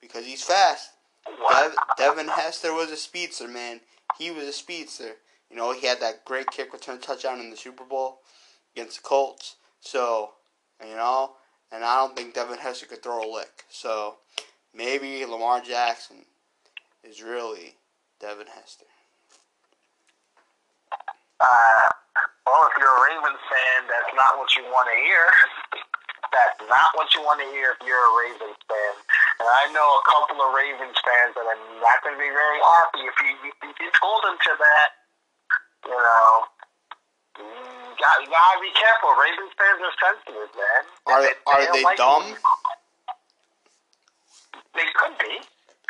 because 0.00 0.26
he's 0.26 0.42
fast. 0.42 0.90
Dev, 1.52 1.76
Devin 1.96 2.26
Hester 2.26 2.72
was 2.72 2.90
a 2.90 2.96
speedster, 2.96 3.46
man. 3.46 3.80
He 4.18 4.32
was 4.32 4.48
a 4.48 4.52
speedster. 4.52 5.12
You 5.48 5.56
know, 5.56 5.72
he 5.72 5.86
had 5.86 6.00
that 6.00 6.24
great 6.24 6.48
kick 6.48 6.72
return 6.72 6.98
touchdown 6.98 7.38
in 7.38 7.50
the 7.50 7.56
Super 7.56 7.84
Bowl 7.84 8.22
against 8.74 8.96
the 8.96 9.08
Colts. 9.08 9.54
So, 9.78 10.32
you 10.84 10.96
know, 10.96 11.34
and 11.70 11.84
I 11.84 11.98
don't 11.98 12.16
think 12.16 12.34
Devin 12.34 12.58
Hester 12.58 12.86
could 12.86 13.04
throw 13.04 13.22
a 13.22 13.30
lick. 13.32 13.66
So, 13.70 14.16
maybe 14.74 15.24
Lamar 15.24 15.60
Jackson 15.60 16.24
is 17.02 17.22
really 17.22 17.74
Devin 18.20 18.46
Hester. 18.46 18.86
Uh, 21.42 21.88
well, 22.46 22.62
if 22.70 22.74
you're 22.78 22.86
a 22.86 23.02
Ravens 23.10 23.42
fan, 23.50 23.78
that's 23.90 24.12
not 24.14 24.38
what 24.38 24.54
you 24.54 24.62
want 24.70 24.86
to 24.86 24.96
hear. 25.02 25.26
That's 26.30 26.62
not 26.70 26.94
what 26.94 27.10
you 27.12 27.20
want 27.26 27.42
to 27.42 27.48
hear 27.50 27.74
if 27.74 27.80
you're 27.82 27.98
a 27.98 28.12
Ravens 28.24 28.56
fan. 28.70 28.94
And 29.42 29.48
I 29.50 29.68
know 29.74 29.84
a 29.84 30.02
couple 30.06 30.38
of 30.38 30.54
Ravens 30.54 30.96
fans 31.02 31.34
that 31.34 31.44
are 31.44 31.62
not 31.82 31.98
going 32.06 32.14
to 32.14 32.22
be 32.22 32.30
very 32.30 32.60
happy 32.62 33.02
if 33.04 33.16
you, 33.20 33.32
if 33.68 33.76
you 33.82 33.90
told 33.98 34.22
them 34.22 34.38
to 34.38 34.52
that. 34.54 34.88
You 35.82 35.98
know, 35.98 36.30
you 37.42 37.94
got, 37.98 38.14
you 38.22 38.30
got 38.30 38.48
to 38.54 38.60
be 38.62 38.70
careful. 38.70 39.18
Ravens 39.18 39.52
fans 39.58 39.80
are 39.82 39.96
sensitive, 39.98 40.50
man. 40.54 40.82
Are 41.10 41.20
they, 41.26 41.34
are 41.50 41.62
they 41.74 41.82
like 41.82 41.98
dumb? 41.98 42.22
you. 42.30 42.38
They 44.78 44.88
could 44.94 45.18
be. 45.18 45.42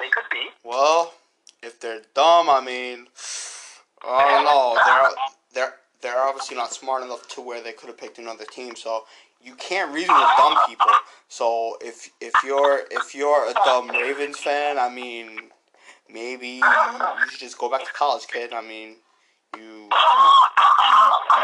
They 0.03 0.09
could 0.09 0.25
be. 0.33 0.49
Well, 0.65 1.15
if 1.63 1.79
they're 1.79 2.03
dumb, 2.13 2.51
I 2.51 2.61
mean, 2.61 3.07
I 4.05 4.29
don't 4.31 4.45
know. 4.45 4.77
They're 4.85 5.11
they're 5.55 5.75
they're 6.01 6.19
obviously 6.27 6.57
not 6.57 6.73
smart 6.73 7.05
enough 7.05 7.29
to 7.37 7.41
where 7.41 7.63
they 7.63 7.71
could 7.71 7.87
have 7.87 7.99
picked 7.99 8.19
another 8.19 8.45
team. 8.45 8.75
So 8.75 9.05
you 9.41 9.55
can't 9.55 9.93
reason 9.93 10.13
with 10.13 10.29
dumb 10.37 10.57
people. 10.67 10.91
So 11.29 11.77
if 11.81 12.11
if 12.21 12.33
you're 12.45 12.83
if 12.91 13.15
you're 13.15 13.49
a 13.49 13.55
dumb 13.65 13.91
Ravens 13.91 14.39
fan, 14.39 14.77
I 14.77 14.89
mean, 14.89 15.39
maybe 16.13 16.49
you, 16.49 16.65
should 17.31 17.39
just 17.39 17.59
go 17.59 17.71
back 17.71 17.85
to 17.85 17.93
college, 17.93 18.27
kid. 18.27 18.53
I 18.53 18.61
mean, 18.61 18.97
you 19.57 19.85
you 19.85 19.89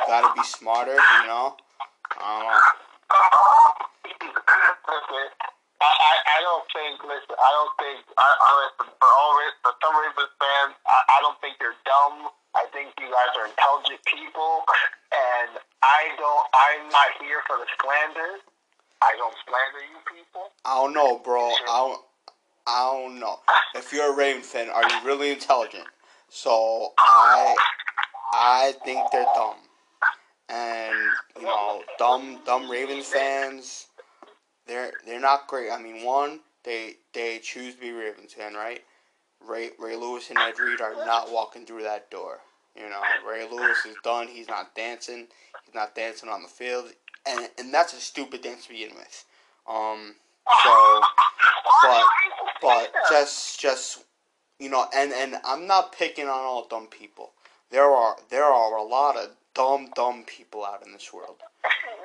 gotta 0.08 0.32
be 0.34 0.42
smarter, 0.42 0.94
you 0.94 1.26
know. 1.28 1.54
I 2.20 2.42
don't 2.42 2.48
know. 2.50 2.58
I, 5.78 5.90
I, 5.90 6.14
I 6.26 6.38
don't 6.42 6.66
think. 6.74 6.98
Listen, 7.06 7.38
I 7.38 7.50
don't 7.54 7.74
think. 7.78 7.98
I, 8.18 8.26
I 8.26 8.50
listen 8.66 8.90
for 8.98 9.10
all 9.10 9.32
for 9.62 9.72
some 9.78 9.94
Ravens 9.94 10.34
fans. 10.38 10.74
I, 10.86 10.98
I 11.06 11.18
don't 11.22 11.38
think 11.38 11.56
you're 11.62 11.78
dumb. 11.86 12.34
I 12.56 12.66
think 12.74 12.90
you 12.98 13.06
guys 13.06 13.32
are 13.38 13.46
intelligent 13.46 14.02
people, 14.06 14.66
and 15.14 15.62
I 15.82 16.00
don't. 16.18 16.46
I'm 16.50 16.90
not 16.90 17.14
here 17.22 17.46
for 17.46 17.62
the 17.62 17.68
slander. 17.78 18.42
I 19.02 19.14
don't 19.18 19.34
slander 19.46 19.84
you 19.86 20.00
people. 20.10 20.50
I 20.64 20.74
don't 20.74 20.94
know, 20.94 21.18
bro. 21.22 21.46
I 21.46 21.76
don't, 21.78 22.02
I 22.66 22.90
don't 22.92 23.20
know. 23.20 23.38
If 23.74 23.92
you're 23.92 24.12
a 24.12 24.16
Raven 24.16 24.42
fan, 24.42 24.70
are 24.70 24.82
you 24.82 24.98
really 25.04 25.30
intelligent? 25.30 25.86
So 26.28 26.92
I 26.98 27.54
I 28.32 28.74
think 28.84 29.00
they're 29.12 29.26
dumb. 29.34 29.56
And 30.48 30.96
you 31.38 31.46
know, 31.46 31.82
dumb 31.98 32.40
dumb 32.44 32.70
Ravens 32.70 33.06
fans, 33.06 33.87
they're 34.68 34.92
they're 35.04 35.20
not 35.20 35.48
great. 35.48 35.70
I 35.70 35.82
mean, 35.82 36.04
one, 36.04 36.40
they 36.64 36.96
they 37.12 37.38
choose 37.38 37.74
to 37.74 37.80
be 37.80 37.90
Ravens 37.90 38.34
fan, 38.34 38.54
right? 38.54 38.84
Ray 39.44 39.70
Ray 39.78 39.96
Lewis 39.96 40.30
and 40.30 40.38
Ed 40.38 40.58
Reed 40.58 40.80
are 40.80 40.94
not 41.04 41.32
walking 41.32 41.66
through 41.66 41.82
that 41.82 42.10
door. 42.10 42.40
You 42.76 42.88
know, 42.88 43.00
Ray 43.28 43.48
Lewis 43.50 43.84
is 43.86 43.96
done. 44.04 44.28
He's 44.28 44.48
not 44.48 44.74
dancing. 44.76 45.26
He's 45.64 45.74
not 45.74 45.94
dancing 45.94 46.28
on 46.28 46.42
the 46.42 46.48
field, 46.48 46.92
and 47.26 47.48
and 47.58 47.74
that's 47.74 47.92
a 47.94 48.00
stupid 48.00 48.42
dance 48.42 48.64
to 48.66 48.70
begin 48.70 48.94
with. 48.94 49.24
Um, 49.66 50.14
so, 50.62 51.00
but 51.82 52.04
but 52.62 52.92
just 53.10 53.60
just 53.60 54.04
you 54.58 54.68
know, 54.68 54.86
and 54.94 55.12
and 55.12 55.36
I'm 55.44 55.66
not 55.66 55.92
picking 55.92 56.26
on 56.26 56.30
all 56.30 56.66
dumb 56.68 56.86
people. 56.86 57.32
There 57.70 57.90
are 57.90 58.16
there 58.30 58.44
are 58.44 58.76
a 58.76 58.82
lot 58.82 59.16
of 59.16 59.30
dumb 59.54 59.90
dumb 59.94 60.24
people 60.24 60.64
out 60.64 60.86
in 60.86 60.92
this 60.92 61.12
world. 61.12 61.36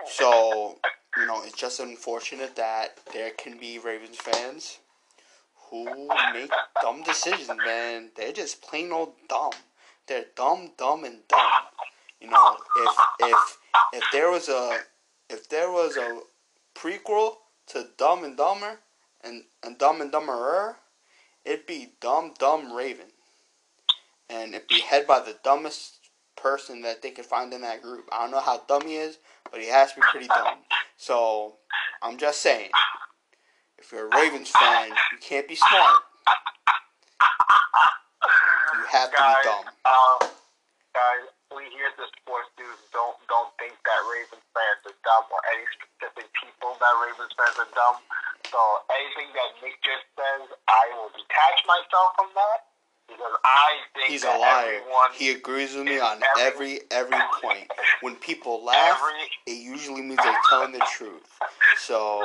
So 0.06 0.80
you 1.18 1.26
know, 1.26 1.44
it's 1.44 1.58
just 1.58 1.80
unfortunate 1.80 2.56
that 2.56 3.00
there 3.14 3.32
can 3.32 3.58
be 3.58 3.80
Ravens 3.80 4.18
fans 4.18 4.80
who 5.70 5.86
make 6.34 6.52
dumb 6.82 7.04
decisions, 7.04 7.50
man. 7.66 8.10
They're 8.16 8.32
just 8.32 8.62
plain 8.62 8.92
old 8.92 9.14
dumb. 9.28 9.54
They're 10.08 10.26
dumb, 10.36 10.72
dumb, 10.78 11.04
and 11.04 11.20
dumb. 11.28 11.52
You 12.20 12.30
know, 12.30 12.58
if 12.78 12.96
if 13.20 13.58
if 13.94 14.04
there 14.12 14.30
was 14.30 14.50
a 14.50 14.80
if 15.30 15.50
there 15.50 15.70
was 15.70 15.98
a 15.98 16.20
prequel 16.76 17.36
to 17.68 17.88
Dumb 17.98 18.24
and 18.24 18.38
Dumber 18.38 18.80
and, 19.22 19.44
and 19.64 19.78
Dumb 19.78 20.02
and 20.02 20.12
Dumberer, 20.12 20.76
it'd 21.46 21.66
be 21.66 21.94
Dumb 22.00 22.34
Dumb 22.38 22.74
Raven. 22.74 23.08
And 24.30 24.54
it'd 24.54 24.68
be 24.68 24.82
head 24.82 25.06
by 25.06 25.20
the 25.20 25.38
dumbest 25.44 26.10
person 26.36 26.82
that 26.82 27.02
they 27.02 27.12
could 27.12 27.26
find 27.26 27.54
in 27.54 27.62
that 27.62 27.82
group. 27.82 28.10
I 28.12 28.22
don't 28.22 28.32
know 28.32 28.40
how 28.40 28.62
dumb 28.68 28.88
he 28.88 28.96
is, 28.96 29.18
but 29.54 29.62
he 29.62 29.70
has 29.70 29.94
to 29.94 30.02
be 30.02 30.06
pretty 30.10 30.26
dumb. 30.26 30.66
So 30.98 31.62
I'm 32.02 32.18
just 32.18 32.42
saying, 32.42 32.74
if 33.78 33.94
you're 33.94 34.10
a 34.10 34.16
Ravens 34.18 34.50
fan, 34.50 34.90
you 34.90 35.22
can't 35.22 35.46
be 35.46 35.54
smart. 35.54 35.94
You 38.74 38.86
have 38.90 39.14
to 39.14 39.22
be 39.22 39.22
guys, 39.22 39.46
dumb. 39.46 39.66
um, 39.86 40.20
guys, 40.98 41.30
we 41.54 41.70
here 41.70 41.86
at 41.86 41.98
the 42.02 42.10
sports 42.18 42.50
dudes 42.58 42.82
don't 42.90 43.14
don't 43.30 43.54
think 43.62 43.78
that 43.86 44.02
Ravens 44.10 44.42
fans 44.58 44.82
are 44.90 44.98
dumb 45.06 45.30
or 45.30 45.42
any 45.54 45.70
specific 45.78 46.34
people 46.34 46.74
that 46.82 46.94
Ravens 47.06 47.30
fans 47.38 47.54
are 47.62 47.70
dumb. 47.78 48.02
So 48.50 48.58
anything 48.90 49.30
that 49.38 49.54
Nick 49.62 49.78
just 49.86 50.10
says, 50.18 50.50
I 50.66 50.84
will 50.98 51.14
detach 51.14 51.62
myself 51.70 52.18
from 52.18 52.34
that 52.34 52.73
because 53.08 53.34
I 53.44 53.70
think 53.96 54.10
He's 54.10 54.24
a 54.24 54.38
liar. 54.38 54.80
He 55.14 55.32
agrees 55.32 55.76
with 55.76 55.86
me 55.86 56.00
on 56.00 56.22
every 56.40 56.82
every 56.92 57.18
point. 57.42 57.68
When 58.02 58.16
people 58.16 58.64
laugh, 58.64 58.98
every 58.98 59.30
it 59.48 59.62
usually 59.64 60.02
means 60.02 60.20
they're 60.24 60.36
telling 60.50 60.72
the 60.72 60.86
truth. 60.96 61.28
So 61.78 62.22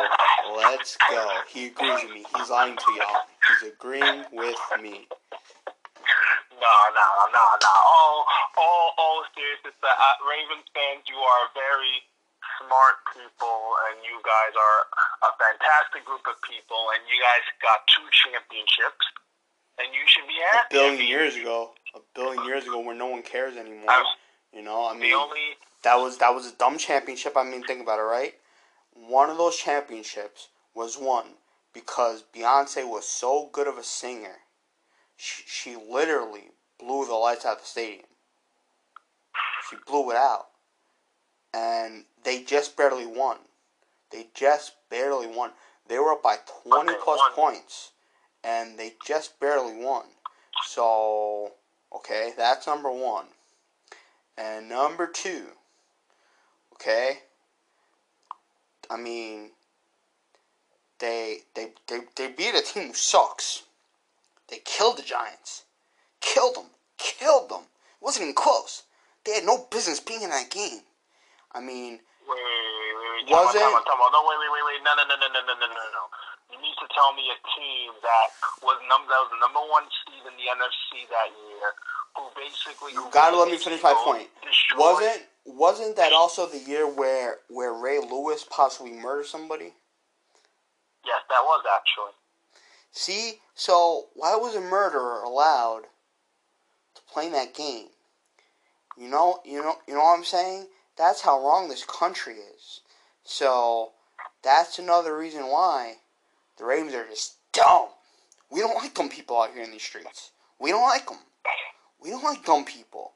let's 0.56 0.96
go. 1.10 1.28
He 1.48 1.66
agrees 1.66 2.02
with 2.04 2.12
me. 2.12 2.24
He's 2.36 2.50
lying 2.50 2.76
to 2.76 2.92
y'all. 2.96 3.20
He's 3.60 3.70
agreeing 3.70 4.24
with 4.32 4.58
me. 4.82 5.06
No, 6.58 6.76
no, 6.90 7.08
no, 7.30 7.44
no. 7.62 7.74
All, 7.86 8.26
all, 8.58 8.86
all 8.98 9.22
seriousness. 9.34 9.78
Uh, 9.78 9.94
Ravens 10.26 10.66
fans, 10.74 11.06
you 11.06 11.14
are 11.14 11.44
very 11.54 12.02
smart 12.58 12.98
people, 13.14 13.58
and 13.86 14.02
you 14.02 14.18
guys 14.26 14.54
are 14.58 14.80
a 15.22 15.30
fantastic 15.38 16.02
group 16.02 16.26
of 16.26 16.34
people, 16.42 16.90
and 16.94 17.00
you 17.06 17.14
guys 17.22 17.44
got 17.62 17.86
two 17.86 18.02
championships, 18.10 19.04
and 19.78 19.88
you 19.94 20.00
should 20.06 20.26
be 20.26 20.34
A 20.52 20.56
happy. 20.56 20.74
billion 20.74 21.06
years 21.06 21.36
ago, 21.36 21.72
a 21.94 22.00
billion 22.14 22.44
years 22.44 22.64
ago, 22.64 22.80
where 22.80 22.94
no 22.94 23.06
one 23.06 23.22
cares 23.22 23.56
anymore. 23.56 23.90
You 24.52 24.62
know, 24.62 24.88
I 24.88 24.94
mean, 24.96 25.12
only 25.12 25.40
that 25.84 25.96
was 25.96 26.18
that 26.18 26.34
was 26.34 26.46
a 26.46 26.56
dumb 26.56 26.78
championship. 26.78 27.36
I 27.36 27.44
mean, 27.44 27.62
think 27.62 27.82
about 27.82 27.98
it, 27.98 28.02
right? 28.02 28.34
One 28.94 29.30
of 29.30 29.36
those 29.38 29.56
championships 29.56 30.48
was 30.74 30.98
won 30.98 31.24
because 31.72 32.24
Beyonce 32.34 32.88
was 32.88 33.06
so 33.06 33.50
good 33.52 33.68
of 33.68 33.78
a 33.78 33.84
singer. 33.84 34.36
She, 35.16 35.42
she 35.46 35.76
literally 35.76 36.50
blew 36.78 37.04
the 37.06 37.14
lights 37.14 37.44
out 37.44 37.56
of 37.56 37.62
the 37.62 37.66
stadium. 37.68 38.06
She 39.68 39.76
blew 39.86 40.10
it 40.10 40.16
out. 40.16 40.46
And 41.54 42.04
they 42.24 42.42
just 42.42 42.76
barely 42.76 43.06
won. 43.06 43.38
They 44.10 44.28
just 44.34 44.72
barely 44.90 45.26
won. 45.26 45.50
They 45.88 45.98
were 45.98 46.12
up 46.12 46.22
by 46.22 46.36
20 46.64 46.92
plus 47.02 47.20
points 47.34 47.92
and 48.44 48.78
they 48.78 48.94
just 49.04 49.38
barely 49.40 49.74
won. 49.76 50.04
So, 50.66 51.52
okay, 51.94 52.32
that's 52.36 52.66
number 52.66 52.90
one. 52.90 53.26
And 54.36 54.68
number 54.68 55.06
two, 55.06 55.46
okay, 56.74 57.18
I 58.90 58.96
mean, 58.96 59.50
they 60.98 61.38
they 61.54 61.72
they, 61.88 62.00
they 62.16 62.28
beat 62.28 62.54
a 62.54 62.62
team 62.62 62.88
who 62.88 62.94
sucks. 62.94 63.64
They 64.48 64.60
killed 64.64 64.98
the 64.98 65.02
Giants, 65.02 65.64
killed 66.20 66.54
them, 66.56 66.70
killed 66.96 67.50
them. 67.50 67.62
It 67.62 68.04
wasn't 68.04 68.24
even 68.24 68.34
close. 68.34 68.84
They 69.24 69.32
had 69.34 69.44
no 69.44 69.66
business 69.70 70.00
being 70.00 70.22
in 70.22 70.30
that 70.30 70.50
game. 70.50 70.80
I 71.52 71.60
mean, 71.60 72.00
wait, 72.24 72.38
wait, 72.38 72.38
wait, 72.38 73.26
wait. 73.26 73.30
was 73.44 73.54
it? 73.54 73.60
No, 74.84 74.94
no, 74.94 75.04
no, 75.04 75.16
no, 75.16 75.28
no, 75.34 75.54
no, 75.54 75.66
no, 75.66 75.66
no. 75.66 76.04
You 76.50 76.56
need 76.60 76.76
to 76.80 76.88
tell 76.94 77.12
me 77.12 77.28
a 77.28 77.38
team 77.58 77.92
that 78.02 78.28
was 78.62 78.80
number 78.88 79.08
that 79.08 79.20
was 79.20 79.30
the 79.32 79.40
number 79.40 79.60
one 79.68 79.84
seed 80.04 80.24
in 80.24 80.34
the 80.36 80.48
NFC 80.48 81.04
that 81.12 81.28
year, 81.28 81.74
who 82.16 82.24
basically 82.34 82.92
you 82.92 83.02
who 83.04 83.10
gotta 83.10 83.36
let 83.36 83.50
me 83.50 83.58
finish 83.58 83.82
my 83.82 83.92
point. 83.94 84.28
destroyed- 84.42 84.78
Wasn't 84.80 85.22
wasn't 85.44 85.96
that 85.96 86.12
also 86.12 86.46
the 86.46 86.58
year 86.58 86.86
where 86.86 87.40
where 87.48 87.72
Ray 87.72 87.98
Lewis 87.98 88.44
possibly 88.44 88.92
murdered 88.92 89.26
somebody? 89.26 89.74
Yes, 91.04 91.22
that 91.28 91.42
was 91.44 91.64
actually. 91.76 92.12
See, 92.92 93.40
so 93.54 94.08
why 94.14 94.34
was 94.36 94.54
a 94.54 94.60
murderer 94.60 95.22
allowed 95.22 95.82
to 96.94 97.02
play 97.02 97.26
in 97.26 97.32
that 97.32 97.54
game? 97.54 97.88
You 98.96 99.08
know, 99.08 99.40
you 99.44 99.62
know, 99.62 99.76
you 99.86 99.94
know 99.94 100.00
what 100.00 100.18
I'm 100.18 100.24
saying? 100.24 100.68
That's 100.96 101.20
how 101.20 101.38
wrong 101.44 101.68
this 101.68 101.84
country 101.84 102.34
is. 102.34 102.80
So 103.22 103.92
that's 104.42 104.78
another 104.78 105.16
reason 105.16 105.46
why 105.46 105.98
the 106.58 106.64
Ravens 106.64 106.94
are 106.94 107.06
just 107.06 107.36
dumb. 107.52 107.88
We 108.50 108.60
don't 108.60 108.74
like 108.76 108.94
dumb 108.94 109.08
people 109.08 109.40
out 109.40 109.52
here 109.52 109.62
in 109.62 109.70
these 109.70 109.82
streets. 109.82 110.32
We 110.58 110.70
don't 110.70 110.82
like 110.82 111.06
them. 111.06 111.18
We 112.00 112.10
don't 112.10 112.24
like 112.24 112.44
dumb 112.44 112.64
people. 112.64 113.12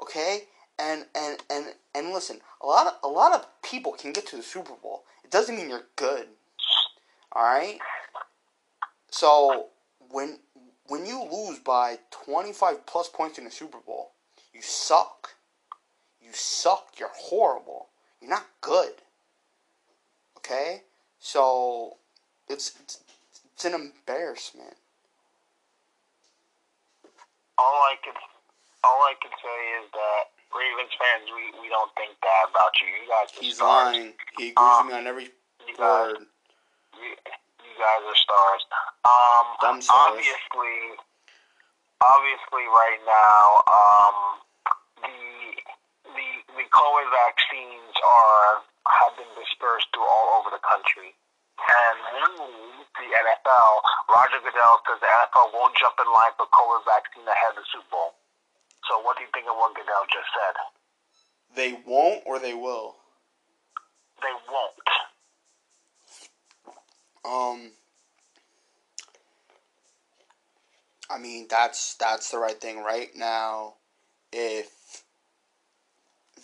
Okay? 0.00 0.42
And 0.78 1.06
and 1.14 1.38
and 1.50 1.66
and 1.94 2.12
listen, 2.12 2.40
a 2.60 2.66
lot 2.66 2.86
of 2.86 2.94
a 3.02 3.08
lot 3.08 3.32
of 3.32 3.46
people 3.62 3.92
can 3.92 4.12
get 4.12 4.26
to 4.28 4.36
the 4.36 4.42
Super 4.42 4.74
Bowl. 4.82 5.04
It 5.24 5.30
doesn't 5.30 5.54
mean 5.54 5.68
you're 5.68 5.86
good. 5.96 6.26
All 7.32 7.42
right? 7.42 7.78
So 9.10 9.66
when 10.10 10.38
when 10.86 11.06
you 11.06 11.22
lose 11.30 11.58
by 11.58 11.98
25 12.10 12.86
plus 12.86 13.08
points 13.08 13.38
in 13.38 13.44
the 13.44 13.50
Super 13.50 13.78
Bowl, 13.78 14.12
you 14.52 14.62
suck. 14.62 15.34
You 16.20 16.30
suck. 16.32 16.94
You're 16.98 17.10
horrible. 17.14 17.88
You're 18.20 18.30
not 18.30 18.46
good. 18.60 18.92
Okay? 20.38 20.82
So 21.18 21.98
it's 22.52 22.76
it's, 22.80 23.00
it's 23.54 23.64
an 23.64 23.74
embarrassment. 23.74 24.76
All 27.58 27.80
I 27.88 27.96
can 28.02 28.14
all 28.84 29.00
I 29.06 29.14
could 29.22 29.34
say 29.38 29.58
is 29.82 29.86
that 29.94 30.22
Ravens 30.52 30.92
fans, 31.00 31.26
we, 31.32 31.48
we 31.64 31.68
don't 31.72 31.88
think 31.96 32.12
that 32.20 32.50
about 32.52 32.74
you. 32.82 32.88
You 32.92 33.06
guys 33.08 33.28
He's 33.32 33.56
stars. 33.56 33.94
lying. 33.96 34.12
He 34.36 34.50
agrees 34.52 34.74
with 34.82 34.86
me 34.90 34.94
on 35.00 35.06
every 35.06 35.28
You 35.64 35.74
guys, 35.78 36.12
word. 36.18 36.26
you, 36.98 37.08
you 37.08 37.74
guys 37.80 38.02
are 38.04 38.18
stars. 38.20 38.62
Um, 39.08 39.46
Dumb 39.64 39.78
stars. 39.80 40.12
obviously, 40.12 40.76
obviously, 42.04 42.64
right 42.68 43.00
now, 43.08 43.42
um, 43.70 44.16
the 45.00 45.16
the 46.12 46.28
the 46.58 46.66
COVID 46.68 47.06
vaccines 47.08 47.94
are 48.02 48.66
have 48.92 49.14
been 49.16 49.30
dispersed 49.38 49.88
through 49.94 50.04
all 50.04 50.42
over 50.42 50.50
the 50.52 50.60
country. 50.66 51.14
And 51.62 51.96
when 52.38 52.82
the 52.98 53.08
NFL, 53.08 53.70
Roger 54.10 54.40
Goodell 54.42 54.82
says 54.84 55.00
the 55.00 55.08
NFL 55.08 55.54
won't 55.54 55.74
jump 55.78 55.96
in 56.02 56.08
line 56.10 56.34
for 56.36 56.46
COVID 56.50 56.84
vaccine 56.84 57.26
ahead 57.26 57.56
of 57.56 57.62
the 57.62 57.66
Super 57.72 57.88
Bowl. 57.90 58.14
So 58.88 59.00
what 59.00 59.16
do 59.16 59.22
you 59.22 59.30
think 59.32 59.46
of 59.46 59.56
what 59.56 59.74
Goodell 59.74 60.06
just 60.10 60.30
said? 60.34 60.56
They 61.54 61.78
won't 61.86 62.22
or 62.26 62.38
they 62.38 62.54
will. 62.54 62.96
They 64.20 64.34
won't. 64.50 64.88
Um 67.24 67.70
I 71.10 71.18
mean 71.18 71.46
that's 71.48 71.94
that's 71.94 72.30
the 72.30 72.38
right 72.38 72.60
thing 72.60 72.82
right 72.82 73.10
now 73.14 73.74
if 74.32 75.04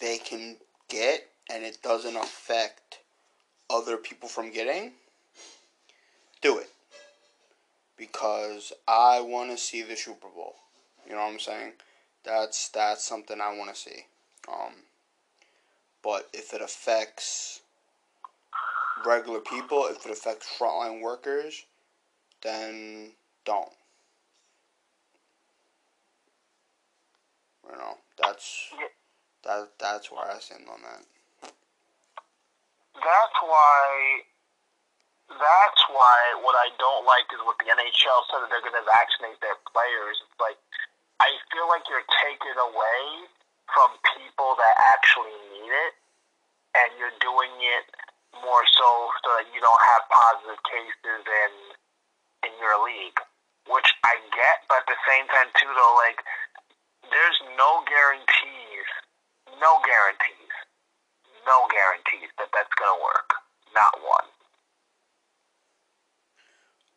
they 0.01 0.19
can 0.19 0.57
get 0.89 1.29
and 1.51 1.65
it 1.65 1.83
doesn't 1.83 2.17
affect 2.17 3.01
other 3.71 3.97
people 3.97 4.29
from 4.29 4.53
getting 4.53 4.93
do 6.41 6.59
it 6.59 6.71
because 7.97 8.73
I 8.87 9.21
want 9.21 9.51
to 9.51 9.57
see 9.57 9.83
the 9.83 9.97
Super 9.97 10.29
Bowl. 10.29 10.55
You 11.07 11.15
know 11.15 11.23
what 11.23 11.33
I'm 11.33 11.39
saying? 11.39 11.73
That's 12.25 12.69
that's 12.69 13.05
something 13.05 13.41
I 13.41 13.57
want 13.57 13.75
to 13.75 13.81
see. 13.81 14.07
Um 14.49 14.73
but 16.03 16.29
if 16.33 16.55
it 16.55 16.63
affects 16.63 17.61
regular 19.05 19.41
people, 19.41 19.87
if 19.91 20.05
it 20.07 20.13
affects 20.13 20.47
frontline 20.59 21.01
workers, 21.01 21.65
then 22.43 23.13
don't. 23.45 23.73
You 27.71 27.77
know, 27.77 27.97
that's 28.21 28.69
that 29.45 29.71
that's 29.79 30.11
where 30.11 30.31
I 30.31 30.39
stand 30.39 30.65
on 30.73 30.81
that. 30.83 31.51
That's 32.95 33.39
why. 33.43 34.21
That's 35.29 35.83
why 35.93 36.19
what 36.41 36.57
I 36.57 36.73
don't 36.81 37.05
like 37.05 37.29
is 37.37 37.41
what 37.45 37.61
the 37.61 37.69
NHL 37.69 38.21
said 38.33 38.41
that 38.43 38.49
they're 38.49 38.65
going 38.65 38.77
to 38.81 38.89
vaccinate 38.89 39.39
their 39.45 39.61
players. 39.69 40.17
Like 40.41 40.57
I 41.21 41.35
feel 41.53 41.69
like 41.69 41.85
you're 41.93 42.07
taking 42.25 42.57
away 42.57 43.29
from 43.69 43.93
people 44.17 44.57
that 44.57 44.75
actually 44.97 45.37
need 45.53 45.69
it, 45.69 45.93
and 46.79 46.89
you're 46.97 47.15
doing 47.21 47.53
it 47.61 47.85
more 48.41 48.65
so 48.73 48.89
so 49.21 49.29
that 49.37 49.47
you 49.53 49.61
don't 49.61 49.85
have 49.95 50.03
positive 50.09 50.61
cases 50.65 51.23
in 51.27 51.53
in 52.49 52.53
your 52.63 52.79
league, 52.87 53.19
which 53.69 53.91
I 54.07 54.17
get, 54.31 54.65
but 54.71 54.87
at 54.87 54.89
the 54.89 55.01
same 55.11 55.27
time 55.29 55.51
too, 55.59 55.69
though, 55.69 55.95
like 56.01 56.23
there's 57.11 57.39
no 57.59 57.83
guarantees, 57.85 58.89
no 59.59 59.83
guarantees, 59.85 60.55
no 61.45 61.67
guarantees 61.69 62.31
that 62.39 62.49
that's 62.55 62.73
gonna 62.79 63.03
work. 63.03 63.29
Not 63.75 63.93
one. 64.01 64.29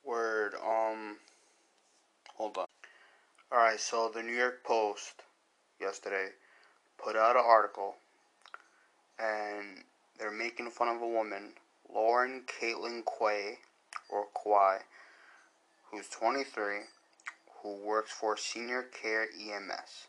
Word. 0.03 0.53
Um. 0.55 1.17
Hold 2.37 2.57
on. 2.57 2.65
All 3.51 3.59
right. 3.59 3.79
So 3.79 4.11
the 4.13 4.23
New 4.23 4.35
York 4.35 4.63
Post 4.63 5.23
yesterday 5.79 6.29
put 7.03 7.15
out 7.15 7.35
an 7.35 7.43
article, 7.45 7.95
and 9.19 9.83
they're 10.17 10.31
making 10.31 10.69
fun 10.69 10.87
of 10.87 11.01
a 11.01 11.07
woman, 11.07 11.53
Lauren 11.93 12.43
Caitlin 12.45 13.03
Kwei, 13.05 13.57
or 14.09 14.25
Kwei, 14.33 14.79
who's 15.91 16.07
23, 16.09 16.79
who 17.61 17.75
works 17.75 18.11
for 18.11 18.37
Senior 18.37 18.83
Care 18.83 19.23
EMS, 19.23 20.07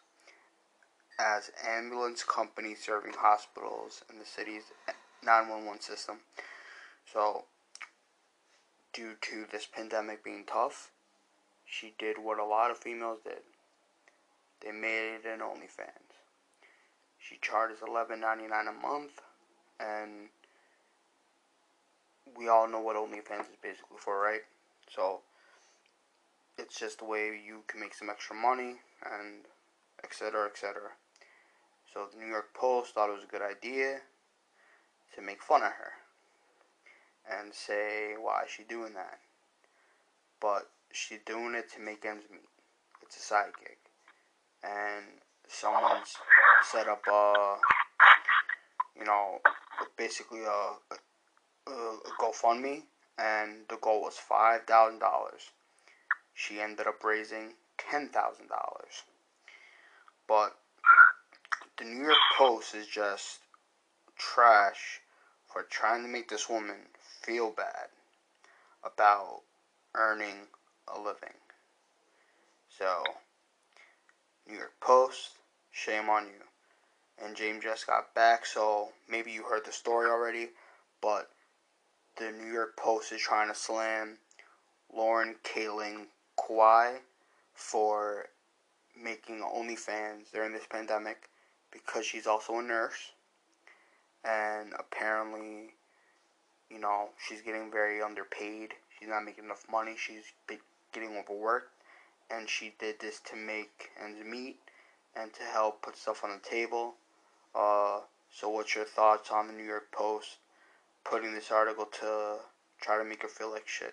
as 1.18 1.50
ambulance 1.66 2.22
company 2.22 2.74
serving 2.74 3.14
hospitals 3.16 4.04
in 4.10 4.18
the 4.18 4.24
city's 4.24 4.64
911 5.24 5.80
system. 5.80 6.16
So 7.10 7.44
due 8.92 9.14
to 9.20 9.46
this 9.50 9.66
pandemic 9.66 10.22
being 10.22 10.44
tough, 10.46 10.90
she 11.64 11.94
did 11.98 12.16
what 12.22 12.38
a 12.38 12.44
lot 12.44 12.70
of 12.70 12.78
females 12.78 13.18
did. 13.24 13.42
They 14.60 14.72
made 14.72 15.16
it 15.16 15.26
an 15.26 15.40
OnlyFans. 15.40 16.20
She 17.18 17.38
charges 17.40 17.78
eleven 17.86 18.20
ninety 18.20 18.46
nine 18.46 18.66
a 18.68 18.72
month, 18.72 19.20
and 19.80 20.28
we 22.36 22.48
all 22.48 22.68
know 22.68 22.80
what 22.80 22.96
OnlyFans 22.96 23.50
is 23.50 23.56
basically 23.62 23.98
for, 23.98 24.20
right? 24.20 24.42
So 24.94 25.20
it's 26.58 26.78
just 26.78 27.00
a 27.00 27.04
way 27.04 27.40
you 27.44 27.62
can 27.66 27.80
make 27.80 27.94
some 27.94 28.10
extra 28.10 28.36
money 28.36 28.76
and 29.04 29.44
etc. 30.04 30.46
etc. 30.46 30.90
So 31.92 32.06
the 32.12 32.18
New 32.18 32.30
York 32.30 32.54
Post 32.54 32.94
thought 32.94 33.10
it 33.10 33.14
was 33.14 33.24
a 33.24 33.26
good 33.26 33.42
idea 33.42 34.00
to 35.14 35.22
make 35.22 35.42
fun 35.42 35.62
of 35.62 35.72
her 35.72 35.92
and 37.30 37.52
say 37.52 38.14
why 38.20 38.42
is 38.44 38.50
she 38.50 38.62
doing 38.64 38.94
that. 38.94 39.18
But 40.40 40.70
she's 40.92 41.20
doing 41.24 41.54
it 41.54 41.72
to 41.74 41.80
make 41.80 42.04
ends 42.04 42.26
meet. 42.30 42.48
It's 43.02 43.16
a 43.16 43.20
side. 43.20 43.52
And 44.64 45.04
someone's 45.48 46.16
set 46.70 46.88
up 46.88 47.02
a, 47.06 47.56
you 48.98 49.04
know, 49.04 49.38
basically 49.96 50.42
a, 50.42 50.94
a, 51.70 51.70
a 51.70 51.98
GoFundMe, 52.20 52.82
and 53.18 53.62
the 53.68 53.76
goal 53.76 54.02
was 54.02 54.18
$5,000. 54.30 55.00
She 56.34 56.60
ended 56.60 56.86
up 56.86 57.02
raising 57.04 57.54
$10,000. 57.78 58.10
But 60.28 60.56
the 61.78 61.84
New 61.84 62.04
York 62.04 62.18
Post 62.36 62.74
is 62.74 62.86
just 62.86 63.40
trash 64.16 65.00
for 65.46 65.62
trying 65.64 66.02
to 66.02 66.08
make 66.08 66.28
this 66.28 66.48
woman 66.48 66.76
feel 67.22 67.50
bad 67.50 67.88
about 68.84 69.42
earning 69.94 70.48
a 70.94 70.98
living. 70.98 71.36
So, 72.68 73.04
New 74.48 74.56
York 74.56 74.74
Post, 74.80 75.30
shame 75.70 76.08
on 76.08 76.24
you. 76.24 77.24
And 77.24 77.36
James 77.36 77.62
just 77.62 77.86
got 77.86 78.14
back, 78.14 78.44
so 78.46 78.88
maybe 79.08 79.30
you 79.30 79.44
heard 79.44 79.64
the 79.64 79.72
story 79.72 80.10
already, 80.10 80.48
but 81.00 81.30
the 82.16 82.32
New 82.32 82.50
York 82.50 82.76
Post 82.76 83.12
is 83.12 83.20
trying 83.20 83.48
to 83.48 83.54
slam 83.54 84.18
Lauren 84.92 85.36
Kaling 85.44 86.06
Kwei 86.36 86.98
for 87.54 88.26
making 89.00 89.40
OnlyFans 89.40 90.30
during 90.32 90.52
this 90.52 90.66
pandemic 90.68 91.28
because 91.70 92.04
she's 92.04 92.26
also 92.26 92.58
a 92.58 92.62
nurse. 92.62 93.12
And 94.24 94.72
apparently, 94.78 95.74
you 96.72 96.80
know, 96.80 97.10
she's 97.28 97.42
getting 97.42 97.70
very 97.70 98.00
underpaid. 98.02 98.72
She's 98.98 99.08
not 99.08 99.24
making 99.24 99.44
enough 99.44 99.64
money. 99.70 99.94
She's 99.96 100.32
getting 100.92 101.16
overworked. 101.16 101.70
And 102.30 102.48
she 102.48 102.72
did 102.78 103.00
this 103.00 103.20
to 103.28 103.36
make 103.36 103.90
ends 104.02 104.24
meet 104.24 104.56
and 105.14 105.32
to 105.34 105.42
help 105.42 105.82
put 105.82 105.96
stuff 105.96 106.24
on 106.24 106.30
the 106.30 106.40
table. 106.40 106.94
Uh, 107.54 108.00
so, 108.32 108.48
what's 108.48 108.74
your 108.74 108.86
thoughts 108.86 109.30
on 109.30 109.46
the 109.48 109.52
New 109.52 109.68
York 109.68 109.92
Post 109.92 110.40
putting 111.04 111.34
this 111.34 111.52
article 111.52 111.84
to 112.00 112.40
try 112.80 112.96
to 112.96 113.04
make 113.04 113.20
her 113.20 113.28
feel 113.28 113.52
like 113.52 113.68
shit? 113.68 113.92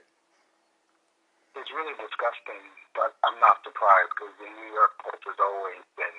It's 1.60 1.72
really 1.76 1.92
disgusting, 2.00 2.64
but 2.96 3.20
I'm 3.28 3.36
not 3.44 3.60
surprised 3.68 4.16
because 4.16 4.32
the 4.40 4.48
New 4.48 4.72
York 4.72 4.96
Post 5.04 5.28
has 5.28 5.36
always 5.44 5.84
been 6.00 6.18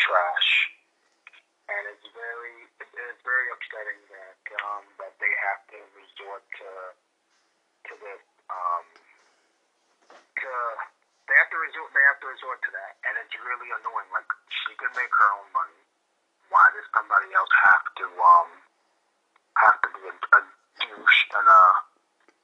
trash, 0.00 0.48
and 1.68 1.82
it's 1.92 2.08
very 2.16 2.67
very 3.28 3.48
upsetting 3.52 4.00
that 4.08 4.40
um, 4.64 4.84
that 4.96 5.12
they 5.20 5.32
have 5.52 5.60
to 5.76 5.78
resort 5.92 6.44
to 6.56 6.70
to 7.88 7.92
this 8.00 8.22
um, 8.48 8.86
to 10.16 10.50
they 11.28 11.36
have 11.36 11.50
to 11.52 11.60
resort 11.60 11.88
they 11.92 12.04
have 12.08 12.20
to 12.24 12.28
resort 12.32 12.58
to 12.64 12.70
that, 12.72 12.96
and 13.04 13.20
it's 13.20 13.36
really 13.36 13.68
annoying. 13.68 14.08
Like 14.16 14.28
she 14.64 14.72
can 14.80 14.88
make 14.96 15.12
her 15.12 15.30
own 15.36 15.48
money. 15.52 15.80
Why 16.48 16.64
does 16.72 16.88
somebody 16.96 17.28
else 17.36 17.52
have 17.68 17.84
to 18.00 18.06
um 18.08 18.50
have 19.60 19.76
to 19.84 19.88
be 19.92 20.02
a, 20.08 20.14
a 20.16 20.40
douche 20.80 21.20
and 21.36 21.46
a 21.46 21.62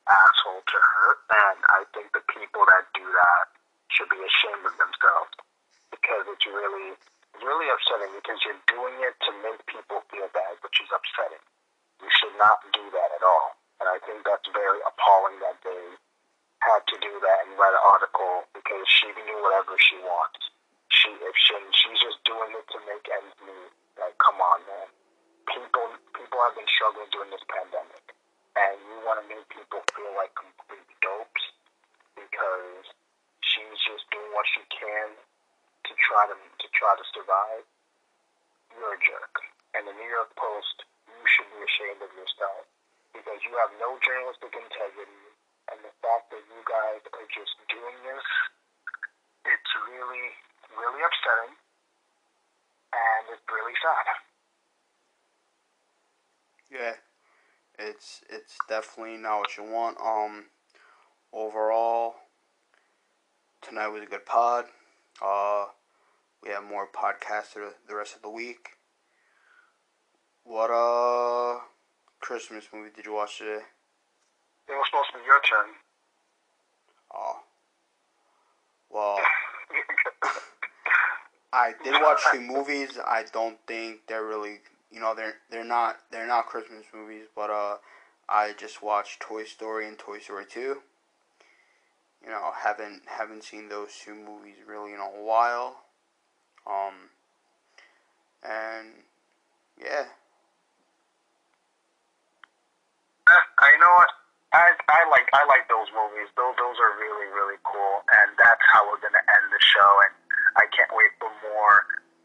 asshole 0.04 0.60
to 0.60 0.78
her, 0.78 1.08
and 1.32 1.58
I 1.72 1.80
think 1.96 2.12
the 2.12 2.20
people 2.28 2.60
that 2.68 2.84
do 2.92 3.08
that 3.08 3.44
should 3.88 4.10
be 4.12 4.20
ashamed 4.20 4.68
of 4.68 4.76
themselves 4.76 5.32
because 5.88 6.28
it's 6.28 6.44
really, 6.44 6.92
really 7.42 7.68
upsetting 7.72 8.12
because 8.14 8.38
you're 8.46 8.62
doing 8.70 8.96
it 9.02 9.14
to 9.26 9.30
make 9.42 9.58
people 9.66 10.04
feel 10.12 10.28
bad, 10.30 10.60
which 10.62 10.78
is 10.78 10.90
upsetting. 10.92 11.42
You 12.02 12.10
should 12.20 12.36
not 12.38 12.62
do 12.70 12.84
that 12.94 13.10
at 13.16 13.22
all, 13.24 13.56
and 13.80 13.86
I 13.88 13.98
think 14.04 14.22
that's 14.22 14.46
very 14.52 14.78
appalling 14.84 15.40
that 15.40 15.58
they 15.64 15.82
had 16.62 16.82
to 16.90 16.96
do 17.00 17.12
that 17.20 17.38
and 17.46 17.56
write 17.58 17.74
an 17.74 17.84
article 17.92 18.46
because 18.56 18.84
she 18.88 19.10
can 19.12 19.24
do 19.26 19.36
whatever 19.42 19.74
she 19.80 19.98
wants. 20.00 20.40
She, 20.88 21.10
if 21.10 21.36
she, 21.36 21.54
she's 21.76 22.00
just 22.00 22.20
doing 22.24 22.54
it 22.56 22.66
to 22.72 22.78
make 22.88 23.04
ends 23.10 23.36
meet. 23.44 23.72
Like, 24.00 24.16
come 24.16 24.40
on, 24.40 24.64
man. 24.64 24.88
People, 25.50 25.86
people 26.16 26.38
have 26.40 26.56
been 26.56 26.68
struggling 26.70 27.10
during 27.12 27.28
this 27.30 27.44
pandemic 27.50 28.14
and 28.54 28.78
you 28.86 28.96
want 29.02 29.18
to 29.18 29.26
make 29.26 29.44
people 29.50 29.82
feel 29.92 30.12
like 30.14 30.30
complete 30.38 30.86
dopes 31.02 31.44
because 32.14 32.86
she's 33.42 33.78
just 33.82 34.06
doing 34.14 34.30
what 34.32 34.46
she 34.54 34.62
can 34.70 35.18
to 35.86 35.92
try 35.96 36.24
to 36.28 36.36
to 36.36 36.66
try 36.72 36.92
to 36.96 37.04
survive, 37.12 37.64
you're 38.72 38.96
a 38.96 39.00
jerk. 39.00 39.34
And 39.74 39.86
the 39.88 39.94
New 39.96 40.10
York 40.10 40.30
Post, 40.38 40.86
you 41.08 41.24
should 41.26 41.50
be 41.50 41.60
ashamed 41.60 42.02
of 42.04 42.10
yourself 42.14 42.66
because 43.10 43.40
you 43.42 43.54
have 43.58 43.72
no 43.78 43.98
journalistic 44.02 44.54
integrity, 44.54 45.24
and 45.70 45.78
the 45.82 45.94
fact 46.02 46.30
that 46.30 46.42
you 46.46 46.60
guys 46.66 47.02
are 47.02 47.28
just 47.30 47.54
doing 47.70 47.98
this, 48.06 48.26
it's 49.46 49.72
really, 49.90 50.28
really 50.74 51.02
upsetting, 51.02 51.54
and 52.94 53.22
it's 53.34 53.46
really 53.50 53.76
sad. 53.82 54.06
Yeah 56.70 56.96
it's 57.78 58.22
it's 58.30 58.56
definitely 58.68 59.16
not 59.16 59.40
what 59.40 59.56
you 59.56 59.64
want. 59.64 59.98
Um, 60.00 60.46
overall, 61.32 62.16
tonight 63.62 63.88
was 63.88 64.02
a 64.02 64.06
good 64.06 64.26
pod. 64.26 64.66
Uh, 65.24 65.66
we 66.42 66.50
have 66.50 66.64
more 66.64 66.86
podcasts 66.86 67.54
the 67.88 67.94
rest 67.94 68.14
of 68.14 68.22
the 68.22 68.28
week. 68.28 68.68
What 70.44 70.70
uh 70.70 71.60
Christmas 72.20 72.66
movie 72.72 72.90
did 72.94 73.06
you 73.06 73.14
watch 73.14 73.38
today? 73.38 73.62
It 74.68 74.72
was 74.72 74.86
supposed 74.90 75.08
to 75.12 75.18
be 75.18 75.24
your 75.24 75.40
turn. 75.40 75.74
Oh. 77.14 77.40
Well, 78.90 79.18
I 81.52 81.72
did 81.82 81.94
watch 82.02 82.20
two 82.30 82.40
movies. 82.40 82.98
I 83.02 83.24
don't 83.32 83.58
think 83.66 84.00
they're 84.06 84.26
really 84.26 84.58
you 84.90 85.00
know 85.00 85.14
they're 85.14 85.36
they're 85.50 85.64
not 85.64 85.96
they're 86.12 86.26
not 86.26 86.46
Christmas 86.46 86.84
movies, 86.92 87.24
but 87.34 87.48
uh, 87.48 87.76
I 88.28 88.52
just 88.58 88.82
watched 88.82 89.20
Toy 89.20 89.44
Story 89.44 89.88
and 89.88 89.98
Toy 89.98 90.18
Story 90.18 90.44
Two. 90.46 90.82
You 92.24 92.30
know, 92.30 92.52
haven't 92.56 93.02
haven't 93.04 93.44
seen 93.44 93.68
those 93.68 93.92
two 94.00 94.14
movies 94.14 94.56
really 94.66 94.92
in 94.96 95.00
a 95.00 95.12
while. 95.20 95.84
Um, 96.64 97.12
and 98.40 99.04
yeah. 99.76 100.08
I 103.28 103.72
know 103.76 103.92
what? 104.00 104.10
I 104.52 104.72
I 104.88 105.00
like 105.12 105.28
I 105.36 105.44
like 105.44 105.68
those 105.68 105.88
movies. 105.92 106.32
Those 106.36 106.56
those 106.56 106.80
are 106.80 106.92
really 106.96 107.28
really 107.28 107.60
cool, 107.64 108.00
and 108.16 108.32
that's 108.40 108.64
how 108.72 108.88
we're 108.88 109.00
gonna 109.04 109.20
end 109.20 109.46
the 109.52 109.60
show. 109.60 109.90
And 110.08 110.14
I 110.56 110.64
can't 110.72 110.92
wait 110.96 111.12
for 111.20 111.28
more 111.44 111.76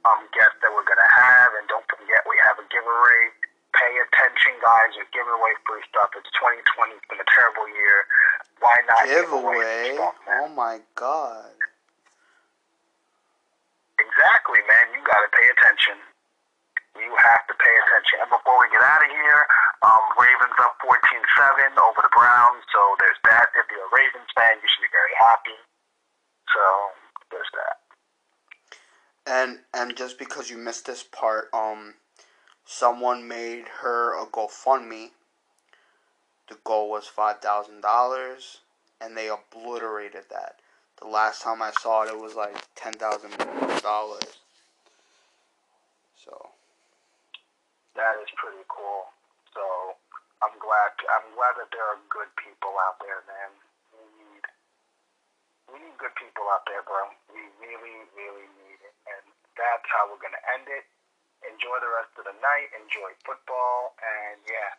um, 0.08 0.24
guests 0.32 0.60
that 0.64 0.72
we're 0.72 0.88
to 0.88 1.12
have. 1.12 1.50
And 1.60 1.66
don't 1.68 1.88
forget, 1.88 2.24
we 2.28 2.36
have 2.48 2.60
a 2.60 2.66
giveaway. 2.72 3.36
Pay 3.70 3.94
attention, 4.02 4.58
guys. 4.66 4.98
We're 4.98 5.14
giving 5.14 5.32
away 5.32 5.54
free 5.64 5.86
stuff. 5.88 6.10
It's 6.18 6.30
2020. 6.42 6.98
It's 6.98 7.06
been 7.06 7.22
a 7.22 7.30
terrible 7.30 7.70
year. 7.70 7.98
Why 8.60 8.76
not 8.88 9.04
giveaway? 9.08 9.96
Give 9.96 10.04
oh 10.04 10.50
my 10.52 10.80
god. 10.96 11.56
Exactly, 14.00 14.60
man. 14.68 14.86
You 14.96 15.00
got 15.04 15.20
to 15.24 15.32
pay 15.32 15.48
attention. 15.48 15.98
You 16.96 17.12
have 17.16 17.44
to 17.48 17.56
pay 17.56 17.76
attention. 17.84 18.28
And 18.28 18.32
before 18.32 18.60
we 18.60 18.68
get 18.72 18.84
out 18.84 19.04
of 19.04 19.12
here, 19.12 19.42
um, 19.84 20.04
Ravens 20.20 20.58
up 20.60 20.76
14-7 20.84 21.72
over 21.80 22.02
the 22.04 22.12
Browns. 22.12 22.64
So 22.72 22.82
there's 23.00 23.20
that. 23.28 23.48
If 23.56 23.68
you're 23.72 23.88
a 23.88 23.94
Ravens 23.96 24.28
fan, 24.36 24.60
you 24.60 24.68
should 24.68 24.84
be 24.84 24.92
very 24.92 25.16
happy. 25.24 25.58
So 26.52 26.64
there's 27.32 27.52
that. 27.56 27.76
And 29.30 29.60
and 29.74 29.96
just 29.96 30.18
because 30.18 30.50
you 30.50 30.58
missed 30.58 30.88
this 30.88 31.04
part, 31.04 31.50
um, 31.54 31.96
someone 32.66 33.28
made 33.28 33.68
her 33.82 34.18
a 34.20 34.26
GoFundMe. 34.26 35.12
The 36.50 36.58
goal 36.66 36.90
was 36.90 37.06
five 37.06 37.40
thousand 37.46 37.82
dollars, 37.82 38.66
and 39.00 39.16
they 39.16 39.30
obliterated 39.30 40.26
that. 40.34 40.58
The 41.00 41.08
last 41.08 41.46
time 41.46 41.62
I 41.62 41.72
saw 41.72 42.04
it, 42.04 42.10
it 42.10 42.20
was 42.20 42.34
like 42.34 42.58
ten 42.76 42.94
thousand 42.94 43.38
dollars. 43.86 44.42
So. 46.18 46.34
That 47.94 48.18
is 48.24 48.32
pretty 48.34 48.66
cool. 48.66 49.14
So 49.54 49.62
I'm 50.42 50.58
glad. 50.58 50.90
I'm 51.06 51.30
glad 51.38 51.54
that 51.62 51.70
there 51.70 51.86
are 51.86 52.02
good 52.10 52.34
people 52.42 52.74
out 52.82 52.98
there, 52.98 53.22
man. 53.30 53.52
We 53.94 54.04
need. 54.18 54.44
We 55.70 55.76
need 55.86 55.96
good 56.02 56.16
people 56.18 56.50
out 56.50 56.66
there, 56.66 56.82
bro. 56.82 57.14
We 57.30 57.46
really, 57.62 58.10
really 58.18 58.50
need 58.58 58.80
it. 58.82 58.96
and 59.06 59.24
that's 59.54 59.86
how 59.92 60.10
we're 60.10 60.24
going 60.24 60.34
to 60.34 60.46
end 60.56 60.66
it. 60.72 60.88
Enjoy 61.46 61.78
the 61.78 61.92
rest 61.92 62.16
of 62.18 62.26
the 62.26 62.36
night. 62.40 62.72
Enjoy 62.74 63.12
football, 63.28 63.94
and 64.00 64.40
yeah, 64.48 64.72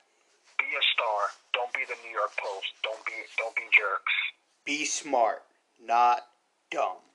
be 0.61 0.69
a 0.77 0.85
star. 0.93 1.21
Don't 1.57 1.73
be 1.73 1.81
the 1.89 1.97
New 2.05 2.13
York 2.13 2.33
Post. 2.37 2.69
Don't 2.85 3.05
be 3.05 3.17
don't 3.39 3.57
be 3.57 3.65
jerks. 3.73 4.15
Be 4.65 4.85
smart, 4.85 5.43
not 5.81 6.29
dumb. 6.71 7.10